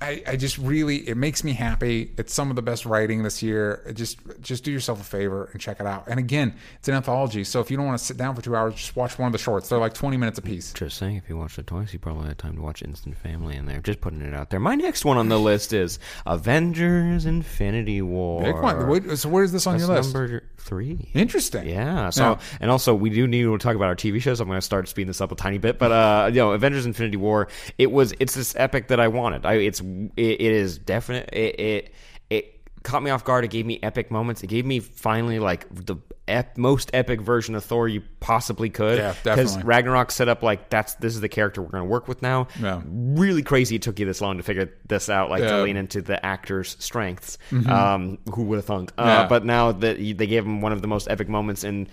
I, 0.03 0.21
I 0.27 0.35
just 0.35 0.57
really, 0.57 1.07
it 1.07 1.15
makes 1.15 1.43
me 1.43 1.53
happy. 1.53 2.11
It's 2.17 2.33
some 2.33 2.49
of 2.49 2.55
the 2.55 2.61
best 2.61 2.85
writing 2.85 3.23
this 3.23 3.41
year. 3.41 3.89
Just, 3.95 4.19
just 4.41 4.63
do 4.63 4.71
yourself 4.71 4.99
a 4.99 5.03
favor 5.03 5.49
and 5.53 5.61
check 5.61 5.79
it 5.79 5.85
out. 5.85 6.07
And 6.07 6.19
again, 6.19 6.55
it's 6.79 6.87
an 6.89 6.95
anthology. 6.95 7.43
So 7.45 7.61
if 7.61 7.71
you 7.71 7.77
don't 7.77 7.85
want 7.85 7.97
to 7.97 8.03
sit 8.03 8.17
down 8.17 8.35
for 8.35 8.41
two 8.41 8.55
hours, 8.55 8.75
just 8.75 8.95
watch 8.95 9.17
one 9.17 9.27
of 9.27 9.31
the 9.31 9.37
shorts. 9.39 9.69
They're 9.69 9.79
like 9.79 9.93
20 9.93 10.17
minutes 10.17 10.37
a 10.39 10.41
piece. 10.41 10.73
Just 10.73 10.97
saying, 10.97 11.15
if 11.15 11.29
you 11.29 11.37
watched 11.37 11.57
it 11.57 11.67
twice, 11.67 11.93
you 11.93 11.99
probably 11.99 12.27
had 12.27 12.37
time 12.37 12.55
to 12.57 12.61
watch 12.61 12.81
Instant 12.83 13.15
Family 13.17 13.55
in 13.55 13.65
there. 13.65 13.79
Just 13.79 14.01
putting 14.01 14.21
it 14.21 14.33
out 14.33 14.49
there. 14.49 14.59
My 14.59 14.75
next 14.75 15.05
one 15.05 15.17
on 15.17 15.29
the 15.29 15.39
list 15.39 15.71
is 15.73 15.99
Avengers 16.25 17.25
Infinity 17.25 18.01
War. 18.01 18.43
Big 18.43 18.55
one. 18.55 18.87
Wait, 18.89 19.17
so 19.17 19.29
where 19.29 19.43
is 19.43 19.51
this 19.51 19.65
on 19.65 19.75
That's 19.77 19.87
your 19.87 19.95
list? 19.97 20.13
number 20.13 20.43
three. 20.57 21.09
Interesting. 21.13 21.67
Yeah. 21.67 22.09
So, 22.09 22.23
Now- 22.23 22.39
and 22.59 22.69
also 22.69 22.93
we 22.93 23.09
do 23.09 23.27
need 23.27 23.43
to 23.43 23.57
talk 23.57 23.75
about 23.75 23.87
our 23.87 23.95
TV 23.95 24.21
shows. 24.21 24.39
I'm 24.39 24.47
going 24.47 24.57
to 24.57 24.61
start 24.61 24.87
speeding 24.87 25.07
this 25.07 25.21
up 25.21 25.31
a 25.31 25.35
tiny 25.35 25.57
bit, 25.57 25.79
but 25.79 25.91
uh, 25.91 26.27
you 26.31 26.39
know, 26.39 26.51
Avengers: 26.51 26.85
Infinity 26.85 27.17
War. 27.17 27.47
It 27.77 27.91
was. 27.91 28.13
It's 28.19 28.33
this 28.35 28.55
epic 28.57 28.89
that 28.89 28.99
I 28.99 29.07
wanted. 29.07 29.45
I. 29.45 29.53
It's. 29.55 29.81
It, 30.17 30.41
it 30.41 30.51
is 30.51 30.77
definite. 30.77 31.29
It, 31.33 31.59
it. 31.59 31.93
It 32.29 32.61
caught 32.83 33.01
me 33.03 33.11
off 33.11 33.23
guard. 33.23 33.45
It 33.45 33.51
gave 33.51 33.65
me 33.65 33.79
epic 33.81 34.11
moments. 34.11 34.43
It 34.43 34.47
gave 34.47 34.65
me 34.65 34.79
finally 34.79 35.39
like 35.39 35.65
the 35.73 35.95
ep- 36.27 36.57
most 36.57 36.89
epic 36.93 37.21
version 37.21 37.55
of 37.55 37.63
Thor 37.63 37.87
you 37.87 38.01
possibly 38.19 38.69
could. 38.69 38.97
Yeah, 38.97 39.13
Because. 39.23 39.61
Ragnarok 39.63 40.11
set 40.11 40.27
up 40.27 40.43
like 40.43 40.69
that's 40.69 40.95
this 40.95 41.15
is 41.15 41.21
the 41.21 41.29
character 41.29 41.61
we're 41.61 41.69
going 41.69 41.83
to 41.83 41.89
work 41.89 42.07
with 42.09 42.21
now. 42.21 42.47
Yeah. 42.61 42.81
Really 42.85 43.41
crazy. 43.43 43.75
It 43.77 43.83
took 43.83 43.99
you 43.99 44.05
this 44.05 44.19
long 44.19 44.35
to 44.37 44.43
figure 44.43 44.73
this 44.87 45.09
out. 45.09 45.29
Like 45.29 45.41
Yeah. 45.43 45.47
Mm-hmm. 45.49 45.57
to 45.57 45.63
lean 45.63 45.77
into 45.77 46.01
the 46.01 46.25
actor's 46.25 46.75
strengths. 46.79 47.37
Um, 47.51 48.17
who 48.33 48.43
would 48.43 48.57
have 48.57 48.65
thunk? 48.65 48.91
Uh, 48.97 49.03
Yeah. 49.05 49.27
But 49.27 49.45
now 49.45 49.71
that 49.71 49.97
they 49.97 50.27
gave 50.27 50.43
him 50.45 50.59
one 50.59 50.73
of 50.73 50.81
the 50.81 50.87
most 50.89 51.07
epic 51.09 51.29
moments 51.29 51.63
in 51.63 51.87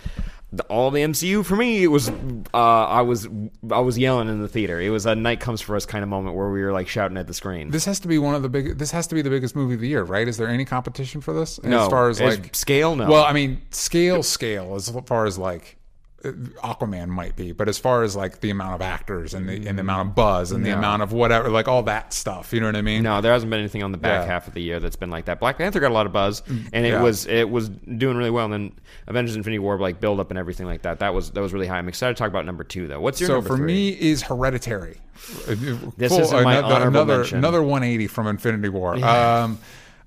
the, 0.53 0.63
all 0.63 0.91
the 0.91 1.01
MCU 1.01 1.45
for 1.45 1.55
me, 1.55 1.83
it 1.83 1.87
was 1.87 2.09
uh, 2.09 2.57
I 2.57 3.01
was 3.01 3.27
I 3.71 3.79
was 3.79 3.97
yelling 3.97 4.27
in 4.27 4.41
the 4.41 4.47
theater. 4.47 4.81
It 4.81 4.89
was 4.89 5.05
a 5.05 5.15
night 5.15 5.39
comes 5.39 5.61
for 5.61 5.75
us 5.75 5.85
kind 5.85 6.03
of 6.03 6.09
moment 6.09 6.35
where 6.35 6.49
we 6.49 6.61
were 6.61 6.73
like 6.73 6.87
shouting 6.87 7.17
at 7.17 7.27
the 7.27 7.33
screen. 7.33 7.71
This 7.71 7.85
has 7.85 7.99
to 8.01 8.07
be 8.07 8.17
one 8.17 8.35
of 8.35 8.41
the 8.41 8.49
big. 8.49 8.77
This 8.77 8.91
has 8.91 9.07
to 9.07 9.15
be 9.15 9.21
the 9.21 9.29
biggest 9.29 9.55
movie 9.55 9.75
of 9.75 9.79
the 9.79 9.87
year, 9.87 10.03
right? 10.03 10.27
Is 10.27 10.37
there 10.37 10.47
any 10.47 10.65
competition 10.65 11.21
for 11.21 11.33
this? 11.33 11.61
No. 11.63 11.83
as 11.83 11.87
far 11.87 12.09
as 12.09 12.19
As 12.19 12.37
like 12.37 12.55
scale, 12.55 12.95
no. 12.95 13.09
Well, 13.09 13.23
I 13.23 13.33
mean, 13.33 13.61
scale, 13.71 14.23
scale. 14.23 14.75
As 14.75 14.89
far 15.05 15.25
as 15.25 15.37
like 15.37 15.77
Aquaman 16.23 17.07
might 17.07 17.35
be, 17.35 17.51
but 17.51 17.67
as 17.67 17.77
far 17.77 18.03
as 18.03 18.15
like 18.15 18.41
the 18.41 18.49
amount 18.49 18.75
of 18.75 18.81
actors 18.81 19.33
and 19.33 19.49
the 19.49 19.67
and 19.67 19.77
the 19.77 19.81
amount 19.81 20.09
of 20.09 20.15
buzz 20.15 20.51
and 20.51 20.63
the 20.65 20.69
No. 20.69 20.77
amount 20.77 21.01
of 21.01 21.11
whatever, 21.13 21.49
like 21.49 21.67
all 21.67 21.83
that 21.83 22.13
stuff. 22.13 22.53
You 22.53 22.59
know 22.59 22.67
what 22.67 22.75
I 22.75 22.81
mean? 22.81 23.03
no, 23.03 23.21
there 23.21 23.33
hasn't 23.33 23.49
been 23.49 23.59
anything 23.59 23.83
on 23.83 23.91
the 23.91 23.97
back 23.97 24.21
Yeah. 24.25 24.31
half 24.33 24.47
of 24.47 24.53
the 24.53 24.61
year 24.61 24.79
that's 24.79 24.95
been 24.95 25.09
like 25.09 25.25
that. 25.25 25.39
Black 25.39 25.57
Panther 25.57 25.79
got 25.79 25.89
a 25.91 25.93
lot 25.93 26.05
of 26.05 26.11
buzz, 26.13 26.43
and 26.47 26.85
it 26.85 26.89
yeah. 26.89 27.01
was 27.01 27.25
it 27.25 27.49
was 27.49 27.69
doing 27.69 28.17
really 28.17 28.29
well. 28.29 28.45
And 28.45 28.53
then 28.53 28.71
Avengers: 29.07 29.35
Infinity 29.35 29.59
War, 29.59 29.77
like 29.79 29.99
build 29.99 30.19
up 30.19 30.29
and 30.29 30.37
everything 30.37 30.67
like 30.67 30.83
that. 30.83 30.99
That 30.99 31.13
was 31.13 31.31
that 31.31 31.41
was 31.41 31.53
really 31.53 31.67
high. 31.67 31.77
I'm 31.79 31.87
excited 31.87 32.15
to 32.15 32.19
talk 32.19 32.29
about 32.29 32.45
number 32.45 32.63
two 32.63 32.87
though. 32.87 33.01
What's 33.01 33.19
your 33.19 33.27
So 33.29 33.41
for 33.41 33.57
three? 33.57 33.65
me 33.65 33.89
is 33.89 34.21
Hereditary. 34.23 34.97
This 35.97 36.11
my 36.31 36.55
another, 36.57 36.87
another, 36.87 37.23
another 37.35 37.61
180 37.61 38.07
from 38.07 38.27
Infinity 38.27 38.69
War. 38.69 38.95
Um, 39.03 39.59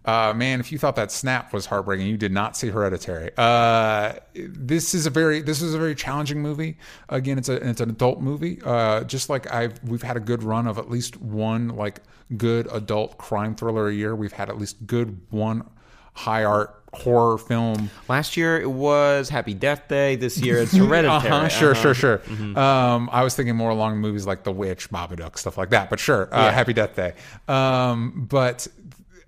uh, 0.04 0.32
man, 0.34 0.60
if 0.60 0.70
you 0.70 0.78
thought 0.78 0.96
that 0.96 1.10
snap 1.10 1.52
was 1.52 1.66
heartbreaking, 1.66 2.06
you 2.06 2.16
did 2.16 2.32
not 2.32 2.56
see 2.56 2.68
Hereditary. 2.68 3.30
Uh, 3.38 4.14
this 4.34 4.94
is 4.94 5.06
a 5.06 5.10
very 5.10 5.40
this 5.40 5.62
is 5.62 5.74
a 5.74 5.78
very 5.78 5.94
challenging 5.94 6.40
movie. 6.42 6.76
Again, 7.08 7.38
it's 7.38 7.48
a 7.48 7.54
it's 7.68 7.80
an 7.80 7.90
adult 7.90 8.20
movie. 8.20 8.60
Uh, 8.64 9.04
just 9.04 9.28
like 9.30 9.50
I've 9.52 9.82
we've 9.84 10.02
had 10.02 10.16
a 10.16 10.20
good 10.20 10.42
run 10.42 10.66
of 10.66 10.78
at 10.78 10.90
least 10.90 11.20
one 11.20 11.68
like 11.68 12.00
good 12.36 12.68
adult 12.72 13.16
crime 13.18 13.54
thriller 13.54 13.88
a 13.88 13.94
year. 13.94 14.14
We've 14.14 14.32
had 14.32 14.48
at 14.50 14.58
least 14.58 14.86
good 14.86 15.20
one 15.30 15.68
high 16.14 16.44
art 16.44 16.80
horror 16.92 17.36
film. 17.38 17.90
Last 18.08 18.36
year 18.36 18.60
it 18.60 18.70
was 18.70 19.28
Happy 19.28 19.52
Death 19.52 19.88
Day. 19.88 20.14
This 20.14 20.38
year 20.38 20.58
it's 20.58 20.76
Hereditary. 20.76 21.08
Uh-huh, 21.34 21.48
sure, 21.48 21.72
Uh-huh. 21.72 21.92
sure, 21.94 22.20
sure. 22.20 22.56
Um, 22.56 23.08
I 23.12 23.24
was 23.24 23.34
thinking 23.34 23.56
more 23.56 23.70
along 23.70 23.98
movies 23.98 24.26
like 24.28 24.44
The 24.44 24.52
Witch, 24.52 24.90
Babadook, 24.90 25.36
stuff 25.36 25.58
like 25.58 25.70
that. 25.70 25.90
But 25.90 25.98
sure, 25.98 26.32
uh, 26.32 26.44
Yeah. 26.44 26.50
Happy 26.52 26.72
Death 26.72 26.94
Day. 26.94 27.14
Um, 27.48 28.26
but 28.30 28.68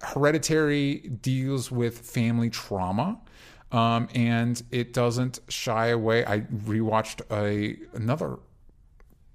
Hereditary 0.02 0.98
deals 1.22 1.70
with 1.70 1.98
family 1.98 2.50
trauma. 2.50 3.18
Um, 3.72 4.08
and 4.14 4.62
it 4.70 4.92
doesn't 4.92 5.40
shy 5.48 5.88
away. 5.88 6.24
I 6.24 6.40
rewatched 6.40 7.20
a 7.32 7.76
another 7.96 8.38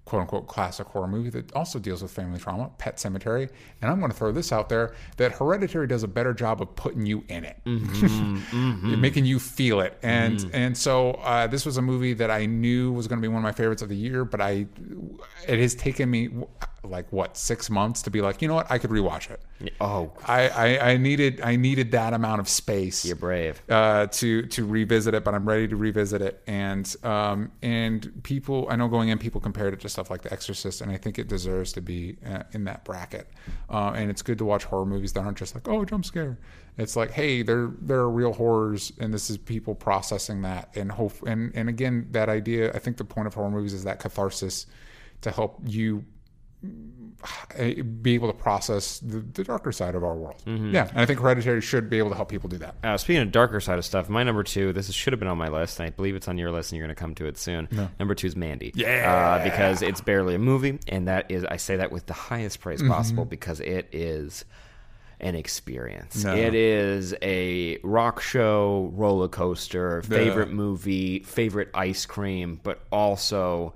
quote 0.05 0.21
unquote 0.21 0.47
classic 0.47 0.87
horror 0.87 1.07
movie 1.07 1.29
that 1.29 1.53
also 1.53 1.79
deals 1.79 2.01
with 2.01 2.11
family 2.11 2.39
trauma, 2.39 2.69
Pet 2.77 2.97
Sematary. 2.97 3.49
And 3.81 3.91
I'm 3.91 3.99
going 3.99 4.11
to 4.11 4.17
throw 4.17 4.31
this 4.31 4.51
out 4.51 4.67
there 4.69 4.93
that 5.17 5.31
Hereditary 5.33 5.87
does 5.87 6.03
a 6.03 6.07
better 6.07 6.33
job 6.33 6.61
of 6.61 6.75
putting 6.75 7.05
you 7.05 7.23
in 7.27 7.43
it, 7.45 7.57
making 8.99 9.25
you 9.25 9.37
feel 9.39 9.79
it. 9.81 9.97
And 10.01 10.39
and 10.53 10.77
so 10.77 11.11
uh, 11.11 11.47
this 11.47 11.65
was 11.65 11.77
a 11.77 11.81
movie 11.81 12.13
that 12.13 12.31
I 12.31 12.45
knew 12.45 12.91
was 12.93 13.07
going 13.07 13.19
to 13.19 13.21
be 13.21 13.27
one 13.27 13.37
of 13.37 13.43
my 13.43 13.51
favorites 13.51 13.81
of 13.81 13.89
the 13.89 13.95
year, 13.95 14.23
but 14.25 14.41
I 14.41 14.65
it 15.47 15.59
has 15.59 15.75
taken 15.75 16.09
me. 16.09 16.29
Like 16.83 17.11
what 17.11 17.37
six 17.37 17.69
months 17.69 18.01
to 18.01 18.09
be 18.09 18.21
like, 18.21 18.41
you 18.41 18.47
know 18.47 18.55
what, 18.55 18.69
I 18.71 18.77
could 18.77 18.89
rewatch 18.89 19.29
it. 19.29 19.41
Oh, 19.79 20.11
I, 20.25 20.49
I, 20.49 20.91
I 20.91 20.97
needed 20.97 21.39
I 21.41 21.55
needed 21.55 21.91
that 21.91 22.13
amount 22.13 22.41
of 22.41 22.49
space. 22.49 23.05
you're 23.05 23.15
brave. 23.15 23.61
Uh, 23.69 24.07
to 24.07 24.43
to 24.43 24.65
revisit 24.65 25.13
it, 25.13 25.23
but 25.23 25.35
I'm 25.35 25.47
ready 25.47 25.67
to 25.67 25.75
revisit 25.75 26.21
it. 26.21 26.41
And 26.47 26.93
um, 27.03 27.51
and 27.61 28.23
people, 28.23 28.67
I 28.69 28.75
know 28.75 28.87
going 28.87 29.09
in, 29.09 29.19
people 29.19 29.39
compared 29.39 29.73
it 29.73 29.79
to 29.81 29.89
stuff 29.89 30.09
like 30.09 30.23
The 30.23 30.33
Exorcist, 30.33 30.81
and 30.81 30.91
I 30.91 30.97
think 30.97 31.19
it 31.19 31.27
deserves 31.27 31.71
to 31.73 31.81
be 31.81 32.17
uh, 32.25 32.43
in 32.53 32.63
that 32.63 32.83
bracket. 32.83 33.29
Uh, 33.69 33.91
and 33.95 34.09
it's 34.09 34.21
good 34.21 34.39
to 34.39 34.45
watch 34.45 34.63
horror 34.63 34.85
movies 34.85 35.13
that 35.13 35.21
aren't 35.21 35.37
just 35.37 35.53
like, 35.53 35.67
oh, 35.67 35.85
jump 35.85 36.05
scare. 36.05 36.39
It's 36.77 36.95
like, 36.95 37.11
hey, 37.11 37.43
there 37.43 37.71
there 37.79 37.99
are 37.99 38.09
real 38.09 38.33
horrors, 38.33 38.91
and 38.99 39.13
this 39.13 39.29
is 39.29 39.37
people 39.37 39.75
processing 39.75 40.41
that, 40.41 40.75
and 40.75 40.91
hope. 40.91 41.13
And 41.27 41.51
and 41.53 41.69
again, 41.69 42.07
that 42.11 42.29
idea. 42.29 42.73
I 42.73 42.79
think 42.79 42.97
the 42.97 43.05
point 43.05 43.27
of 43.27 43.35
horror 43.35 43.51
movies 43.51 43.73
is 43.73 43.83
that 43.83 43.99
catharsis 43.99 44.65
to 45.21 45.29
help 45.29 45.59
you 45.63 46.03
be 48.01 48.13
able 48.15 48.27
to 48.31 48.37
process 48.37 48.99
the, 48.99 49.19
the 49.19 49.43
darker 49.43 49.71
side 49.71 49.93
of 49.93 50.03
our 50.03 50.15
world. 50.15 50.41
Yeah, 50.45 50.89
and 50.89 50.99
I 50.99 51.05
think 51.05 51.19
Hereditary 51.19 51.61
should 51.61 51.89
be 51.89 51.97
able 51.97 52.09
to 52.09 52.15
help 52.15 52.29
people 52.29 52.49
do 52.49 52.57
that. 52.57 52.75
Uh, 52.83 52.97
speaking 52.97 53.21
of 53.21 53.31
darker 53.31 53.59
side 53.59 53.77
of 53.77 53.85
stuff, 53.85 54.09
my 54.09 54.23
number 54.23 54.43
two, 54.43 54.73
this 54.73 54.89
is, 54.89 54.95
should 54.95 55.13
have 55.13 55.19
been 55.19 55.29
on 55.29 55.37
my 55.37 55.49
list, 55.49 55.79
and 55.79 55.87
I 55.87 55.89
believe 55.91 56.15
it's 56.15 56.27
on 56.27 56.37
your 56.37 56.51
list, 56.51 56.71
and 56.71 56.77
you're 56.77 56.87
going 56.87 56.95
to 56.95 56.99
come 56.99 57.13
to 57.15 57.25
it 57.25 57.37
soon. 57.37 57.67
Number 57.99 58.15
two 58.15 58.27
is 58.27 58.35
Mandy. 58.35 58.71
Yeah. 58.75 59.39
Uh, 59.39 59.43
because 59.43 59.81
it's 59.81 60.01
barely 60.01 60.35
a 60.35 60.39
movie, 60.39 60.79
and 60.87 61.07
that 61.07 61.29
is, 61.29 61.45
I 61.45 61.57
say 61.57 61.75
that 61.77 61.91
with 61.91 62.05
the 62.07 62.13
highest 62.13 62.59
praise 62.59 62.81
possible 62.81 63.25
because 63.25 63.59
it 63.59 63.87
is 63.91 64.45
an 65.19 65.35
experience. 65.35 66.23
No. 66.23 66.35
It 66.35 66.55
is 66.55 67.13
a 67.21 67.77
rock 67.83 68.21
show, 68.21 68.89
roller 68.93 69.27
coaster, 69.27 70.01
favorite 70.01 70.49
movie, 70.51 71.19
favorite 71.19 71.69
ice 71.75 72.07
cream, 72.07 72.59
but 72.63 72.81
also 72.91 73.75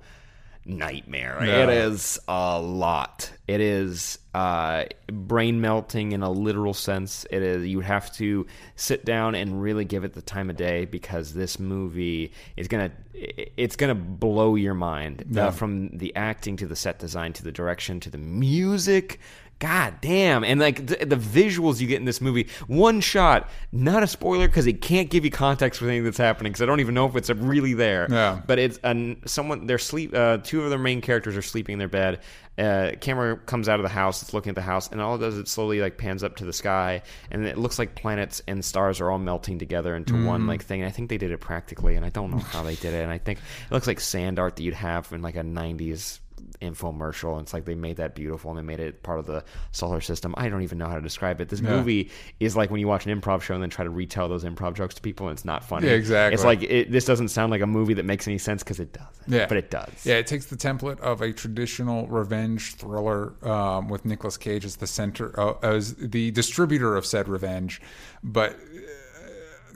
nightmare. 0.66 1.38
Yeah. 1.42 1.64
It 1.64 1.68
is 1.70 2.18
a 2.28 2.60
lot. 2.60 3.30
It 3.46 3.60
is 3.60 4.18
uh, 4.34 4.84
brain 5.06 5.60
melting 5.60 6.12
in 6.12 6.22
a 6.22 6.30
literal 6.30 6.74
sense. 6.74 7.26
It 7.30 7.42
is. 7.42 7.66
You 7.66 7.80
have 7.80 8.12
to 8.16 8.46
sit 8.74 9.04
down 9.04 9.34
and 9.34 9.62
really 9.62 9.84
give 9.84 10.04
it 10.04 10.12
the 10.14 10.22
time 10.22 10.50
of 10.50 10.56
day 10.56 10.84
because 10.84 11.32
this 11.34 11.58
movie 11.58 12.32
is 12.56 12.68
gonna. 12.68 12.90
It's 13.14 13.76
gonna 13.76 13.94
blow 13.94 14.56
your 14.56 14.74
mind 14.74 15.24
Yeah. 15.30 15.46
uh, 15.46 15.50
from 15.50 15.96
the 15.96 16.14
acting 16.16 16.56
to 16.58 16.66
the 16.66 16.76
set 16.76 16.98
design 16.98 17.32
to 17.34 17.42
the 17.44 17.52
direction 17.52 18.00
to 18.00 18.10
the 18.10 18.18
music. 18.18 19.20
God 19.58 19.94
damn. 20.02 20.44
And 20.44 20.60
like 20.60 20.86
the, 20.86 21.06
the 21.06 21.16
visuals 21.16 21.80
you 21.80 21.86
get 21.86 21.98
in 21.98 22.04
this 22.04 22.20
movie, 22.20 22.48
one 22.66 23.00
shot, 23.00 23.48
not 23.72 24.02
a 24.02 24.06
spoiler 24.06 24.48
because 24.48 24.66
it 24.66 24.82
can't 24.82 25.08
give 25.08 25.24
you 25.24 25.30
context 25.30 25.80
for 25.80 25.86
anything 25.86 26.04
that's 26.04 26.18
happening 26.18 26.52
because 26.52 26.62
I 26.62 26.66
don't 26.66 26.80
even 26.80 26.94
know 26.94 27.06
if 27.06 27.16
it's 27.16 27.30
really 27.30 27.72
there. 27.72 28.06
Yeah. 28.10 28.42
But 28.46 28.58
it's 28.58 28.78
an, 28.84 29.22
someone, 29.24 29.66
they're 29.66 29.78
sleep, 29.78 30.14
uh, 30.14 30.38
two 30.38 30.62
of 30.62 30.68
their 30.68 30.78
main 30.78 31.00
characters 31.00 31.38
are 31.38 31.42
sleeping 31.42 31.74
in 31.74 31.78
their 31.78 31.88
bed. 31.88 32.20
Uh, 32.58 32.92
camera 33.00 33.36
comes 33.36 33.68
out 33.68 33.78
of 33.78 33.82
the 33.82 33.90
house, 33.90 34.22
it's 34.22 34.34
looking 34.34 34.50
at 34.50 34.56
the 34.56 34.62
house, 34.62 34.90
and 34.90 35.00
all 35.00 35.16
it 35.16 35.18
does, 35.18 35.36
it 35.38 35.48
slowly 35.48 35.80
like 35.80 35.98
pans 35.98 36.22
up 36.22 36.36
to 36.36 36.44
the 36.44 36.54
sky, 36.54 37.02
and 37.30 37.46
it 37.46 37.58
looks 37.58 37.78
like 37.78 37.94
planets 37.94 38.40
and 38.48 38.64
stars 38.64 38.98
are 39.00 39.10
all 39.10 39.18
melting 39.18 39.58
together 39.58 39.94
into 39.94 40.24
one 40.24 40.46
like 40.46 40.62
thing. 40.62 40.80
And 40.80 40.88
I 40.88 40.90
think 40.90 41.10
they 41.10 41.18
did 41.18 41.30
it 41.30 41.40
practically, 41.40 41.96
and 41.96 42.04
I 42.04 42.08
don't 42.10 42.30
know 42.30 42.38
how 42.38 42.62
they 42.62 42.74
did 42.74 42.94
it. 42.94 43.02
And 43.02 43.10
I 43.10 43.18
think 43.18 43.38
it 43.38 43.74
looks 43.74 43.86
like 43.86 44.00
sand 44.00 44.38
art 44.38 44.56
that 44.56 44.62
you'd 44.62 44.74
have 44.74 45.12
in 45.12 45.20
like 45.22 45.36
a 45.36 45.42
90s 45.42 46.20
infomercial. 46.60 47.32
And 47.34 47.42
it's 47.42 47.52
like 47.52 47.64
they 47.64 47.74
made 47.74 47.96
that 47.96 48.14
beautiful 48.14 48.50
and 48.50 48.58
they 48.58 48.62
made 48.62 48.80
it 48.80 49.02
part 49.02 49.18
of 49.18 49.26
the 49.26 49.44
solar 49.72 50.00
system. 50.00 50.34
I 50.36 50.48
don't 50.48 50.62
even 50.62 50.78
know 50.78 50.88
how 50.88 50.96
to 50.96 51.00
describe 51.00 51.40
it. 51.40 51.48
This 51.48 51.60
movie 51.60 52.10
is 52.40 52.56
like 52.56 52.70
when 52.70 52.80
you 52.80 52.88
watch 52.88 53.06
an 53.06 53.20
improv 53.20 53.42
show 53.42 53.54
and 53.54 53.62
then 53.62 53.70
try 53.70 53.84
to 53.84 53.90
retell 53.90 54.28
those 54.28 54.44
improv 54.44 54.74
jokes 54.74 54.94
to 54.96 55.02
people, 55.02 55.28
and 55.28 55.36
it's 55.36 55.44
not 55.44 55.64
funny. 55.64 55.86
Yeah, 55.86 55.94
exactly. 55.94 56.34
It's 56.34 56.44
like 56.44 56.62
it, 56.62 56.90
this 56.90 57.04
doesn't 57.04 57.28
sound 57.28 57.50
like 57.50 57.60
a 57.60 57.66
movie 57.66 57.94
that 57.94 58.04
makes 58.04 58.26
any 58.26 58.38
sense 58.38 58.62
because 58.62 58.80
it 58.80 58.92
doesn't. 58.92 59.12
Yeah, 59.28 59.46
but 59.46 59.56
it 59.56 59.70
does. 59.70 60.04
Yeah, 60.04 60.14
it 60.14 60.26
takes 60.26 60.46
the 60.46 60.56
template 60.56 61.00
of 61.00 61.20
a 61.22 61.32
traditional 61.32 62.06
revenge 62.06 62.74
thriller 62.74 63.34
um, 63.46 63.88
with 63.88 64.04
Nicolas 64.04 64.36
Cage 64.36 64.64
as 64.64 64.76
the 64.76 64.86
center, 64.86 65.38
uh, 65.38 65.54
as 65.62 65.94
the 65.94 66.30
distributor 66.32 66.96
of 66.96 67.06
said 67.06 67.28
revenge, 67.28 67.80
but 68.22 68.52
uh, 68.52 68.56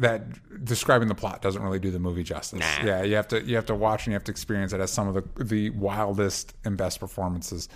that 0.00 0.64
describing 0.64 1.08
the 1.08 1.14
plot 1.14 1.42
doesn't 1.42 1.62
really 1.62 1.78
do 1.78 1.90
the 1.90 1.98
movie 1.98 2.22
justice. 2.22 2.60
Nah. 2.60 2.84
Yeah, 2.84 3.02
you 3.02 3.14
have 3.16 3.28
to 3.28 3.42
you 3.42 3.56
have 3.56 3.66
to 3.66 3.74
watch 3.74 4.06
and 4.06 4.12
you 4.12 4.14
have 4.14 4.24
to 4.24 4.32
experience 4.32 4.72
it 4.72 4.80
as 4.80 4.90
some 4.90 5.08
of 5.08 5.14
the 5.14 5.44
the 5.44 5.70
wildest 5.70 6.54
and 6.64 6.76
best 6.76 7.00
performances 7.00 7.68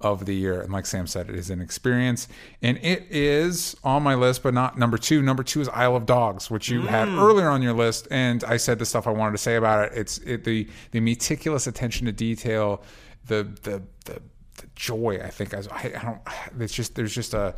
of 0.00 0.26
the 0.26 0.34
year. 0.34 0.60
And 0.60 0.72
like 0.72 0.86
Sam 0.86 1.06
said, 1.06 1.28
it 1.28 1.34
is 1.34 1.50
an 1.50 1.60
experience, 1.60 2.28
and 2.62 2.78
it 2.78 3.06
is 3.10 3.76
on 3.82 4.02
my 4.02 4.14
list, 4.14 4.42
but 4.42 4.54
not 4.54 4.78
number 4.78 4.98
two. 4.98 5.22
Number 5.22 5.42
two 5.42 5.60
is 5.60 5.68
Isle 5.68 5.96
of 5.96 6.06
Dogs, 6.06 6.50
which 6.50 6.68
you 6.68 6.82
had 6.82 7.08
mm. 7.08 7.20
earlier 7.20 7.48
on 7.48 7.62
your 7.62 7.72
list, 7.74 8.08
and 8.10 8.44
I 8.44 8.56
said 8.56 8.78
the 8.78 8.86
stuff 8.86 9.06
I 9.06 9.10
wanted 9.10 9.32
to 9.32 9.38
say 9.38 9.56
about 9.56 9.86
it. 9.86 9.98
It's 9.98 10.18
it, 10.18 10.44
the 10.44 10.68
the 10.92 11.00
meticulous 11.00 11.66
attention 11.66 12.06
to 12.06 12.12
detail, 12.12 12.82
the 13.26 13.44
the 13.62 13.82
the, 14.04 14.22
the 14.56 14.66
joy. 14.74 15.20
I 15.22 15.30
think 15.30 15.54
I, 15.54 15.62
I 15.72 15.88
don't. 15.88 16.20
It's 16.60 16.74
just 16.74 16.94
there's 16.94 17.14
just 17.14 17.34
a 17.34 17.54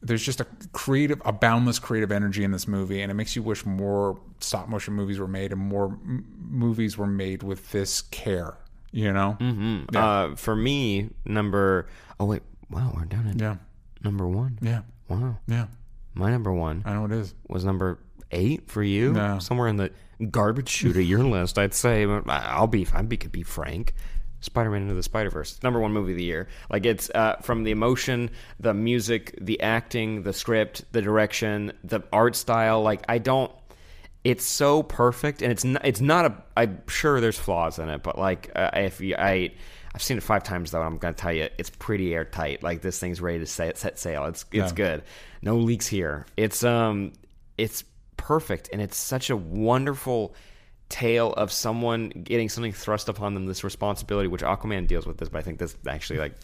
there's 0.00 0.22
just 0.22 0.40
a 0.40 0.46
creative, 0.72 1.20
a 1.24 1.32
boundless 1.32 1.78
creative 1.78 2.12
energy 2.12 2.44
in 2.44 2.52
this 2.52 2.68
movie, 2.68 3.00
and 3.02 3.10
it 3.10 3.14
makes 3.14 3.34
you 3.34 3.42
wish 3.42 3.66
more 3.66 4.18
stop 4.40 4.68
motion 4.68 4.94
movies 4.94 5.18
were 5.18 5.26
made 5.28 5.50
and 5.52 5.60
more 5.60 5.86
m- 5.86 6.24
movies 6.50 6.96
were 6.96 7.06
made 7.06 7.42
with 7.42 7.70
this 7.72 8.02
care. 8.02 8.56
You 8.92 9.12
know? 9.12 9.36
Mm-hmm. 9.40 9.84
Yeah. 9.94 10.06
Uh, 10.08 10.36
for 10.36 10.54
me, 10.56 11.10
number. 11.24 11.86
Oh 12.20 12.24
wait, 12.26 12.42
wow, 12.70 12.92
we're 12.96 13.04
down 13.04 13.26
at 13.28 13.40
yeah. 13.40 13.56
number 14.02 14.26
one. 14.26 14.58
Yeah. 14.62 14.82
Wow, 15.08 15.38
Yeah. 15.46 15.66
my 16.14 16.30
number 16.30 16.52
one 16.52 16.82
I 16.86 16.92
know 16.94 17.04
it 17.06 17.12
is. 17.12 17.34
was 17.48 17.64
number 17.64 17.98
eight 18.30 18.70
for 18.70 18.82
you. 18.82 19.12
No. 19.12 19.38
Somewhere 19.40 19.68
in 19.68 19.76
the 19.76 19.90
garbage 20.30 20.68
chute 20.68 20.96
of 20.96 21.02
your 21.02 21.22
list, 21.24 21.58
I'd 21.58 21.74
say. 21.74 22.04
I'll 22.26 22.66
be. 22.66 22.86
I 22.94 23.02
could 23.04 23.32
be 23.32 23.42
frank. 23.42 23.94
Spider-Man 24.40 24.82
into 24.82 24.94
the 24.94 25.02
Spider-Verse, 25.02 25.60
number 25.62 25.80
one 25.80 25.92
movie 25.92 26.12
of 26.12 26.18
the 26.18 26.24
year. 26.24 26.48
Like 26.70 26.86
it's 26.86 27.10
uh, 27.14 27.36
from 27.42 27.64
the 27.64 27.70
emotion, 27.72 28.30
the 28.60 28.72
music, 28.74 29.36
the 29.40 29.60
acting, 29.60 30.22
the 30.22 30.32
script, 30.32 30.84
the 30.92 31.02
direction, 31.02 31.72
the 31.84 32.00
art 32.12 32.36
style. 32.36 32.82
Like 32.82 33.04
I 33.08 33.18
don't. 33.18 33.50
It's 34.24 34.44
so 34.44 34.82
perfect, 34.82 35.42
and 35.42 35.50
it's 35.52 35.64
not. 35.64 35.84
It's 35.84 36.00
not 36.00 36.24
a. 36.26 36.34
I'm 36.56 36.82
sure 36.88 37.20
there's 37.20 37.38
flaws 37.38 37.78
in 37.78 37.88
it, 37.88 38.02
but 38.02 38.18
like 38.18 38.50
uh, 38.54 38.70
if 38.74 39.00
you, 39.00 39.14
I. 39.16 39.52
I've 39.94 40.02
seen 40.02 40.18
it 40.18 40.22
five 40.22 40.44
times 40.44 40.70
though. 40.70 40.78
And 40.78 40.86
I'm 40.86 40.98
gonna 40.98 41.14
tell 41.14 41.32
you, 41.32 41.48
it's 41.56 41.70
pretty 41.70 42.14
airtight. 42.14 42.62
Like 42.62 42.82
this 42.82 42.98
thing's 42.98 43.20
ready 43.20 43.38
to 43.38 43.46
set, 43.46 43.78
set 43.78 43.98
sail. 43.98 44.26
It's 44.26 44.44
it's 44.52 44.70
Yeah. 44.70 44.76
good. 44.76 45.02
No 45.40 45.56
leaks 45.56 45.86
here. 45.86 46.26
It's 46.36 46.62
um, 46.62 47.12
it's 47.56 47.84
perfect, 48.16 48.68
and 48.72 48.82
it's 48.82 48.96
such 48.96 49.30
a 49.30 49.36
wonderful 49.36 50.34
tale 50.88 51.32
of 51.34 51.52
someone 51.52 52.08
getting 52.08 52.48
something 52.48 52.72
thrust 52.72 53.08
upon 53.08 53.34
them. 53.34 53.46
This 53.46 53.62
responsibility, 53.64 54.28
which 54.28 54.42
Aquaman 54.42 54.86
deals 54.86 55.06
with 55.06 55.18
this, 55.18 55.28
but 55.28 55.38
I 55.38 55.42
think 55.42 55.58
this 55.58 55.76
actually 55.86 56.18
like 56.18 56.34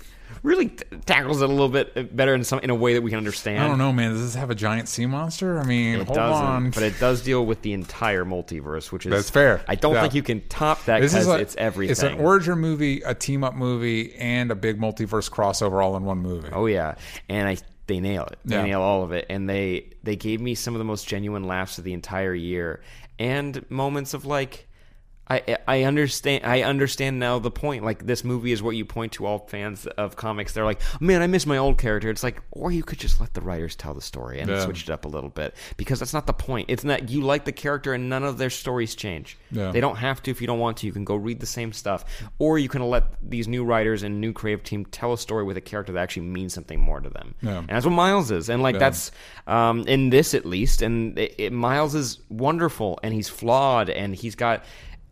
really 0.42 0.68
t- 0.68 0.84
tackles 1.06 1.40
it 1.40 1.44
a 1.48 1.52
little 1.52 1.68
bit 1.68 2.14
better 2.16 2.34
in 2.34 2.44
some 2.44 2.58
in 2.60 2.68
a 2.70 2.74
way 2.74 2.94
that 2.94 3.02
we 3.02 3.10
can 3.10 3.16
understand. 3.18 3.62
I 3.62 3.68
don't 3.68 3.78
know, 3.78 3.92
man. 3.92 4.10
Does 4.12 4.20
this 4.22 4.34
have 4.34 4.50
a 4.50 4.54
giant 4.54 4.88
sea 4.88 5.06
monster? 5.06 5.58
I 5.58 5.64
mean, 5.64 6.00
It 6.00 6.06
hold 6.06 6.18
on. 6.18 6.70
but 6.70 6.82
it 6.82 6.98
does 6.98 7.22
deal 7.22 7.46
with 7.46 7.62
the 7.62 7.72
entire 7.72 8.24
multiverse, 8.24 8.90
which 8.92 9.06
is 9.06 9.10
That's 9.10 9.30
fair. 9.30 9.62
I 9.68 9.76
don't 9.76 9.94
Yeah. 9.94 10.02
think 10.02 10.14
you 10.14 10.22
can 10.22 10.40
top 10.48 10.84
that 10.86 11.00
because 11.00 11.26
it's 11.26 11.56
everything. 11.56 11.92
It's 11.92 12.02
an 12.02 12.14
origin 12.18 12.58
movie, 12.58 13.00
a 13.02 13.14
team 13.14 13.44
up 13.44 13.54
movie, 13.54 14.14
and 14.16 14.50
a 14.50 14.54
big 14.54 14.78
multiverse 14.80 15.30
crossover 15.30 15.82
all 15.82 15.96
in 15.96 16.04
one 16.04 16.18
movie. 16.18 16.48
Oh 16.52 16.66
yeah, 16.66 16.96
and 17.28 17.48
I 17.48 17.56
they 17.86 18.00
nail 18.00 18.24
it. 18.24 18.38
They 18.46 18.56
Yeah. 18.56 18.62
nail 18.64 18.80
all 18.80 19.04
of 19.04 19.12
it, 19.12 19.26
and 19.28 19.48
they 19.48 19.86
they 20.02 20.16
gave 20.16 20.40
me 20.40 20.54
some 20.54 20.74
of 20.74 20.78
the 20.78 20.84
most 20.84 21.06
genuine 21.06 21.44
laughs 21.44 21.76
of 21.78 21.84
the 21.84 21.92
entire 21.92 22.34
year, 22.34 22.80
and 23.18 23.68
moments 23.70 24.14
of 24.14 24.24
like. 24.24 24.68
I 25.28 25.56
I 25.66 25.82
understand 25.84 26.44
I 26.44 26.62
understand 26.62 27.18
now 27.18 27.38
the 27.38 27.50
point. 27.50 27.82
Like 27.84 28.04
this 28.06 28.24
movie 28.24 28.52
is 28.52 28.62
what 28.62 28.76
you 28.76 28.84
point 28.84 29.12
to 29.12 29.24
all 29.26 29.38
fans 29.48 29.86
of 29.86 30.16
comics. 30.16 30.52
They're 30.52 30.64
like, 30.66 30.80
man, 31.00 31.22
I 31.22 31.26
miss 31.26 31.46
my 31.46 31.56
old 31.56 31.78
character. 31.78 32.10
It's 32.10 32.22
like, 32.22 32.42
or 32.50 32.70
you 32.70 32.82
could 32.82 32.98
just 32.98 33.20
let 33.20 33.32
the 33.32 33.40
writers 33.40 33.74
tell 33.74 33.94
the 33.94 34.02
story 34.02 34.40
and 34.40 34.50
Yeah. 34.50 34.60
switch 34.64 34.82
it 34.82 34.90
up 34.90 35.06
a 35.06 35.08
little 35.08 35.30
bit 35.30 35.54
because 35.78 35.98
that's 35.98 36.12
not 36.12 36.26
the 36.26 36.34
point. 36.34 36.66
It's 36.68 36.84
not 36.84 37.08
you 37.08 37.22
like 37.22 37.46
the 37.46 37.52
character 37.52 37.94
and 37.94 38.08
none 38.10 38.22
of 38.22 38.36
their 38.36 38.50
stories 38.50 38.94
change. 38.94 39.38
Yeah. 39.50 39.70
They 39.72 39.80
don't 39.80 39.96
have 39.96 40.22
to 40.24 40.30
if 40.30 40.40
you 40.42 40.46
don't 40.46 40.58
want 40.58 40.76
to. 40.78 40.86
You 40.86 40.92
can 40.92 41.04
go 41.04 41.16
read 41.16 41.40
the 41.40 41.46
same 41.46 41.72
stuff, 41.72 42.04
or 42.38 42.58
you 42.58 42.68
can 42.68 42.82
let 42.82 43.04
these 43.22 43.48
new 43.48 43.64
writers 43.64 44.02
and 44.02 44.20
new 44.20 44.32
creative 44.34 44.62
team 44.62 44.84
tell 44.86 45.12
a 45.14 45.18
story 45.18 45.44
with 45.44 45.56
a 45.56 45.60
character 45.62 45.92
that 45.94 46.00
actually 46.00 46.26
means 46.26 46.52
something 46.52 46.78
more 46.80 47.00
to 47.00 47.08
them. 47.08 47.34
Yeah. 47.40 47.58
And 47.60 47.68
that's 47.70 47.86
what 47.86 47.92
Miles 47.92 48.30
is, 48.30 48.50
and 48.50 48.62
like 48.62 48.78
that's 48.78 49.10
um, 49.46 49.80
in 49.86 50.10
this 50.10 50.34
at 50.34 50.44
least. 50.44 50.82
And 50.82 51.18
it, 51.18 51.34
it, 51.38 51.52
Miles 51.52 51.94
is 51.94 52.18
wonderful, 52.28 52.98
and 53.02 53.14
he's 53.14 53.28
flawed, 53.30 53.88
and 53.88 54.14
he's 54.14 54.34
got 54.34 54.64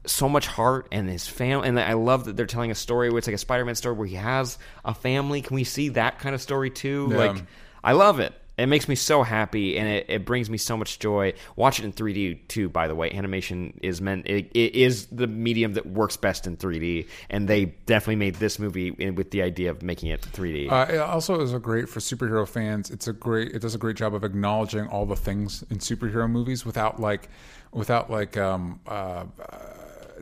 so 0.06 0.28
much 0.28 0.46
heart 0.46 0.88
and 0.92 1.08
his 1.08 1.26
family. 1.26 1.68
And 1.68 1.78
I 1.78 1.94
love 1.94 2.24
that 2.24 2.36
they're 2.36 2.46
telling 2.46 2.70
a 2.70 2.74
story 2.74 3.10
where 3.10 3.18
it's 3.18 3.26
like 3.26 3.34
a 3.34 3.38
Spider-Man 3.38 3.74
story 3.74 3.94
where 3.94 4.06
he 4.06 4.16
has 4.16 4.58
a 4.84 4.94
family. 4.94 5.42
Can 5.42 5.54
we 5.54 5.64
see 5.64 5.90
that 5.90 6.18
kind 6.18 6.34
of 6.34 6.42
story 6.42 6.70
too? 6.70 7.08
Yeah. 7.10 7.16
Like, 7.16 7.44
I 7.84 7.92
love 7.92 8.20
it. 8.20 8.34
It 8.58 8.66
makes 8.66 8.86
me 8.86 8.96
so 8.96 9.22
happy, 9.22 9.78
and 9.78 9.88
it, 9.88 10.06
it 10.10 10.24
brings 10.26 10.50
me 10.50 10.58
so 10.58 10.76
much 10.76 10.98
joy. 10.98 11.32
Watch 11.56 11.78
it 11.78 11.86
in 11.86 11.92
3D 11.92 12.48
too. 12.48 12.68
By 12.68 12.86
the 12.86 12.94
way, 12.94 13.10
animation 13.10 13.78
is 13.82 14.02
meant 14.02 14.26
it, 14.26 14.50
it 14.52 14.74
is 14.74 15.06
the 15.06 15.26
medium 15.26 15.72
that 15.72 15.86
works 15.86 16.18
best 16.18 16.46
in 16.46 16.58
3D, 16.58 17.08
and 17.30 17.48
they 17.48 17.64
definitely 17.86 18.16
made 18.16 18.34
this 18.36 18.58
movie 18.58 18.90
with 18.90 19.30
the 19.30 19.40
idea 19.40 19.70
of 19.70 19.82
making 19.82 20.10
it 20.10 20.20
3D. 20.20 20.70
Uh, 20.70 20.92
it 20.92 20.98
also 20.98 21.40
is 21.40 21.54
a 21.54 21.58
great 21.58 21.88
for 21.88 22.00
superhero 22.00 22.46
fans. 22.46 22.90
It's 22.90 23.08
a 23.08 23.14
great. 23.14 23.52
It 23.52 23.62
does 23.62 23.74
a 23.74 23.78
great 23.78 23.96
job 23.96 24.14
of 24.14 24.22
acknowledging 24.22 24.86
all 24.86 25.06
the 25.06 25.16
things 25.16 25.64
in 25.70 25.78
superhero 25.78 26.30
movies 26.30 26.66
without 26.66 27.00
like, 27.00 27.30
without 27.72 28.10
like 28.10 28.36
um, 28.36 28.80
uh, 28.86 29.24
uh, 29.40 29.56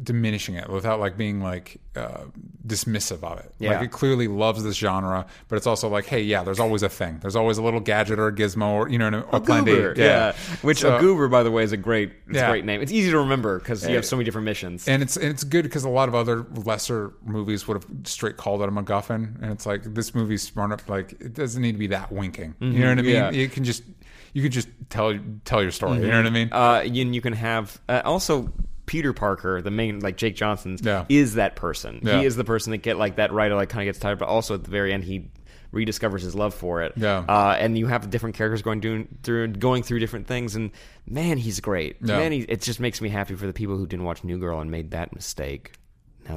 diminishing 0.03 0.55
it, 0.55 0.68
without 0.68 1.01
like 1.01 1.16
being 1.16 1.40
like 1.42 1.78
uh, 1.96 2.24
dismissive 2.66 3.22
of 3.24 3.38
it. 3.40 3.53
Yeah. 3.59 3.72
Like 3.72 3.86
it 3.86 3.90
clearly 3.90 4.28
loves 4.28 4.62
this 4.62 4.76
genre, 4.76 5.26
but 5.48 5.57
it's 5.57 5.66
also 5.66 5.88
like, 5.88 6.07
hey, 6.07 6.22
yeah, 6.22 6.42
there's 6.42 6.61
always 6.61 6.82
a 6.82 6.88
thing. 6.88 7.18
There's 7.20 7.36
always 7.36 7.59
a 7.59 7.62
little 7.62 7.80
gadget 7.80 8.18
or 8.18 8.28
a 8.28 8.32
gizmo 8.32 8.70
or 8.72 8.88
you 8.88 8.98
know, 8.98 9.09
a, 9.32 9.36
a 9.36 9.40
plan. 9.40 9.64
Goober, 9.64 9.94
yeah. 9.96 10.32
Which 10.62 10.78
So- 10.80 10.96
a 10.96 11.01
goober, 11.01 11.28
by 11.28 11.42
the 11.42 11.51
way, 11.51 11.62
is 11.62 11.72
a 11.72 11.76
great, 11.76 12.12
it's 12.28 12.36
Yeah. 12.36 12.46
a 12.46 12.51
great 12.51 12.64
name. 12.64 12.80
It's 12.80 12.92
easy 12.92 13.11
to 13.11 13.18
remember 13.18 13.59
because 13.59 13.86
you 13.88 13.94
have 13.96 14.05
so 14.07 14.16
many 14.16 14.24
different 14.24 14.44
missions. 14.44 14.86
And 14.88 15.03
it's 15.03 15.16
and 15.16 15.26
it's 15.26 15.44
good 15.44 15.62
because 15.64 15.84
a 15.84 15.88
lot 15.88 16.09
of 16.09 16.14
other 16.14 16.46
lesser 16.64 17.12
movies 17.24 17.66
would 17.68 17.74
have 17.82 17.86
straight 18.05 18.36
called 18.36 18.62
it 18.62 18.68
a 18.68 18.72
MacGuffin, 18.72 19.42
and 19.42 19.53
it's 19.53 19.66
like 19.66 19.82
this 19.82 20.14
movie's 20.14 20.42
smart 20.42 20.70
enough. 20.70 20.88
Like 20.88 21.12
it 21.20 21.34
doesn't 21.34 21.61
need 21.61 21.72
to 21.72 21.78
be 21.78 21.88
that 21.88 22.12
winking. 22.12 22.55
You 22.61 22.70
know 22.70 22.88
what 22.90 22.98
I 22.98 23.03
mean? 23.03 23.14
Mm-hmm. 23.16 23.34
yeah. 23.34 23.40
You 23.42 23.48
can 23.48 23.64
just 23.64 23.82
you 24.32 24.42
can 24.42 24.53
just 24.53 24.68
tell 24.90 25.18
tell 25.44 25.61
your 25.62 25.72
story. 25.72 26.01
You 26.01 26.07
know 26.09 26.16
what 26.18 26.26
I 26.26 26.30
mean? 26.30 26.48
uh, 26.53 26.82
and 26.84 27.14
you 27.14 27.20
can 27.20 27.32
have 27.32 27.80
uh, 27.88 28.03
also 28.05 28.53
Peter 28.91 29.12
Parker, 29.12 29.62
the 29.62 29.70
main 29.70 30.01
like 30.01 30.16
Jake 30.16 30.34
Johnson's, 30.34 30.82
Yeah. 30.82 31.05
is 31.09 31.34
that 31.34 31.55
person. 31.55 32.01
Yeah. 32.03 32.18
He 32.18 32.26
is 32.26 32.34
the 32.34 32.43
person 32.43 32.72
that 32.72 32.78
get 32.78 32.97
like 32.97 33.16
that 33.16 33.32
writer 33.32 33.55
like 33.55 33.68
kind 33.68 33.82
of 33.88 33.95
gets 33.95 34.01
tired, 34.01 34.18
but 34.18 34.26
also 34.26 34.55
at 34.57 34.64
the 34.64 34.70
very 34.70 34.93
end 34.93 35.05
he 35.05 35.30
rediscovers 35.72 36.22
his 36.22 36.34
love 36.34 36.53
for 36.53 36.82
it. 36.82 36.95
Yeah. 36.97 37.18
Uh, 37.28 37.57
and 37.57 37.78
you 37.78 37.86
have 37.86 38.11
different 38.11 38.34
characters 38.34 38.62
going 38.62 38.80
doing 38.80 39.07
through 39.22 39.47
going 39.53 39.84
through 39.84 40.01
different 40.01 40.26
things, 40.26 40.57
and 40.57 40.72
man, 41.07 41.38
he's 41.38 41.61
great. 41.61 41.99
Yeah. 42.03 42.18
Man, 42.18 42.32
he, 42.32 42.41
it 42.41 42.62
just 42.62 42.80
makes 42.80 43.01
me 43.01 43.09
happy 43.11 43.36
for 43.36 43.47
the 43.47 43.53
people 43.53 43.76
who 43.76 43.86
didn't 43.86 44.05
watch 44.05 44.24
New 44.24 44.38
Girl 44.38 44.59
and 44.59 44.72
made 44.72 44.91
that 44.91 45.14
mistake. 45.14 45.70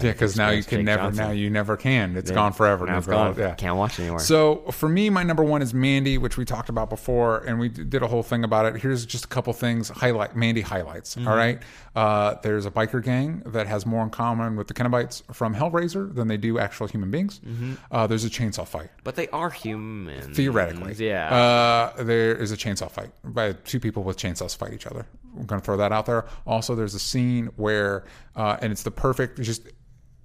Yeah, 0.01 0.11
because 0.11 0.35
now 0.37 0.49
you 0.49 0.63
can 0.63 0.85
never. 0.85 1.03
Johnson. 1.03 1.25
Now 1.25 1.31
you 1.31 1.49
never 1.49 1.77
can. 1.77 2.15
It's 2.17 2.31
gone 2.31 2.53
forever. 2.53 2.85
Now 2.85 2.97
it's 2.97 3.07
gone. 3.07 3.35
Yeah. 3.37 3.55
Can't 3.55 3.77
watch 3.77 3.99
anymore. 3.99 4.19
So 4.19 4.57
for 4.71 4.87
me, 4.89 5.09
my 5.09 5.23
number 5.23 5.43
one 5.43 5.61
is 5.61 5.73
Mandy, 5.73 6.17
which 6.17 6.37
we 6.37 6.45
talked 6.45 6.69
about 6.69 6.89
before, 6.89 7.39
and 7.39 7.59
we 7.59 7.69
did 7.69 8.01
a 8.01 8.07
whole 8.07 8.23
thing 8.23 8.43
about 8.43 8.65
it. 8.65 8.81
Here's 8.81 9.05
just 9.05 9.25
a 9.25 9.27
couple 9.27 9.53
things. 9.53 9.89
Highlight 9.89 10.35
Mandy 10.35 10.61
highlights. 10.61 11.15
Mm-hmm. 11.15 11.27
all 11.27 11.35
right, 11.35 11.61
uh, 11.95 12.35
there's 12.43 12.65
a 12.65 12.71
biker 12.71 13.03
gang 13.03 13.43
that 13.47 13.67
has 13.67 13.85
more 13.85 14.03
in 14.03 14.09
common 14.09 14.55
with 14.55 14.67
the 14.67 14.73
Cenobites 14.73 15.21
from 15.33 15.53
Hellraiser 15.55 16.13
than 16.13 16.27
they 16.27 16.37
do 16.37 16.59
actual 16.59 16.87
human 16.87 17.11
beings. 17.11 17.39
Mm-hmm. 17.45 17.73
Uh, 17.91 18.07
there's 18.07 18.25
a 18.25 18.29
chainsaw 18.29 18.67
fight. 18.67 18.89
but 19.03 19.15
they 19.15 19.27
are 19.29 19.49
human. 19.49 20.33
Theoretically, 20.33 20.93
yeah. 21.05 21.33
Uh, 21.33 22.03
there 22.03 22.35
is 22.35 22.51
a 22.51 22.57
chainsaw 22.57 22.89
fight 22.89 23.11
by 23.23 23.53
two 23.53 23.79
people 23.79 24.03
with 24.03 24.17
chainsaws 24.17 24.55
fight 24.55 24.73
each 24.73 24.87
other. 24.87 25.05
I'm 25.37 25.45
going 25.45 25.59
to 25.61 25.65
throw 25.65 25.77
that 25.77 25.91
out 25.91 26.05
there. 26.05 26.25
Also, 26.45 26.75
there's 26.75 26.93
a 26.93 26.99
scene 26.99 27.47
where, 27.55 28.05
uh, 28.35 28.57
and 28.61 28.71
it's 28.71 28.83
the 28.83 28.91
perfect 28.91 29.41
just. 29.41 29.67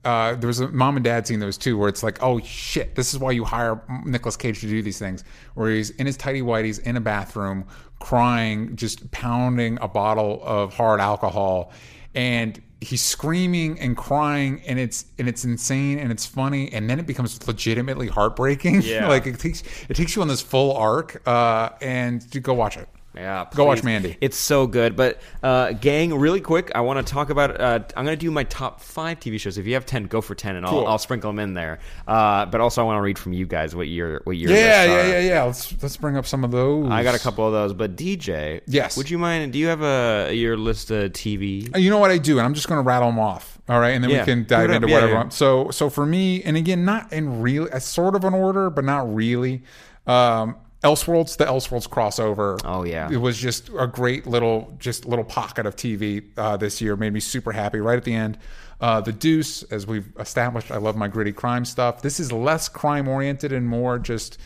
Uh, 0.05 0.35
there 0.37 0.47
was 0.47 0.61
a 0.61 0.69
mom 0.69 0.97
and 0.97 1.05
dad 1.05 1.27
scene. 1.27 1.39
There 1.41 1.47
was 1.47 1.59
two 1.59 1.77
where 1.77 1.89
it's 1.89 2.03
like, 2.03 2.23
oh 2.23 2.41
shit, 2.41 2.95
this 2.95 3.13
is 3.13 3.19
why 3.19 3.33
you 3.33 3.45
hire 3.45 3.83
Nicolas 4.05 4.37
Cage 4.37 4.61
to 4.61 4.67
do 4.67 4.81
these 4.83 4.99
things. 4.99 5.25
Where 5.55 5.71
he's 5.71 5.91
in 5.91 6.07
his 6.07 6.17
tidy 6.17 6.41
whities 6.41 6.81
in 6.81 6.97
a 6.97 7.01
bathroom, 7.01 7.65
crying, 7.99 8.77
just 8.77 9.11
pounding 9.11 9.79
a 9.83 9.89
bottle 9.89 10.41
of 10.45 10.73
hard 10.75 11.01
alcohol, 11.01 11.73
and 12.15 12.63
he's 12.81 13.03
screaming 13.03 13.79
and 13.81 13.97
crying, 13.97 14.63
and 14.67 14.79
it's 14.79 15.07
and 15.19 15.29
it's 15.29 15.45
insane 15.45 15.99
and 15.99 16.13
it's 16.13 16.25
funny, 16.27 16.73
and 16.73 16.89
then 16.89 16.99
it 17.01 17.07
becomes 17.07 17.47
legitimately 17.47 18.07
heartbreaking. 18.09 18.83
Yeah. 18.89 19.09
like 19.09 19.27
it 19.27 19.39
takes 19.41 19.63
it 19.89 19.95
takes 19.95 20.15
you 20.17 20.23
on 20.23 20.29
this 20.29 20.41
full 20.41 20.77
arc, 20.77 21.21
uh, 21.27 21.71
and 21.83 22.25
go 22.43 22.55
watch 22.55 22.77
it. 22.77 22.89
Yeah, 23.19 23.47
Go 23.53 23.65
watch. 23.65 23.83
Mandy. 23.83 24.17
It's 24.21 24.37
so 24.37 24.69
good. 24.69 24.95
But 24.95 25.21
uh, 25.43 25.73
gang, 25.73 26.15
really 26.15 26.41
quick, 26.41 26.71
I 26.75 26.83
want 26.83 27.05
to 27.05 27.13
talk 27.13 27.31
about. 27.31 27.61
Uh, 27.61 27.81
I'm 27.97 28.05
going 28.05 28.17
to 28.17 28.21
do 28.21 28.31
my 28.31 28.45
top 28.45 28.81
five 28.81 29.19
TV 29.19 29.41
shows. 29.41 29.59
If 29.59 29.67
you 29.67 29.75
have 29.75 29.85
ten, 29.87 30.05
go 30.05 30.21
for 30.21 30.37
ten, 30.37 30.55
and 30.55 30.65
I'll, 30.65 30.71
Cool. 30.73 30.87
I'll 30.87 30.99
sprinkle 30.99 31.31
them 31.31 31.41
in 31.41 31.55
there. 31.55 31.81
Uh, 32.07 32.47
but 32.47 32.61
also, 32.61 32.81
I 32.81 32.85
want 32.85 32.99
to 32.99 33.03
read 33.03 33.19
from 33.19 33.33
you 33.33 33.45
guys 33.45 33.75
what 33.75 33.89
your 33.89 34.21
what 34.23 34.37
your 34.37 34.53
Yeah, 34.53 34.85
yeah, 34.85 35.07
yeah, 35.09 35.19
yeah. 35.21 35.43
Let's 35.43 35.75
let's 35.83 35.97
bring 35.97 36.17
up 36.17 36.27
some 36.27 36.45
of 36.45 36.53
those. 36.53 36.89
I 36.91 37.03
got 37.03 37.17
a 37.17 37.19
couple 37.19 37.45
of 37.47 37.53
those. 37.53 37.73
But 37.73 37.97
DJ, 37.97 38.61
Yes. 38.67 38.97
would 38.97 39.11
you 39.11 39.19
mind? 39.19 39.53
Do 39.53 39.59
you 39.59 39.67
have 39.67 39.83
a 39.83 40.33
your 40.33 40.57
list 40.57 40.91
of 40.93 41.13
TV? 41.13 41.77
You 41.77 41.91
know 41.91 41.99
what 41.99 42.13
I 42.13 42.19
do, 42.19 42.39
and 42.39 42.47
I'm 42.47 42.55
just 42.55 42.69
going 42.69 42.79
to 42.79 42.87
rattle 42.87 43.09
them 43.09 43.19
off. 43.19 43.59
All 43.69 43.81
right, 43.81 43.91
and 43.91 44.03
then 44.05 44.11
Yeah. 44.11 44.21
we 44.21 44.25
can 44.27 44.45
dive 44.47 44.71
into 44.71 44.89
Yeah, 44.89 44.95
whatever. 44.95 45.13
yeah. 45.13 45.29
So, 45.29 45.71
so 45.71 45.91
for 45.91 46.07
me, 46.07 46.43
and 46.45 46.57
again, 46.57 46.87
not 46.87 47.13
in 47.13 47.43
real, 47.43 47.69
uh, 47.71 47.79
sort 47.81 48.15
of 48.15 48.25
an 48.25 48.33
order, 48.33 48.71
but 48.71 48.83
not 48.85 49.13
really. 49.15 49.63
Um, 50.07 50.57
Elseworlds, 50.85 51.37
the 51.37 51.45
Elseworlds 51.45 51.89
crossover. 51.89 52.61
Oh, 52.65 52.85
yeah. 52.85 53.11
it 53.11 53.17
was 53.17 53.37
just 53.39 53.69
a 53.79 53.87
great 53.87 54.27
little, 54.27 54.75
just 54.79 55.05
little 55.07 55.25
pocket 55.25 55.67
of 55.67 55.75
TV 55.77 56.25
uh, 56.37 56.57
this 56.57 56.81
year. 56.81 56.95
Made 56.97 57.13
me 57.13 57.21
super 57.21 57.53
happy. 57.53 57.81
Right 57.81 57.97
at 57.97 58.05
the 58.05 58.15
end, 58.15 58.39
uh, 58.81 59.01
the 59.01 59.13
Deuce, 59.13 59.65
as 59.65 59.87
we've 59.87 60.09
established, 60.21 60.71
I 60.71 60.77
love 60.77 60.95
my 60.97 61.09
gritty 61.09 61.33
crime 61.33 61.65
stuff. 61.65 62.03
This 62.03 62.21
is 62.21 62.31
less 62.33 62.69
crime 62.69 63.09
oriented 63.09 63.53
and 63.53 63.67
more 63.69 63.99
just. 63.99 64.39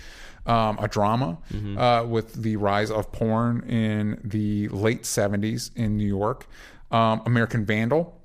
Um, 0.45 0.77
a 0.81 0.89
drama 0.89 1.39
Mm-hmm. 1.53 1.79
uh, 1.79 2.03
with 2.03 2.43
the 2.43 2.57
rise 2.57 2.91
of 2.91 3.13
porn 3.13 3.61
in 3.61 4.21
the 4.25 4.67
late 4.71 5.05
70s 5.05 5.71
in 5.77 5.97
New 5.97 6.05
York. 6.09 6.49
Um, 6.91 7.23
American 7.27 7.65
Vandal, 7.65 8.21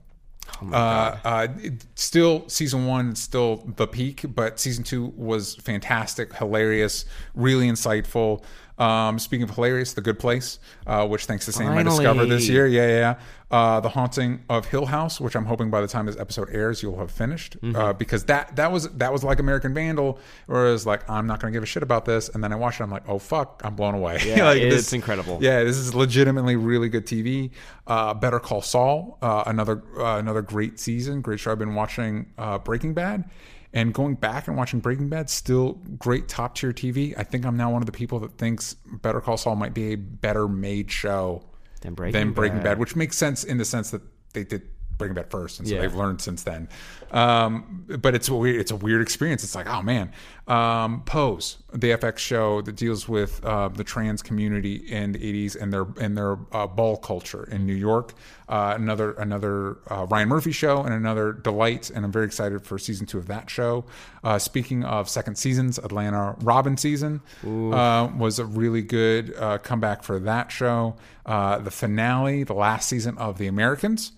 uh, 0.72 1.18
uh, 1.24 1.48
still 1.96 2.48
season 2.48 2.86
one, 2.86 3.16
still 3.16 3.64
the 3.76 3.88
peak, 3.88 4.26
but 4.36 4.60
season 4.60 4.84
two 4.84 5.14
was 5.16 5.56
fantastic, 5.56 6.34
hilarious, 6.36 7.06
really 7.36 7.68
insightful. 7.68 8.44
Um, 8.78 9.18
speaking 9.18 9.44
of 9.44 9.56
hilarious, 9.56 9.94
The 9.94 10.02
Good 10.02 10.20
Place, 10.20 10.60
uh, 10.86 11.08
which 11.08 11.26
thanks 11.26 11.46
to 11.46 11.52
Sam 11.52 11.78
I 11.78 11.84
discovered 11.84 12.28
this 12.28 12.48
year. 12.48 12.68
Yeah, 12.68 12.88
yeah. 12.88 12.98
yeah. 13.00 13.20
Uh, 13.50 13.80
the 13.80 13.88
Haunting 13.88 14.44
of 14.50 14.66
Hill 14.66 14.88
House, 14.88 15.22
which 15.22 15.34
I'm 15.34 15.46
hoping 15.46 15.70
by 15.70 15.80
the 15.80 15.88
time 15.88 16.06
this 16.06 16.18
episode 16.18 16.50
airs, 16.52 16.84
you'll 16.84 17.00
have 17.00 17.10
finished, 17.10 17.56
uh, 17.76 17.94
because 17.94 18.26
that 18.26 18.58
that 18.58 18.74
was 18.74 18.90
that 18.90 19.14
was 19.14 19.24
like 19.24 19.40
American 19.40 19.74
Vandal, 19.74 20.20
whereas 20.48 20.86
like 20.86 21.10
I'm 21.10 21.28
not 21.28 21.40
going 21.40 21.54
to 21.54 21.56
give 21.56 21.64
a 21.64 21.66
shit 21.66 21.82
about 21.82 22.04
this, 22.04 22.28
and 22.28 22.44
then 22.44 22.52
I 22.52 22.58
watched 22.58 22.82
it, 22.82 22.84
I'm 22.84 22.92
like, 22.92 23.08
oh 23.08 23.20
fuck, 23.20 23.62
I'm 23.64 23.76
blown 23.76 23.96
away. 23.96 24.20
Yeah, 24.28 24.50
like, 24.50 24.62
it's 24.62 24.92
incredible. 24.92 25.40
Yeah, 25.42 25.64
this 25.64 25.78
is 25.78 25.96
legitimately 25.96 26.58
really 26.58 26.90
good 26.90 27.06
TV. 27.06 27.52
Uh, 27.88 28.14
Better 28.14 28.42
Call 28.42 28.62
Saul, 28.62 29.18
uh, 29.22 29.44
another 29.48 29.82
uh, 29.98 30.18
another 30.18 30.42
great 30.42 30.78
season, 30.78 31.22
great 31.22 31.40
show. 31.40 31.54
I've 31.54 31.60
been 31.60 31.76
watching 31.76 32.26
uh, 32.38 32.58
Breaking 32.58 32.94
Bad, 32.94 33.30
and 33.74 33.94
going 33.94 34.16
back 34.16 34.48
and 34.48 34.58
watching 34.58 34.80
Breaking 34.80 35.10
Bad, 35.10 35.30
still 35.30 35.74
great 35.98 36.28
top 36.28 36.56
tier 36.56 36.72
TV. 36.72 37.14
I 37.18 37.24
think 37.24 37.46
I'm 37.46 37.58
now 37.58 37.72
one 37.72 37.82
of 37.82 37.86
the 37.86 37.92
people 37.92 38.20
that 38.20 38.38
thinks 38.38 38.76
Better 38.86 39.22
Call 39.22 39.38
Saul 39.38 39.56
might 39.56 39.74
be 39.74 39.94
a 39.94 39.96
better 39.96 40.48
made 40.48 40.92
show 40.92 41.44
Than 41.82 41.94
Breaking 41.94 42.14
than 42.14 42.32
Breaking 42.34 42.58
Bad. 42.58 42.64
Bad, 42.64 42.80
which 42.80 42.96
makes 42.96 43.18
sense 43.18 43.44
in 43.44 43.58
the 43.58 43.66
sense 43.66 43.92
that 43.92 44.02
they 44.34 44.44
did 44.44 44.64
Breaking 44.98 45.16
Bad 45.16 45.30
first, 45.30 45.60
and 45.60 45.68
so 45.68 45.76
Yeah. 45.76 45.82
they've 45.82 45.96
learned 45.96 46.22
since 46.22 46.44
then. 46.44 46.68
Um, 47.12 47.86
but 48.00 48.16
it's 48.16 48.28
a 48.30 48.36
weird, 48.36 48.60
it's 48.60 48.72
a 48.72 48.76
weird 48.76 49.02
experience. 49.02 49.44
It's 49.44 49.56
like, 49.56 49.68
oh 49.70 49.82
man, 49.82 50.12
um, 50.48 51.04
Pose, 51.06 51.58
the 51.74 51.92
FX 51.92 52.18
show 52.18 52.62
that 52.62 52.76
deals 52.76 53.08
with 53.08 53.44
uh, 53.46 53.70
the 53.70 53.84
trans 53.84 54.22
community 54.22 54.76
in 54.76 55.14
the 55.14 55.20
'80s 55.20 55.56
and 55.62 55.72
their 55.72 55.86
and 56.02 56.18
their 56.18 56.38
uh, 56.52 56.68
ball 56.68 56.98
culture 56.98 57.44
in 57.50 57.66
New 57.66 57.76
York. 57.76 58.14
Uh, 58.50 58.74
another 58.78 59.12
another 59.14 59.78
uh, 59.90 60.06
Ryan 60.10 60.30
Murphy 60.30 60.52
show 60.52 60.82
and 60.84 60.94
another 60.94 61.32
delight, 61.34 61.90
and 61.90 62.04
I'm 62.06 62.12
very 62.12 62.26
excited 62.26 62.62
for 62.66 62.78
season 62.78 63.06
two 63.06 63.18
of 63.18 63.28
that 63.28 63.50
show. 63.50 63.86
Uh, 64.24 64.38
speaking 64.40 64.84
of 64.84 65.08
second 65.10 65.36
seasons, 65.38 65.78
Atlanta 65.78 66.36
Robbin' 66.42 66.78
Season 66.78 67.22
uh, 67.46 68.10
was 68.18 68.40
a 68.40 68.46
really 68.46 68.82
good 68.82 69.34
uh, 69.38 69.58
comeback 69.60 70.04
for 70.04 70.20
that 70.20 70.52
show. 70.52 70.96
Uh, 71.26 71.58
the 71.60 71.72
finale, 71.72 72.44
the 72.44 72.54
last 72.54 72.88
season 72.90 73.18
of 73.18 73.38
The 73.38 73.48
Americans 73.48 74.12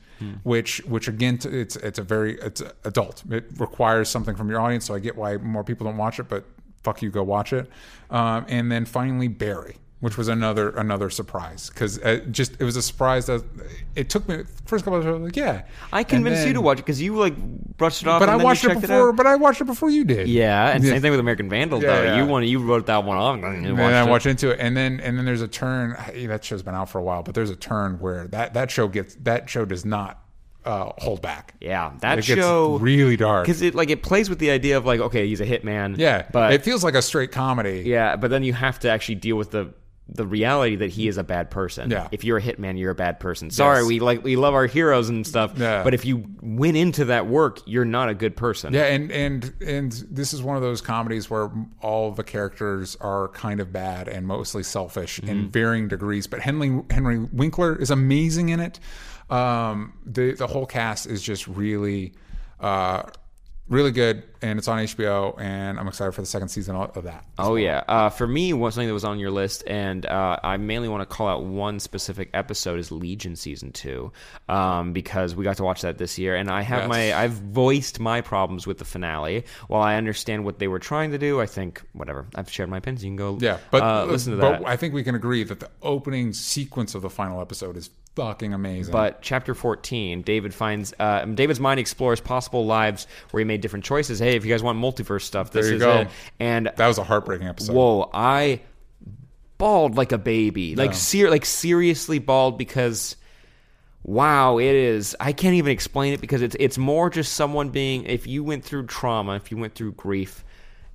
which 0.43 0.79
which 0.85 1.07
again 1.07 1.39
it's 1.43 1.75
it's 1.75 1.99
a 1.99 2.03
very 2.03 2.39
it's 2.39 2.61
adult. 2.83 3.23
It 3.29 3.45
requires 3.57 4.09
something 4.09 4.35
from 4.35 4.49
your 4.49 4.59
audience 4.59 4.85
so 4.85 4.93
i 4.95 4.99
get 4.99 5.15
why 5.15 5.37
more 5.37 5.63
people 5.63 5.85
don't 5.85 5.97
watch 5.97 6.19
it 6.19 6.27
but 6.29 6.45
fuck 6.83 7.01
you 7.01 7.09
go 7.09 7.23
watch 7.23 7.53
it. 7.53 7.69
Um, 8.09 8.45
and 8.47 8.71
then 8.71 8.85
finally 8.85 9.27
barry 9.27 9.75
which 10.01 10.17
was 10.17 10.27
another 10.29 10.69
another 10.69 11.09
surprise 11.09 11.69
because 11.69 11.97
it 11.97 12.31
just 12.31 12.53
it 12.59 12.63
was 12.63 12.75
a 12.77 12.81
surprise 12.81 13.25
that 13.25 13.43
it 13.95 14.09
took 14.09 14.27
me 14.29 14.43
first 14.65 14.85
couple 14.85 14.97
of 14.99 15.05
episodes, 15.05 15.25
like 15.25 15.35
yeah 15.35 15.63
I 15.91 16.03
convinced 16.03 16.47
you 16.47 16.53
to 16.53 16.61
watch 16.61 16.79
it 16.79 16.83
because 16.85 17.01
you 17.01 17.15
like 17.17 17.35
brushed 17.77 18.01
it 18.01 18.07
off. 18.07 18.19
but 18.21 18.29
i 18.29 18.37
then 18.37 18.43
watched 18.45 18.63
it 18.63 18.79
before 18.79 19.09
out. 19.09 19.15
but 19.17 19.25
i 19.25 19.35
watched 19.35 19.59
it 19.59 19.65
before 19.65 19.89
you 19.89 20.05
did 20.05 20.27
Yeah, 20.29 20.69
and 20.69 20.83
Yeah. 20.83 20.91
same 20.91 21.01
thing 21.01 21.11
with 21.11 21.19
American 21.19 21.49
Vandal. 21.49 21.81
Yeah, 21.81 21.95
though 21.95 22.03
yeah. 22.03 22.17
you 22.17 22.25
want 22.25 22.45
you 22.45 22.59
wrote 22.59 22.85
that 22.85 23.03
one 23.03 23.17
off. 23.17 23.35
And 23.35 23.43
and 23.43 23.63
watched 23.65 23.77
then 23.77 23.93
I 23.93 24.07
it. 24.07 24.09
watch 24.09 24.25
into 24.25 24.51
it, 24.51 24.59
and 24.61 24.75
then 24.77 24.99
and 25.01 25.17
then 25.17 25.25
there's 25.25 25.41
a 25.41 25.47
turn. 25.49 25.95
hey, 25.95 26.27
That 26.27 26.43
show's 26.45 26.61
been 26.63 26.75
out 26.75 26.89
for 26.89 26.99
a 26.99 27.03
while, 27.03 27.21
but 27.23 27.35
there's 27.35 27.49
a 27.49 27.55
turn 27.57 27.99
where 27.99 28.27
that 28.27 28.53
that 28.53 28.71
show 28.71 28.87
gets 28.87 29.15
that 29.23 29.49
show 29.49 29.65
does 29.65 29.83
not 29.85 30.23
uh, 30.65 30.91
hold 30.99 31.21
back. 31.21 31.55
Yeah, 31.59 31.91
that 32.01 32.19
It 32.19 32.23
show 32.25 32.77
really 32.77 33.17
dark. 33.17 33.45
because 33.45 33.61
it 33.61 33.75
like 33.75 33.89
it 33.89 34.01
plays 34.03 34.29
with 34.29 34.39
the 34.39 34.51
idea 34.51 34.77
of 34.77 34.85
like 34.85 34.99
okay, 35.01 35.27
he's 35.27 35.41
a 35.41 35.45
hitman. 35.45 35.97
Yeah, 35.97 36.25
but 36.31 36.53
it 36.53 36.63
feels 36.63 36.83
like 36.85 36.95
a 36.95 37.01
straight 37.01 37.31
comedy. 37.33 37.83
yeah, 37.85 38.15
but 38.15 38.29
then 38.29 38.43
you 38.43 38.53
have 38.53 38.79
to 38.79 38.89
actually 38.89 39.15
deal 39.15 39.35
with 39.35 39.51
the 39.51 39.73
the 40.11 40.25
reality 40.25 40.75
that 40.77 40.89
he 40.89 41.07
is 41.07 41.17
a 41.17 41.23
bad 41.23 41.51
person. 41.51 41.91
Yeah. 41.91 42.07
if 42.11 42.23
you're 42.23 42.37
a 42.37 42.41
hitman, 42.41 42.79
you're 42.79 42.91
a 42.91 42.95
bad 42.95 43.19
person. 43.19 43.51
Sorry, 43.51 43.79
Yes. 43.79 43.87
we 43.87 43.99
like 43.99 44.23
we 44.23 44.35
love 44.35 44.53
our 44.55 44.65
heroes 44.65 45.07
and 45.09 45.25
stuff. 45.25 45.53
Yeah. 45.57 45.83
but 45.83 45.93
if 45.93 46.03
you 46.05 46.25
went 46.41 46.75
into 46.77 47.05
that 47.05 47.27
work, 47.27 47.59
you're 47.65 47.85
not 47.85 48.09
a 48.09 48.13
good 48.15 48.35
person. 48.35 48.73
Yeah, 48.73 48.85
and 48.85 49.11
and 49.11 49.53
and 49.65 49.91
this 50.09 50.33
is 50.33 50.41
one 50.41 50.55
of 50.55 50.61
those 50.61 50.81
comedies 50.81 51.29
where 51.29 51.51
all 51.81 52.11
the 52.11 52.23
characters 52.23 52.97
are 53.01 53.27
kind 53.29 53.59
of 53.59 53.71
bad 53.71 54.07
and 54.07 54.25
mostly 54.25 54.63
selfish 54.63 55.19
Mm-hmm. 55.19 55.29
in 55.29 55.49
varying 55.49 55.87
degrees. 55.87 56.27
But 56.27 56.39
Henry 56.41 56.81
Henry 56.89 57.19
Winkler 57.19 57.75
is 57.75 57.91
amazing 57.91 58.49
in 58.49 58.59
it. 58.59 58.79
Um, 59.29 59.93
the 60.05 60.33
the 60.33 60.47
whole 60.47 60.65
cast 60.65 61.05
is 61.07 61.21
just 61.21 61.47
really. 61.47 62.13
Uh, 62.59 63.03
really 63.69 63.91
good, 63.91 64.23
and 64.41 64.57
it's 64.57 64.67
on 64.67 64.79
HBO, 64.79 65.39
and 65.39 65.79
I'm 65.79 65.87
excited 65.87 66.11
for 66.13 66.21
the 66.21 66.27
second 66.27 66.49
season 66.49 66.75
of 66.75 67.03
that. 67.03 67.23
Oh 67.37 67.55
yeah, 67.55 67.83
uh, 67.87 68.09
for 68.09 68.27
me, 68.27 68.51
was 68.53 68.73
something 68.73 68.87
that 68.87 68.93
was 68.93 69.03
on 69.05 69.19
your 69.19 69.31
list, 69.31 69.63
and 69.67 70.05
uh, 70.05 70.37
I 70.43 70.57
mainly 70.57 70.89
want 70.89 71.07
to 71.07 71.15
call 71.15 71.27
out 71.27 71.43
one 71.43 71.79
specific 71.79 72.29
episode 72.33 72.79
is 72.79 72.91
Legion 72.91 73.35
season 73.35 73.71
two, 73.71 74.11
um, 74.47 74.91
because 74.93 75.35
we 75.35 75.43
got 75.43 75.57
to 75.57 75.63
watch 75.63 75.81
that 75.81 75.97
this 75.97 76.17
year, 76.17 76.35
and 76.35 76.49
I 76.49 76.61
have 76.61 76.79
Yes. 76.81 76.89
my 76.89 77.13
I've 77.13 77.31
voiced 77.33 77.99
my 77.99 78.21
problems 78.21 78.65
with 78.65 78.77
the 78.79 78.85
finale. 78.85 79.45
While 79.67 79.81
I 79.81 79.95
understand 79.95 80.45
what 80.45 80.59
they 80.59 80.67
were 80.67 80.79
trying 80.79 81.11
to 81.11 81.17
do, 81.17 81.39
I 81.39 81.45
think 81.45 81.81
whatever 81.93 82.25
I've 82.35 82.49
shared 82.49 82.69
my 82.69 82.77
opinions. 82.77 83.03
You 83.03 83.09
can 83.11 83.15
go 83.17 83.37
Yeah, 83.39 83.57
but 83.71 83.83
uh, 83.83 84.05
listen 84.05 84.33
to 84.35 84.39
but 84.41 84.59
that. 84.59 84.67
I 84.67 84.75
think 84.77 84.93
we 84.93 85.03
can 85.03 85.15
agree 85.15 85.43
that 85.43 85.59
the 85.59 85.69
opening 85.81 86.33
sequence 86.33 86.95
of 86.95 87.01
the 87.01 87.09
final 87.09 87.41
episode 87.41 87.77
is 87.77 87.89
fucking 88.15 88.53
amazing. 88.53 88.91
But 88.91 89.21
chapter 89.21 89.53
14, 89.55 90.21
David 90.23 90.53
finds 90.53 90.93
uh, 90.99 91.25
David's 91.25 91.59
mind 91.59 91.79
explores 91.79 92.19
possible 92.19 92.65
lives 92.65 93.07
where 93.31 93.39
he 93.39 93.45
made 93.45 93.61
different 93.61 93.85
choices. 93.85 94.19
Hey, 94.19 94.35
if 94.35 94.45
you 94.45 94.51
guys 94.51 94.61
want 94.63 94.77
multiverse 94.79 95.21
stuff, 95.21 95.51
this 95.51 95.65
There 95.67 95.71
you 95.73 95.77
is 95.77 95.83
go. 95.83 95.97
it. 96.01 96.07
And 96.39 96.71
that 96.75 96.87
was 96.87 96.97
a 96.97 97.03
heartbreaking 97.03 97.47
episode. 97.47 97.73
whoa, 97.75 98.09
I 98.13 98.61
bawled 99.57 99.95
like 99.97 100.11
a 100.11 100.17
baby, 100.17 100.75
like 100.75 100.93
ser- 100.93 101.29
like 101.29 101.45
seriously 101.45 102.19
bawled 102.19 102.57
because 102.57 103.15
wow, 104.03 104.57
it 104.57 104.73
is. 104.75 105.15
I 105.19 105.33
can't 105.33 105.55
even 105.55 105.71
explain 105.71 106.13
it 106.13 106.21
because 106.21 106.41
it's 106.41 106.55
it's 106.59 106.77
more 106.77 107.09
just 107.09 107.33
someone 107.33 107.69
being. 107.69 108.05
If 108.05 108.27
you 108.27 108.43
went 108.43 108.63
through 108.63 108.87
trauma, 108.87 109.35
if 109.35 109.51
you 109.51 109.57
went 109.57 109.75
through 109.75 109.93
grief, 109.93 110.43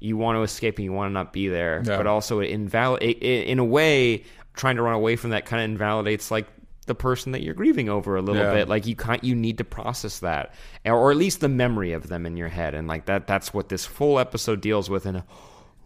you 0.01 0.17
want 0.17 0.37
to 0.37 0.43
escape 0.43 0.77
and 0.79 0.85
you 0.85 0.93
want 0.93 1.11
to 1.11 1.12
not 1.12 1.33
be 1.33 1.49
there, 1.49 1.83
Yeah. 1.85 1.97
but 1.97 2.07
also 2.07 2.41
it 2.41 2.51
invalid 2.51 3.03
in 3.03 3.59
a 3.59 3.65
way. 3.65 4.25
Trying 4.55 4.77
to 4.77 4.83
run 4.83 4.95
away 4.95 5.17
from 5.17 5.31
that 5.31 5.47
kind 5.47 5.61
of 5.61 5.65
invalidates 5.69 6.31
like 6.31 6.47
the 6.85 6.95
person 6.95 7.32
that 7.32 7.43
you're 7.43 7.55
grieving 7.55 7.89
over 7.89 8.16
a 8.16 8.22
little 8.22 8.43
Yeah. 8.43 8.53
bit. 8.53 8.68
Like 8.68 8.87
you 8.87 8.97
can't, 8.97 9.22
you 9.24 9.35
need 9.35 9.59
to 9.59 9.64
process 9.64 10.20
that, 10.20 10.55
or 10.85 11.11
at 11.11 11.16
least 11.16 11.41
the 11.41 11.49
memory 11.49 11.93
of 11.93 12.09
them 12.09 12.26
in 12.26 12.37
your 12.37 12.49
head, 12.49 12.74
and 12.74 12.87
like 12.89 13.07
that. 13.07 13.26
That's 13.26 13.53
what 13.55 13.68
this 13.68 13.85
full 13.87 14.18
episode 14.18 14.61
deals 14.61 14.89
with. 14.91 15.07
And 15.07 15.22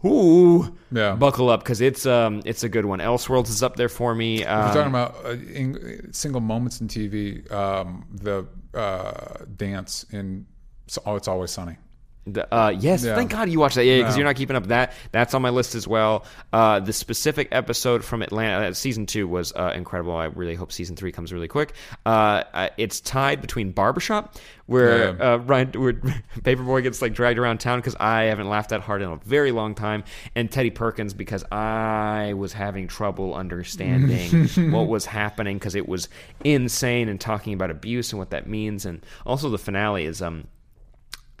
ooh, 0.05 0.75
Yeah. 0.91 1.15
buckle 1.15 1.49
up 1.49 1.61
because 1.61 1.81
it's 1.81 2.05
um 2.05 2.41
it's 2.45 2.63
a 2.63 2.69
good 2.69 2.85
one. 2.85 2.99
Elseworlds 2.99 3.49
is 3.49 3.63
up 3.63 3.75
there 3.75 3.89
for 3.89 4.15
me. 4.15 4.35
If 4.35 4.39
you're 4.41 4.47
talking 4.47 4.81
Um, 4.81 4.87
about 4.95 5.15
uh, 5.25 5.29
in, 5.31 6.13
single 6.13 6.41
moments 6.41 6.79
in 6.81 6.87
TV, 6.87 7.49
um, 7.51 8.05
the 8.13 8.45
uh, 8.73 9.45
dance 9.55 10.05
in 10.11 10.45
so, 10.87 11.01
Oh, 11.05 11.15
It's 11.15 11.27
Always 11.27 11.51
Sunny. 11.51 11.77
The, 12.33 12.53
uh, 12.53 12.69
yes, 12.69 13.03
Yeah. 13.03 13.15
thank 13.15 13.31
God 13.31 13.49
you 13.49 13.59
watched 13.59 13.75
that. 13.75 13.85
Yeah, 13.85 13.97
because 13.97 14.15
Yeah. 14.15 14.19
you're 14.19 14.25
not 14.27 14.35
keeping 14.35 14.55
up. 14.55 14.67
That 14.67 14.93
that's 15.11 15.33
on 15.33 15.41
my 15.41 15.49
list 15.49 15.75
as 15.75 15.87
well. 15.87 16.25
Uh, 16.53 16.79
the 16.79 16.93
specific 16.93 17.47
episode 17.51 18.03
from 18.03 18.21
Atlanta, 18.21 18.67
uh, 18.67 18.73
season 18.73 19.05
two 19.05 19.27
was 19.27 19.51
uh, 19.55 19.73
incredible. 19.75 20.15
I 20.15 20.25
really 20.25 20.55
hope 20.55 20.71
season 20.71 20.95
three 20.95 21.11
comes 21.11 21.31
really 21.33 21.47
quick. 21.47 21.73
Uh, 22.05 22.43
uh, 22.53 22.69
it's 22.77 23.01
tied 23.01 23.41
between 23.41 23.71
Barbershop, 23.71 24.35
where 24.65 25.15
Yeah. 25.15 25.33
uh, 25.33 25.37
Ryan, 25.37 25.71
where 25.81 25.93
Paperboy 26.41 26.83
gets 26.83 27.01
like 27.01 27.13
dragged 27.13 27.39
around 27.39 27.59
town 27.59 27.79
because 27.79 27.95
I 27.99 28.23
haven't 28.23 28.49
laughed 28.49 28.69
that 28.69 28.81
hard 28.81 29.01
in 29.01 29.09
a 29.09 29.15
very 29.17 29.51
long 29.51 29.75
time, 29.75 30.03
and 30.35 30.51
Teddy 30.51 30.69
Perkins 30.69 31.13
because 31.13 31.43
I 31.51 32.33
was 32.35 32.53
having 32.53 32.87
trouble 32.87 33.33
understanding 33.35 34.47
what 34.71 34.87
was 34.87 35.05
happening 35.05 35.57
because 35.57 35.75
it 35.75 35.87
was 35.87 36.09
insane 36.43 37.09
and 37.09 37.19
talking 37.19 37.53
about 37.53 37.71
abuse 37.71 38.11
and 38.11 38.19
what 38.19 38.29
that 38.31 38.47
means, 38.47 38.85
and 38.85 39.05
also 39.25 39.49
the 39.49 39.57
finale 39.57 40.05
is 40.05 40.21
um 40.21 40.45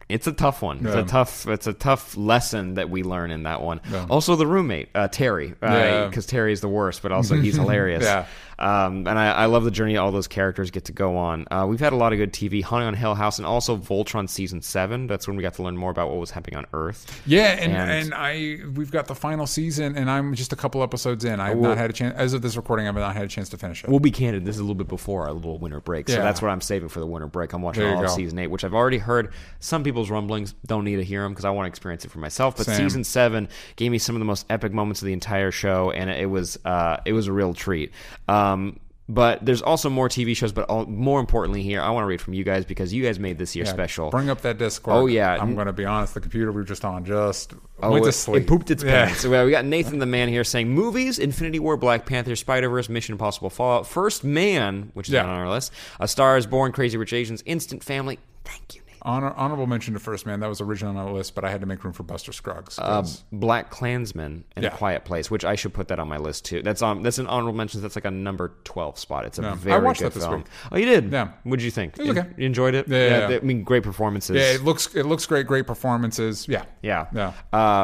it's 0.09 0.25
a 0.27 0.31
tough 0.33 0.61
one. 0.61 0.85
It's 0.85 0.95
a 0.95 1.03
tough. 1.03 1.47
It's 1.47 1.67
a 1.67 1.73
tough 1.73 2.17
lesson 2.17 2.73
that 2.73 2.89
we 2.89 3.03
learn 3.03 3.29
in 3.31 3.43
that 3.43 3.61
one. 3.61 3.79
Yeah. 3.89 4.07
Also, 4.09 4.35
the 4.35 4.47
roommate 4.47 4.89
uh, 4.95 5.07
Terry, 5.07 5.53
Yeah. 5.61 6.07
because 6.07 6.25
Terry 6.25 6.51
is 6.51 6.61
the 6.61 6.67
worst, 6.67 7.01
but 7.03 7.11
also 7.11 7.35
he's 7.41 7.55
hilarious. 7.55 8.03
Yeah. 8.03 8.25
Um, 8.59 9.07
and 9.07 9.17
I, 9.17 9.31
I 9.31 9.45
love 9.45 9.63
the 9.63 9.71
journey 9.71 9.97
all 9.97 10.11
those 10.11 10.27
characters 10.27 10.69
get 10.69 10.85
to 10.85 10.91
go 10.91 11.17
on. 11.17 11.47
Uh, 11.49 11.65
we've 11.67 11.79
had 11.79 11.93
a 11.93 11.95
lot 11.95 12.11
of 12.13 12.17
good 12.19 12.33
TV. 12.33 12.61
Hunting 12.63 12.87
on 12.87 12.93
Hill 12.93 13.15
House 13.15 13.37
and 13.39 13.45
also 13.45 13.77
Voltron 13.77 14.29
season 14.29 14.61
seven. 14.61 15.07
That's 15.07 15.27
when 15.27 15.37
we 15.37 15.43
got 15.43 15.53
to 15.55 15.63
learn 15.63 15.77
more 15.77 15.91
about 15.91 16.09
what 16.09 16.17
was 16.19 16.31
happening 16.31 16.57
on 16.57 16.65
Earth. 16.73 17.21
Yeah, 17.25 17.47
and, 17.59 17.71
And- 17.73 17.89
and 17.91 18.13
I 18.13 18.57
we've 18.75 18.91
got 18.91 19.07
the 19.07 19.15
final 19.15 19.47
season, 19.47 19.95
and 19.95 20.09
I'm 20.11 20.35
just 20.35 20.51
a 20.53 20.55
couple 20.55 20.83
episodes 20.83 21.25
in. 21.25 21.39
I've 21.39 21.57
not 21.57 21.77
had 21.77 21.89
a 21.89 21.93
chance 21.93 22.15
as 22.17 22.33
of 22.33 22.41
this 22.41 22.55
recording. 22.57 22.87
I've 22.87 22.95
not 22.95 23.15
had 23.15 23.23
a 23.25 23.27
chance 23.29 23.49
to 23.49 23.57
finish 23.57 23.83
it. 23.83 23.89
We'll 23.89 23.99
be 23.99 24.11
candid. 24.11 24.43
This 24.45 24.55
is 24.55 24.59
a 24.59 24.63
little 24.63 24.75
bit 24.75 24.87
before 24.89 25.25
our 25.27 25.33
little 25.33 25.57
winter 25.57 25.79
break, 25.79 26.09
so 26.09 26.15
Yeah. 26.15 26.23
that's 26.23 26.41
what 26.41 26.49
I'm 26.49 26.61
saving 26.61 26.89
for 26.89 26.99
the 26.99 27.07
winter 27.07 27.27
break. 27.27 27.53
I'm 27.53 27.61
watching 27.61 27.85
all 27.85 28.03
of 28.03 28.09
season 28.11 28.39
eight, 28.39 28.47
which 28.47 28.63
I've 28.63 28.73
already 28.73 28.97
heard 28.97 29.31
some 29.59 29.83
people's 29.83 30.09
rumblings. 30.09 30.53
Don't 30.65 30.83
need 30.83 30.97
to 30.97 31.03
hear 31.03 31.23
them 31.23 31.31
because 31.31 31.45
I 31.45 31.49
want 31.51 31.65
to 31.65 31.69
experience 31.69 32.03
it 32.03 32.11
for 32.11 32.19
myself. 32.19 32.57
But 32.57 32.65
Same. 32.65 32.75
season 32.75 33.03
seven 33.03 33.47
gave 33.77 33.91
me 33.91 33.99
some 33.99 34.15
of 34.15 34.19
the 34.19 34.25
most 34.25 34.45
epic 34.49 34.73
moments 34.73 35.01
of 35.01 35.05
the 35.05 35.13
entire 35.13 35.51
show, 35.51 35.91
and 35.91 36.09
it 36.09 36.29
was 36.29 36.59
uh, 36.65 36.97
it 37.05 37.13
was 37.13 37.27
a 37.27 37.31
real 37.33 37.53
treat. 37.53 37.91
Um, 38.27 38.48
Um, 38.53 38.79
but 39.11 39.43
there's 39.43 39.63
also 39.63 39.89
more 39.89 40.07
TV 40.07 40.37
shows. 40.37 40.51
But 40.51 40.69
all, 40.69 40.85
more 40.85 41.19
importantly, 41.19 41.63
here 41.63 41.81
I 41.81 41.89
want 41.89 42.03
to 42.03 42.07
read 42.07 42.21
from 42.21 42.35
you 42.35 42.43
guys 42.43 42.63
because 42.63 42.93
you 42.93 43.01
guys 43.03 43.17
made 43.17 43.39
this 43.39 43.55
year 43.55 43.65
Yeah, 43.65 43.71
special. 43.73 44.11
Bring 44.11 44.29
up 44.29 44.41
that 44.41 44.59
Discord. 44.59 44.95
Oh, 44.95 45.05
yeah. 45.07 45.35
I'm 45.35 45.55
going 45.55 45.65
to 45.65 45.73
be 45.73 45.83
honest. 45.83 46.13
The 46.13 46.19
computer 46.21 46.51
we 46.51 46.57
were 46.57 46.63
just 46.63 46.85
on 46.85 47.05
just 47.05 47.53
Oh, 47.81 47.91
went 47.91 48.03
to 48.03 48.09
it, 48.09 48.13
sleep. 48.13 48.43
it 48.43 48.47
pooped 48.47 48.69
its 48.69 48.83
Yeah. 48.83 49.05
pants. 49.07 49.25
Well, 49.29 49.45
we 49.45 49.51
got 49.51 49.65
Nathan 49.65 49.97
the 49.97 50.05
Man 50.05 50.29
here 50.29 50.43
saying 50.43 50.69
movies: 50.69 51.17
Infinity 51.17 51.57
War, 51.57 51.75
Black 51.75 52.05
Panther, 52.05 52.35
Spider 52.35 52.69
Verse, 52.69 52.87
Mission 52.87 53.13
Impossible, 53.13 53.49
Fallout, 53.49 53.87
First 53.87 54.23
Man, 54.23 54.91
which 54.93 55.07
is 55.07 55.13
Yeah. 55.13 55.23
not 55.23 55.31
on 55.31 55.39
our 55.39 55.49
list, 55.49 55.73
A 55.99 56.07
Star 56.07 56.37
Is 56.37 56.45
Born, 56.45 56.71
Crazy 56.71 56.95
Rich 56.97 57.13
Asians, 57.13 57.41
Instant 57.47 57.83
Family. 57.83 58.19
Thank 58.45 58.75
you. 58.75 58.78
Honor, 59.01 59.33
honorable 59.35 59.67
mention 59.67 59.93
to 59.93 59.99
First 59.99 60.25
Man. 60.25 60.39
That 60.39 60.49
was 60.49 60.61
originally 60.61 60.97
on 60.97 61.05
my 61.05 61.11
list, 61.11 61.35
but 61.35 61.43
I 61.45 61.49
had 61.51 61.61
to 61.61 61.67
make 61.67 61.83
room 61.83 61.93
for 61.93 62.03
Buster 62.03 62.31
Scruggs. 62.33 62.77
Uh, 62.79 63.05
Black 63.31 63.69
Klansman 63.69 64.43
and 64.55 64.63
Yeah. 64.63 64.73
A 64.73 64.77
Quiet 64.77 65.05
Place, 65.05 65.29
which 65.31 65.45
I 65.45 65.55
should 65.55 65.73
put 65.73 65.87
that 65.89 65.99
on 65.99 66.07
my 66.07 66.17
list 66.17 66.45
too. 66.45 66.61
That's 66.61 66.81
on. 66.81 67.01
That's 67.03 67.17
an 67.17 67.27
honorable 67.27 67.57
mention. 67.57 67.81
That's 67.81 67.95
like 67.95 68.05
a 68.05 68.11
number 68.11 68.53
twelve 68.63 68.97
spot. 68.99 69.25
It's 69.25 69.39
a 69.39 69.41
Yeah. 69.41 69.51
I 69.51 69.55
very 69.55 69.81
watched 69.85 69.99
good 70.01 70.11
that 70.11 70.15
this 70.15 70.23
film. 70.25 70.37
week. 70.37 70.45
Oh, 70.71 70.77
you 70.77 70.85
did? 70.85 71.11
Yeah. 71.11 71.29
What 71.43 71.57
did 71.57 71.63
you 71.65 71.71
think? 71.71 71.97
was 71.97 72.07
You- 72.07 72.11
okay. 72.13 72.27
You 72.37 72.45
enjoyed 72.45 72.75
it? 72.75 72.87
Yeah, 72.87 72.97
yeah, 72.97 73.29
yeah. 73.29 73.37
I 73.37 73.39
mean, 73.39 73.63
great 73.63 73.83
performances. 73.83 74.35
yeah, 74.35 74.53
it 74.53 74.63
looks 74.63 74.93
it 74.95 75.05
looks 75.05 75.25
great. 75.25 75.47
Great 75.47 75.65
performances. 75.67 76.47
Yeah, 76.47 76.63
Yeah. 76.81 77.07
yeah. 77.13 77.33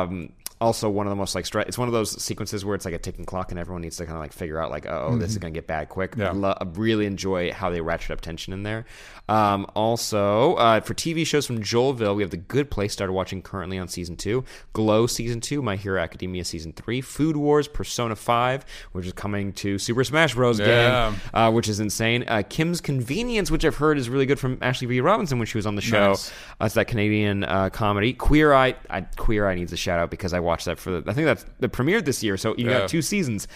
Um, 0.01 0.29
also, 0.61 0.89
one 0.89 1.05
of 1.05 1.09
the 1.09 1.15
most 1.15 1.35
like 1.35 1.45
it's 1.67 1.77
one 1.77 1.87
of 1.87 1.93
those 1.93 2.21
sequences 2.21 2.63
where 2.63 2.75
it's 2.75 2.85
like 2.85 2.93
a 2.93 2.97
ticking 2.97 3.25
clock, 3.25 3.51
and 3.51 3.59
everyone 3.59 3.81
needs 3.81 3.97
to 3.97 4.05
kind 4.05 4.15
of 4.15 4.21
like 4.21 4.33
figure 4.33 4.59
out 4.59 4.71
like, 4.71 4.85
oh, 4.87 5.17
this 5.17 5.31
is 5.31 5.37
gonna 5.37 5.51
get 5.51 5.67
bad 5.67 5.89
quick. 5.89 6.11
Mm-hmm. 6.11 6.21
Yeah. 6.21 6.31
Lo- 6.31 6.57
really 6.75 7.05
enjoy 7.05 7.51
how 7.51 7.69
they 7.69 7.81
ratchet 7.81 8.11
up 8.11 8.21
tension 8.21 8.53
in 8.53 8.63
there. 8.63 8.85
Um, 9.27 9.65
also, 9.75 10.55
uh, 10.55 10.79
for 10.81 10.93
TV 10.93 11.25
shows 11.25 11.45
from 11.45 11.59
Joelville, 11.59 12.15
we 12.15 12.21
have 12.21 12.29
The 12.29 12.37
Good 12.37 12.69
Place 12.69 12.93
started 12.93 13.13
watching 13.13 13.41
currently 13.41 13.77
on 13.77 13.87
season 13.87 14.15
two, 14.15 14.43
Glow 14.73 15.07
season 15.07 15.41
two, 15.41 15.61
My 15.61 15.75
Hero 15.75 15.99
Academia 15.99 16.45
season 16.45 16.73
three, 16.73 17.01
Food 17.01 17.35
Wars, 17.35 17.67
Persona 17.67 18.15
Five, 18.15 18.65
which 18.91 19.05
is 19.07 19.13
coming 19.13 19.51
to 19.53 19.77
Super 19.79 20.03
Smash 20.03 20.35
Bros. 20.35 20.59
Yeah. 20.59 20.65
game, 21.11 21.21
uh, 21.33 21.51
which 21.51 21.67
is 21.67 21.79
insane. 21.79 22.23
Uh, 22.27 22.43
Kim's 22.47 22.81
Convenience, 22.81 23.49
which 23.49 23.65
I've 23.65 23.75
heard 23.77 23.97
is 23.97 24.09
really 24.09 24.25
good 24.25 24.39
from 24.39 24.57
Ashley 24.61 24.87
V. 24.87 25.01
Robinson 25.01 25.37
when 25.39 25.47
she 25.47 25.57
was 25.57 25.65
on 25.65 25.75
the 25.75 25.81
show. 25.81 26.09
Nice. 26.09 26.31
Uh, 26.61 26.65
it's 26.65 26.75
that 26.75 26.87
Canadian 26.87 27.43
uh, 27.43 27.69
comedy. 27.71 28.13
Queer 28.13 28.53
Eye, 28.53 28.75
I, 28.89 29.01
Queer 29.01 29.47
Eye 29.49 29.55
needs 29.55 29.73
a 29.73 29.77
shout 29.77 29.99
out 29.99 30.11
because 30.11 30.33
I 30.33 30.39
watched 30.45 30.65
that 30.65 30.79
for 30.79 30.91
the. 31.01 31.09
I 31.09 31.13
think 31.13 31.25
that's 31.25 31.45
the 31.59 31.67
premiere 31.69 32.01
this 32.01 32.23
year, 32.23 32.37
so 32.37 32.55
you 32.57 32.69
Yeah. 32.69 32.79
got 32.79 32.89
two 32.89 33.01
seasons. 33.01 33.47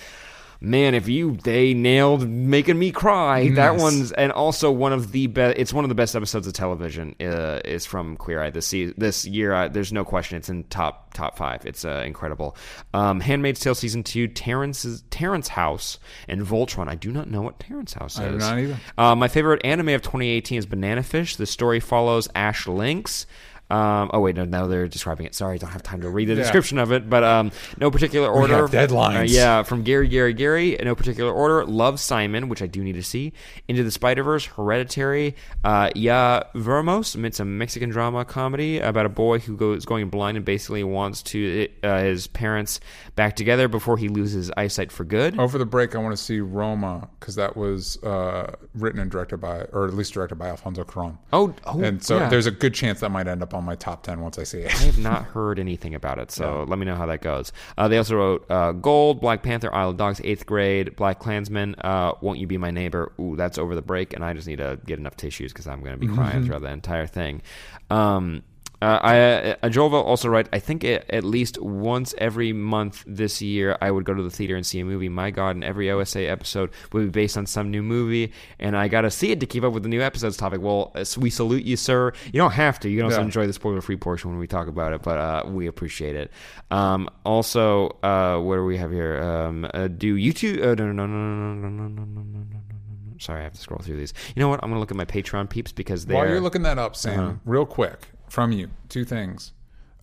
Man, 0.62 0.94
if 0.94 1.08
you 1.08 1.38
they 1.46 1.74
nailed 1.74 2.28
making 2.28 2.78
me 2.78 2.92
cry. 2.92 3.48
That 3.52 3.78
one's 3.78 4.12
and 4.12 4.30
also 4.34 4.70
one 4.70 4.92
of 4.92 5.14
the 5.14 5.28
best. 5.28 5.58
It's 5.58 5.72
one 5.72 5.86
of 5.86 5.90
the 5.90 5.96
best 5.96 6.18
episodes 6.18 6.48
of 6.48 6.52
television. 6.54 7.16
Uh, 7.22 7.62
is 7.64 7.86
from 7.86 8.18
Queer 8.18 8.44
Eye 8.44 8.50
this 8.50 8.68
se- 8.68 8.94
this 8.98 9.24
year. 9.26 9.54
Uh, 9.54 9.70
there's 9.70 9.94
no 9.94 10.04
question. 10.04 10.36
It's 10.38 10.50
in 10.50 10.66
top 10.66 11.14
top 11.14 11.38
five. 11.38 11.66
It's 11.66 11.86
uh, 11.86 12.04
incredible. 12.06 12.58
Um, 12.94 13.22
Handmaid's 13.22 13.62
Tale 13.62 13.74
season 13.74 14.04
two. 14.04 14.28
Terrence's 14.28 15.02
Terrence 15.12 15.48
House 15.48 15.98
and 16.28 16.42
Voltron. 16.42 16.90
I 16.90 16.96
do 16.96 17.14
not 17.14 17.30
know 17.32 17.42
what 17.42 17.58
Terrence 17.62 17.94
House 17.94 18.20
I 18.20 18.28
do 18.28 18.36
is. 18.36 18.44
not 18.44 18.60
either. 18.60 18.78
Uh, 18.98 19.16
my 19.16 19.30
favorite 19.30 19.62
anime 19.64 19.88
of 19.90 20.02
2018 20.02 20.58
is 20.58 20.66
Banana 20.66 21.04
Fish. 21.04 21.38
The 21.38 21.46
story 21.46 21.80
follows 21.80 22.28
Ash 22.36 22.68
Lynx. 22.68 23.26
Um, 23.70 24.10
oh 24.14 24.20
wait, 24.20 24.36
no, 24.36 24.46
no, 24.46 24.68
they're 24.68 24.88
describing 24.88 25.26
it. 25.26 25.36
Sorry, 25.36 25.56
I 25.56 25.58
don't 25.58 25.72
have 25.72 25.84
time 25.84 26.02
to 26.02 26.10
read 26.10 26.28
the 26.28 26.34
Yeah. 26.34 26.42
description 26.44 26.78
of 26.80 26.92
it. 26.92 27.10
But 27.10 27.24
um, 27.24 27.52
no 27.78 27.92
particular 27.92 28.28
order. 28.30 28.56
have 28.56 28.72
deadlines. 28.72 29.20
Uh, 29.20 29.24
yeah, 29.24 29.64
from 29.64 29.84
Gary, 29.84 30.08
Gary, 30.08 30.34
Gary. 30.34 30.78
No 30.84 30.96
particular 30.96 31.32
order. 31.32 31.66
Love 31.66 32.00
Simon, 32.00 32.50
which 32.50 32.62
I 32.62 32.68
do 32.68 32.84
need 32.84 32.94
to 32.96 33.04
see. 33.04 33.34
Into 33.68 33.84
the 33.84 33.92
Spider 33.92 34.24
Verse, 34.24 34.46
Hereditary. 34.46 35.36
Uh, 35.64 35.90
Ya 35.96 36.44
Veremos. 36.56 37.24
It's 37.24 37.40
a 37.40 37.46
Mexican 37.46 37.90
drama 37.90 38.26
comedy 38.26 38.80
about 38.80 39.06
a 39.06 39.10
boy 39.10 39.40
who 39.40 39.56
goes 39.56 39.86
going 39.86 40.10
blind 40.10 40.38
and 40.38 40.46
basically 40.46 40.84
wants 40.84 41.22
to 41.24 41.68
uh, 41.84 42.00
his 42.02 42.28
parents 42.28 42.80
back 43.16 43.36
together 43.36 43.68
before 43.68 43.98
he 43.98 44.08
loses 44.10 44.52
eyesight 44.58 44.92
for 44.92 45.04
good. 45.04 45.38
Over 45.40 45.58
the 45.58 45.66
break, 45.66 45.96
I 45.96 46.00
want 46.00 46.18
to 46.18 46.24
see 46.24 46.40
Roma 46.40 47.10
because 47.20 47.36
that 47.36 47.56
was 47.56 48.02
uh, 48.04 48.56
written 48.74 49.00
and 49.00 49.12
directed 49.12 49.38
by, 49.38 49.62
or 49.72 49.86
at 49.86 49.94
least 49.94 50.14
directed 50.14 50.36
by 50.36 50.48
Alfonso 50.48 50.84
Cuarón. 50.84 51.18
Oh, 51.34 51.54
oh, 51.66 51.82
and 51.82 52.04
so 52.04 52.18
yeah. 52.18 52.30
there's 52.30 52.48
a 52.48 52.52
good 52.52 52.74
chance 52.74 53.00
that 53.02 53.10
might 53.10 53.28
end 53.28 53.44
up 53.44 53.54
on 53.54 53.59
my 53.62 53.76
top 53.76 54.04
ten 54.04 54.22
once 54.22 54.38
I 54.40 54.44
see 54.44 54.60
it. 54.60 54.74
I 54.74 54.86
have 54.86 54.98
not 54.98 55.26
heard 55.26 55.60
anything 55.60 55.96
about 55.96 56.20
it, 56.20 56.32
so 56.32 56.66
let 56.68 56.80
me 56.80 56.86
know 56.86 56.96
how 56.96 57.06
that 57.08 57.22
goes. 57.22 57.52
Uh, 57.78 57.88
they 57.88 57.98
also 57.98 58.16
wrote 58.16 58.46
uh, 58.50 58.72
Gold, 58.74 59.22
Black 59.22 59.44
Panther, 59.44 59.74
Isle 59.74 59.92
of 59.92 59.98
Dogs, 59.98 60.22
Eighth 60.24 60.46
Grade, 60.46 60.96
Black 60.96 61.20
Klansman, 61.20 61.76
uh, 61.82 62.14
Won't 62.22 62.40
You 62.40 62.48
Be 62.48 62.58
My 62.58 62.72
Neighbor? 62.72 63.12
Ooh, 63.20 63.36
that's 63.36 63.58
over 63.58 63.76
the 63.76 63.82
break, 63.82 64.14
and 64.14 64.24
I 64.24 64.34
just 64.34 64.48
need 64.48 64.58
to 64.58 64.80
get 64.86 65.00
enough 65.00 65.16
tissues 65.16 65.52
because 65.54 65.68
I'm 65.68 65.82
going 65.82 65.94
to 65.94 66.00
be 66.00 66.08
crying 66.08 66.46
throughout 66.46 66.62
the 66.62 66.72
entire 66.72 67.08
thing. 67.08 67.42
Um, 67.90 68.44
Uh, 68.82 69.00
I 69.02 69.20
uh, 69.62 69.70
will 69.76 69.96
also 69.96 70.30
write. 70.30 70.48
I 70.54 70.60
think 70.60 70.84
it, 70.84 71.06
at 71.10 71.24
least 71.24 71.62
once 71.62 72.16
every 72.18 72.54
month 72.54 73.04
this 73.06 73.42
year, 73.42 73.78
I 73.82 73.92
would 73.92 74.06
go 74.06 74.14
to 74.14 74.24
the 74.24 74.30
theater 74.30 74.56
and 74.56 74.66
see 74.66 74.80
a 74.80 74.86
movie. 74.86 75.10
My 75.10 75.32
God, 75.32 75.56
and 75.56 75.64
every 75.64 75.92
OSA 75.92 76.22
episode 76.30 76.72
would 76.94 77.04
be 77.06 77.10
based 77.10 77.38
on 77.38 77.46
some 77.46 77.70
new 77.72 77.84
movie, 77.84 78.32
and 78.60 78.78
I 78.78 78.88
got 78.88 79.02
to 79.02 79.12
see 79.12 79.32
it 79.32 79.40
to 79.42 79.46
keep 79.46 79.64
up 79.64 79.74
with 79.74 79.84
the 79.84 79.90
new 79.90 80.02
episodes 80.02 80.38
topic. 80.38 80.62
Well, 80.62 80.92
uh, 80.96 81.04
we 81.18 81.30
salute 81.30 81.64
you, 81.66 81.76
sir. 81.76 82.14
You 82.28 82.38
don't 82.40 82.52
have 82.54 82.80
to. 82.82 82.90
You 82.90 82.98
can 82.98 83.06
also 83.06 83.18
Yeah. 83.20 83.26
enjoy 83.26 83.48
the 83.48 83.54
spoiler-free 83.54 83.98
portion 83.98 84.30
when 84.30 84.40
we 84.40 84.48
talk 84.48 84.68
about 84.68 84.94
it, 84.94 85.02
but 85.02 85.18
uh, 85.18 85.44
we 85.48 85.68
appreciate 85.68 86.16
it. 86.16 86.32
Um, 86.72 87.10
also, 87.26 87.98
uh, 88.04 88.40
what 88.40 88.56
do 88.56 88.64
we 88.66 88.78
have 88.78 88.92
here? 88.92 89.22
Um, 89.22 89.68
uh, 89.74 89.88
do 89.90 90.16
YouTube? 90.16 90.62
Uh, 90.62 90.76
no, 90.76 90.92
no, 90.92 91.06
no, 91.06 91.08
no, 91.08 91.54
no, 91.54 91.70
no, 91.70 91.88
no, 91.88 91.88
no, 91.88 92.06
no, 92.06 92.22
no, 92.22 92.22
no, 92.24 92.40
no. 92.42 93.16
Sorry, 93.20 93.42
I 93.42 93.44
have 93.44 93.54
to 93.54 93.60
scroll 93.60 93.80
through 93.84 93.98
these. 93.98 94.14
You 94.36 94.40
know 94.40 94.48
what? 94.48 94.62
I'm 94.64 94.70
gonna 94.70 94.80
look 94.80 94.92
at 94.92 94.98
my 94.98 95.04
Patreon 95.04 95.50
peeps 95.50 95.74
because 95.74 96.06
they're 96.06 96.16
While 96.16 96.30
you're 96.30 96.40
looking 96.40 96.64
that 96.64 96.78
up, 96.78 96.96
Sam, 96.96 97.20
Uh-huh. 97.20 97.34
real 97.44 97.66
quick 97.66 98.08
from 98.30 98.52
you, 98.52 98.70
two 98.88 99.04
things: 99.04 99.54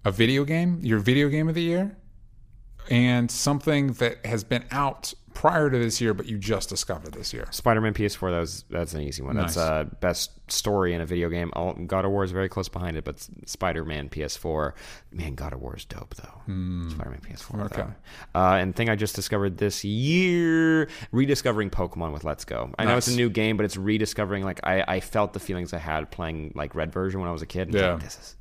a 0.04 0.10
video 0.10 0.44
game, 0.44 0.80
your 0.82 0.98
video 0.98 1.28
game 1.28 1.48
of 1.48 1.54
the 1.54 1.62
year, 1.62 1.96
and 2.90 3.30
something 3.30 3.92
that 3.94 4.24
has 4.26 4.44
been 4.44 4.64
out 4.70 5.12
prior 5.34 5.68
to 5.68 5.78
this 5.78 6.00
year, 6.00 6.14
but 6.14 6.24
you 6.24 6.38
just 6.38 6.70
discovered 6.70 7.12
this 7.12 7.34
year. 7.34 7.46
Spider-Man 7.50 7.92
PS4. 7.92 8.30
That 8.30 8.40
was 8.40 8.64
that's 8.70 8.94
an 8.94 9.02
easy 9.02 9.22
one. 9.22 9.36
That's 9.36 9.56
Nice. 9.56 9.64
uh, 9.66 9.84
best 10.00 10.30
story 10.50 10.94
in 10.94 11.02
a 11.02 11.06
video 11.06 11.28
game. 11.28 11.50
All, 11.54 11.74
God 11.74 12.06
of 12.06 12.10
War 12.10 12.24
is 12.24 12.30
very 12.30 12.48
close 12.48 12.70
behind 12.70 12.96
it, 12.96 13.04
but 13.04 13.26
Spider-Man 13.44 14.08
PS4. 14.08 14.72
Man, 15.12 15.34
God 15.34 15.52
of 15.52 15.60
War 15.60 15.76
is 15.76 15.84
dope 15.84 16.14
though. 16.14 16.40
Spider-Man 16.46 17.20
PS4. 17.20 17.50
Hmm. 17.50 17.60
Okay. 17.62 17.84
Uh, 18.34 18.38
and 18.60 18.74
thing 18.74 18.88
I 18.88 18.96
just 18.96 19.14
discovered 19.14 19.58
this 19.58 19.84
year, 19.84 20.88
rediscovering 21.12 21.68
Pokemon 21.70 22.12
with 22.12 22.24
Let's 22.24 22.44
Go. 22.46 22.70
I 22.78 22.84
know 22.86 22.96
it's 22.96 23.08
a 23.08 23.14
new 23.16 23.28
game, 23.28 23.56
but 23.58 23.64
it's 23.64 23.76
rediscovering. 23.76 24.42
Like 24.44 24.60
I, 24.64 24.84
I 24.88 25.00
felt 25.00 25.32
the 25.34 25.40
feelings 25.40 25.72
I 25.74 25.78
had 25.78 26.10
playing 26.10 26.52
like 26.54 26.74
Red 26.74 26.92
version 26.92 27.20
when 27.20 27.28
I 27.28 27.32
was 27.32 27.42
a 27.42 27.46
kid. 27.46 27.68
And 27.68 27.74
Yeah. 27.76 27.92
like, 27.94 28.02
this 28.04 28.14
is 28.14 28.18
this 28.18 28.24
is 28.24 28.34
dope 28.34 28.35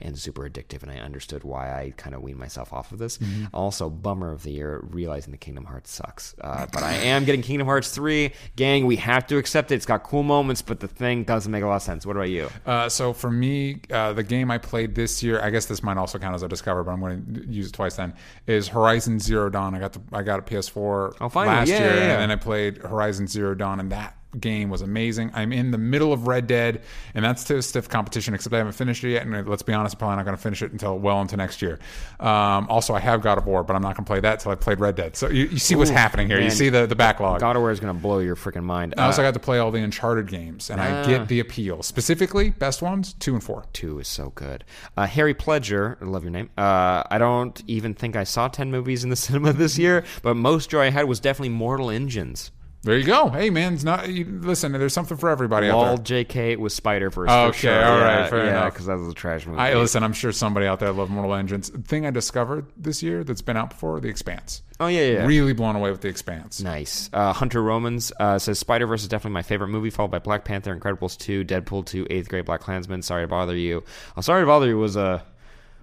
and 0.00 0.18
super 0.18 0.48
addictive, 0.48 0.82
and 0.82 0.90
I 0.90 0.96
understood 0.96 1.44
why 1.44 1.68
I 1.70 1.92
kind 1.96 2.14
of 2.14 2.22
weaned 2.22 2.38
myself 2.38 2.72
off 2.72 2.92
of 2.92 2.98
this. 2.98 3.18
Mm-hmm. 3.18 3.46
Also, 3.54 3.88
bummer 3.90 4.32
of 4.32 4.42
the 4.42 4.50
year, 4.52 4.80
realizing 4.90 5.30
the 5.32 5.38
Kingdom 5.38 5.64
Hearts 5.64 5.90
sucks. 5.90 6.34
Uh, 6.40 6.66
but 6.72 6.82
I 6.82 6.92
am 6.94 7.24
getting 7.24 7.42
Kingdom 7.42 7.66
Hearts 7.66 7.90
three. 7.90 8.32
Gang, 8.56 8.86
we 8.86 8.96
have 8.96 9.26
to 9.28 9.36
accept 9.38 9.70
it. 9.72 9.76
It's 9.76 9.86
got 9.86 10.02
cool 10.02 10.22
moments, 10.22 10.62
but 10.62 10.80
the 10.80 10.88
thing 10.88 11.24
doesn't 11.24 11.50
make 11.50 11.62
a 11.62 11.66
lot 11.66 11.76
of 11.76 11.82
sense. 11.82 12.04
What 12.06 12.16
about 12.16 12.30
you? 12.30 12.48
Uh, 12.66 12.88
so 12.88 13.12
for 13.12 13.30
me, 13.30 13.80
uh, 13.90 14.12
the 14.12 14.22
game 14.22 14.50
I 14.50 14.58
played 14.58 14.94
this 14.94 15.22
year, 15.22 15.40
I 15.40 15.50
guess 15.50 15.66
this 15.66 15.82
might 15.82 15.96
also 15.96 16.18
count 16.18 16.34
as 16.34 16.42
a 16.42 16.48
discover, 16.48 16.82
but 16.84 16.92
I'm 16.92 17.00
going 17.00 17.34
to 17.34 17.46
use 17.48 17.68
it 17.68 17.72
twice. 17.72 17.96
Then 17.96 18.14
is 18.46 18.68
Horizon 18.68 19.18
Zero 19.20 19.48
Dawn. 19.50 19.74
I 19.74 19.78
got 19.78 19.92
the 19.92 20.00
I 20.12 20.22
got 20.22 20.38
a 20.38 20.42
PS4 20.42 21.14
Oh, 21.20 21.30
last 21.34 21.68
Yeah, 21.68 21.78
year, 21.78 21.88
yeah, 21.88 21.94
yeah. 21.94 22.12
and 22.12 22.22
then 22.22 22.30
I 22.30 22.36
played 22.36 22.78
Horizon 22.78 23.26
Zero 23.26 23.54
Dawn, 23.54 23.80
and 23.80 23.90
that 23.92 24.16
game 24.38 24.70
was 24.70 24.82
amazing. 24.82 25.30
I'm 25.34 25.52
in 25.52 25.70
the 25.70 25.78
middle 25.78 26.12
of 26.12 26.26
Red 26.26 26.46
Dead, 26.46 26.82
and 27.14 27.24
that's 27.24 27.42
still 27.42 27.60
stiff 27.62 27.88
competition. 27.88 28.34
Except 28.34 28.54
I 28.54 28.58
haven't 28.58 28.72
finished 28.74 29.02
it 29.04 29.10
yet, 29.10 29.26
and 29.26 29.48
let's 29.48 29.62
be 29.62 29.72
honest, 29.72 29.94
I'm 29.96 29.98
probably 29.98 30.16
not 30.16 30.24
going 30.24 30.36
to 30.36 30.42
finish 30.42 30.62
it 30.62 30.72
until 30.72 30.98
well 30.98 31.20
into 31.20 31.36
next 31.36 31.62
year. 31.62 31.78
Um, 32.18 32.66
also, 32.68 32.94
I 32.94 33.00
have 33.00 33.22
God 33.22 33.38
of 33.38 33.46
War, 33.46 33.62
but 33.64 33.74
I'm 33.76 33.82
not 33.82 33.96
going 33.96 34.04
to 34.04 34.10
play 34.10 34.20
that 34.20 34.40
till 34.40 34.52
I 34.52 34.54
played 34.54 34.80
Red 34.80 34.94
Dead. 34.96 35.16
So 35.16 35.28
you, 35.28 35.44
you 35.46 35.58
see 35.58 35.74
what's 35.74 35.90
Ooh, 35.90 35.94
happening 35.94 36.26
here. 36.28 36.40
You 36.40 36.50
see 36.50 36.68
the 36.68 36.86
the 36.86 36.94
backlog. 36.96 37.40
God 37.40 37.56
of 37.56 37.62
War 37.62 37.70
is 37.70 37.80
gonna 37.80 37.94
blow 37.94 38.18
your 38.20 38.36
freaking 38.36 38.64
mind. 38.64 38.94
I 38.96 39.06
also 39.06 39.22
Uh, 39.22 39.26
got 39.26 39.34
to 39.34 39.40
play 39.40 39.58
all 39.58 39.70
the 39.70 39.80
Uncharted 39.80 40.28
games, 40.28 40.70
and 40.70 40.80
I 40.80 41.04
get 41.04 41.28
the 41.28 41.40
appeal. 41.40 41.82
Specifically, 41.82 42.50
best 42.50 42.82
ones 42.82 43.14
two 43.14 43.34
and 43.34 43.42
four. 43.42 43.64
Two 43.72 43.98
is 43.98 44.08
so 44.08 44.30
good. 44.34 44.64
Uh, 44.96 45.06
Harry 45.06 45.34
Pledger, 45.34 45.96
I 46.00 46.04
love 46.04 46.22
your 46.22 46.30
name. 46.32 46.50
Uh, 46.56 47.02
I 47.10 47.18
don't 47.18 47.62
even 47.66 47.94
think 47.94 48.16
I 48.16 48.24
saw 48.24 48.48
10 48.48 48.70
movies 48.70 49.04
in 49.04 49.10
the 49.10 49.16
cinema 49.26 49.52
this 49.52 49.78
year, 49.78 50.04
but 50.22 50.34
most 50.36 50.70
joy 50.70 50.86
I 50.86 50.90
had 50.90 51.06
was 51.06 51.20
definitely 51.20 51.50
Mortal 51.50 51.90
Engines. 51.90 52.50
There 52.82 52.96
you 52.96 53.04
go. 53.04 53.28
Hey, 53.28 53.50
man, 53.50 53.74
it's 53.74 53.84
not. 53.84 54.08
You, 54.08 54.24
listen, 54.24 54.72
there's 54.72 54.94
something 54.94 55.18
for 55.18 55.28
everybody 55.28 55.68
Lol 55.68 55.84
out 55.84 56.04
there. 56.06 56.24
JK 56.24 56.56
was 56.56 56.72
Spider 56.72 57.10
Verse. 57.10 57.28
Okay, 57.28 57.52
for 57.52 57.58
sure. 57.58 57.84
all 57.84 57.98
right, 57.98 58.20
yeah, 58.20 58.26
fair 58.28 58.44
yeah, 58.46 58.50
enough. 58.52 58.72
because 58.72 58.86
that 58.86 58.96
was 58.96 59.08
a 59.08 59.12
trash 59.14 59.46
movie. 59.46 59.58
I 59.58 59.74
listen. 59.74 60.02
I'm 60.02 60.14
sure 60.14 60.32
somebody 60.32 60.66
out 60.66 60.80
there 60.80 60.90
loved 60.90 61.10
Mortal 61.10 61.34
Engines. 61.34 61.68
Thing 61.68 62.06
I 62.06 62.10
discovered 62.10 62.66
this 62.78 63.02
year 63.02 63.22
that's 63.22 63.42
been 63.42 63.58
out 63.58 63.70
before: 63.70 64.00
The 64.00 64.08
Expanse. 64.08 64.62
oh, 64.80 64.86
yeah, 64.86 65.02
yeah. 65.02 65.26
Really 65.26 65.52
blown 65.52 65.76
away 65.76 65.90
with 65.90 66.00
The 66.00 66.08
Expanse. 66.08 66.62
Nice. 66.62 67.10
Uh, 67.12 67.34
Hunter 67.34 67.62
Romans 67.62 68.12
uh, 68.18 68.38
says 68.38 68.58
Spider 68.58 68.86
Verse 68.86 69.02
is 69.02 69.08
definitely 69.08 69.34
my 69.34 69.42
favorite 69.42 69.68
movie, 69.68 69.90
followed 69.90 70.12
by 70.12 70.18
Black 70.18 70.44
Panther, 70.46 70.74
Incredibles 70.74 71.18
2, 71.18 71.44
Deadpool 71.44 71.84
2, 71.84 72.06
Eighth 72.08 72.30
Grade 72.30 72.46
Black 72.46 72.60
Klansman. 72.60 73.02
Sorry 73.02 73.24
to 73.24 73.28
bother 73.28 73.56
you. 73.56 73.84
Oh, 74.16 74.22
sorry 74.22 74.42
to 74.42 74.46
bother 74.46 74.66
you 74.66 74.78
was 74.78 74.96
a 74.96 75.22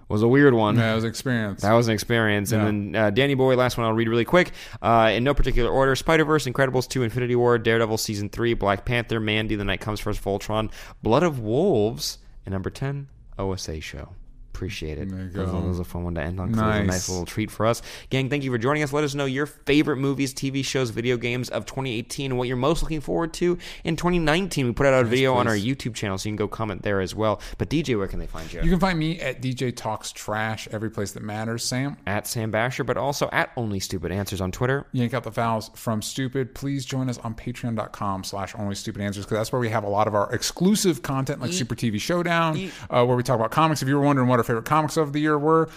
was 0.08 0.22
a 0.22 0.28
weird 0.28 0.54
one. 0.54 0.76
That 0.76 0.94
was 0.94 1.04
an 1.04 1.10
experience. 1.10 1.62
That 1.62 1.72
was 1.72 1.88
an 1.88 1.94
experience. 1.94 2.52
And 2.52 2.92
then 2.94 3.02
uh, 3.02 3.10
Danny 3.10 3.34
Boy, 3.34 3.56
last 3.56 3.76
one 3.76 3.86
I'll 3.86 3.92
read 3.92 4.08
really 4.08 4.24
quick. 4.24 4.52
Uh, 4.80 5.10
in 5.14 5.24
no 5.24 5.34
particular 5.34 5.70
order 5.70 5.94
Spider 5.94 6.24
Verse, 6.24 6.46
Incredibles 6.46 6.88
2, 6.88 7.02
Infinity 7.02 7.36
War, 7.36 7.58
Daredevil 7.58 7.98
Season 7.98 8.28
3, 8.28 8.54
Black 8.54 8.84
Panther, 8.84 9.20
Mandy, 9.20 9.54
The 9.54 9.64
Night 9.64 9.80
Comes 9.80 10.00
for 10.00 10.10
Us, 10.10 10.18
Voltron, 10.18 10.70
Blood 11.02 11.22
of 11.22 11.38
Wolves, 11.40 12.18
and 12.46 12.52
number 12.52 12.70
10, 12.70 13.08
OSA 13.38 13.80
Show. 13.80 14.10
Appreciate 14.58 14.98
it. 14.98 15.08
There 15.08 15.20
you 15.22 15.28
go. 15.28 15.46
that 15.46 15.68
was 15.68 15.78
a 15.78 15.84
fun 15.84 16.02
one 16.02 16.16
to 16.16 16.20
end 16.20 16.40
on. 16.40 16.48
'cause 16.52 16.58
It 16.60 16.66
was 16.66 16.74
a 16.74 16.78
Nice. 16.80 16.86
nice 16.88 17.08
little 17.08 17.26
treat 17.26 17.48
for 17.48 17.64
us. 17.64 17.80
Gang, 18.10 18.28
thank 18.28 18.42
you 18.42 18.50
for 18.50 18.58
joining 18.58 18.82
us. 18.82 18.92
Let 18.92 19.04
us 19.04 19.14
know 19.14 19.24
your 19.24 19.46
favorite 19.46 19.98
movies, 19.98 20.34
TV 20.34 20.64
shows, 20.64 20.90
video 20.90 21.16
games 21.16 21.48
of 21.48 21.64
2018 21.64 22.32
and 22.32 22.38
what 22.38 22.48
you're 22.48 22.56
most 22.56 22.82
looking 22.82 23.00
forward 23.00 23.32
to 23.34 23.56
in 23.84 23.94
2019. 23.94 24.66
We 24.66 24.72
put 24.72 24.86
out 24.86 24.94
a 24.94 25.04
video 25.06 25.34
on 25.34 25.46
our. 25.46 25.54
YouTube 25.58 25.94
channel, 25.94 26.16
so 26.18 26.28
you 26.28 26.32
can 26.32 26.36
go 26.36 26.48
comment 26.48 26.82
there 26.82 27.00
as 27.00 27.14
well. 27.14 27.40
But 27.58 27.68
DJ, 27.68 27.94
where 27.96 28.06
can 28.08 28.18
they 28.20 28.26
find 28.26 28.52
you? 28.52 28.62
you 28.62 28.70
can 28.70 28.78
find 28.80 28.98
me 28.98 29.20
at 29.20 29.40
DJ 29.42 29.70
Talks 29.70 30.10
Trash 30.12 30.66
every 30.72 30.88
place 30.90 31.12
that 31.12 31.22
matters. 31.22 31.62
Sam, 31.64 31.96
at 32.06 32.26
Sam 32.26 32.50
Bashor, 32.50 32.84
but 32.86 32.96
also 32.96 33.28
at 33.32 33.50
Only 33.56 33.78
Stupid 33.80 34.10
Answers 34.12 34.40
on 34.40 34.50
Twitter. 34.50 34.86
yank 34.92 35.14
out 35.14 35.22
the 35.24 35.30
vowels 35.30 35.70
from 35.74 36.00
stupid. 36.02 36.54
Please 36.54 36.84
join 36.84 37.08
us 37.10 37.18
on 37.18 37.34
patreon.com 37.34 38.24
slash 38.24 38.54
only 38.58 38.74
stupid 38.74 39.02
answers 39.02 39.24
because 39.24 39.36
that's 39.38 39.52
where 39.52 39.60
we 39.60 39.68
have 39.68 39.84
a 39.84 39.88
lot 39.88 40.06
of 40.08 40.14
our 40.14 40.32
exclusive 40.32 41.02
content 41.02 41.40
like 41.40 41.52
Super 41.52 41.74
TV 41.74 42.00
Showdown, 42.00 42.70
uh, 42.90 43.04
where 43.04 43.16
we 43.16 43.22
talk 43.22 43.36
about 43.38 43.50
comics. 43.50 43.82
If 43.82 43.88
you 43.88 43.96
were 43.96 44.02
wondering 44.02 44.28
what 44.28 44.38
our 44.38 44.44
favorite 44.48 44.64
comics 44.64 44.96
of 44.96 45.12
the 45.12 45.20
year 45.20 45.38
were, 45.38 45.68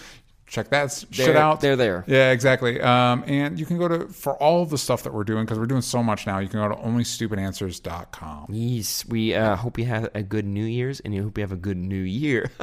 check 0.46 0.68
that 0.70 0.90
shit 0.92 1.26
They're- 1.26 1.36
out. 1.36 1.60
they're 1.60 1.76
there. 1.76 2.04
Yeah, 2.06 2.30
exactly. 2.32 2.80
Um, 2.80 3.22
and 3.26 3.58
you 3.60 3.64
can 3.66 3.78
go 3.78 3.86
to, 3.88 4.08
for 4.08 4.34
all 4.42 4.66
the 4.66 4.76
stuff 4.78 5.02
that 5.04 5.14
we're 5.14 5.24
doing, 5.24 5.44
because 5.44 5.58
we're 5.58 5.66
doing 5.66 5.80
so 5.82 6.02
much 6.02 6.26
now, 6.26 6.38
you 6.40 6.48
can 6.48 6.60
go 6.60 6.68
to 6.68 6.74
onlystupidanswers.com. 6.74 8.46
Yes, 8.50 9.06
we 9.06 9.34
uh, 9.34 9.56
hope 9.56 9.78
you 9.78 9.84
have 9.86 10.10
a 10.14 10.22
good 10.22 10.44
New 10.44 10.64
Year's, 10.64 11.00
and 11.00 11.14
you 11.14 11.22
hope 11.22 11.38
you 11.38 11.42
have 11.42 11.52
a 11.52 11.56
good 11.56 11.76
New 11.78 12.02
Year. 12.02 12.50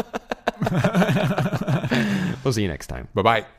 we'll 2.43 2.53
see 2.53 2.61
you 2.63 2.67
next 2.67 2.87
time. 2.87 3.07
Bye 3.13 3.21
bye. 3.21 3.58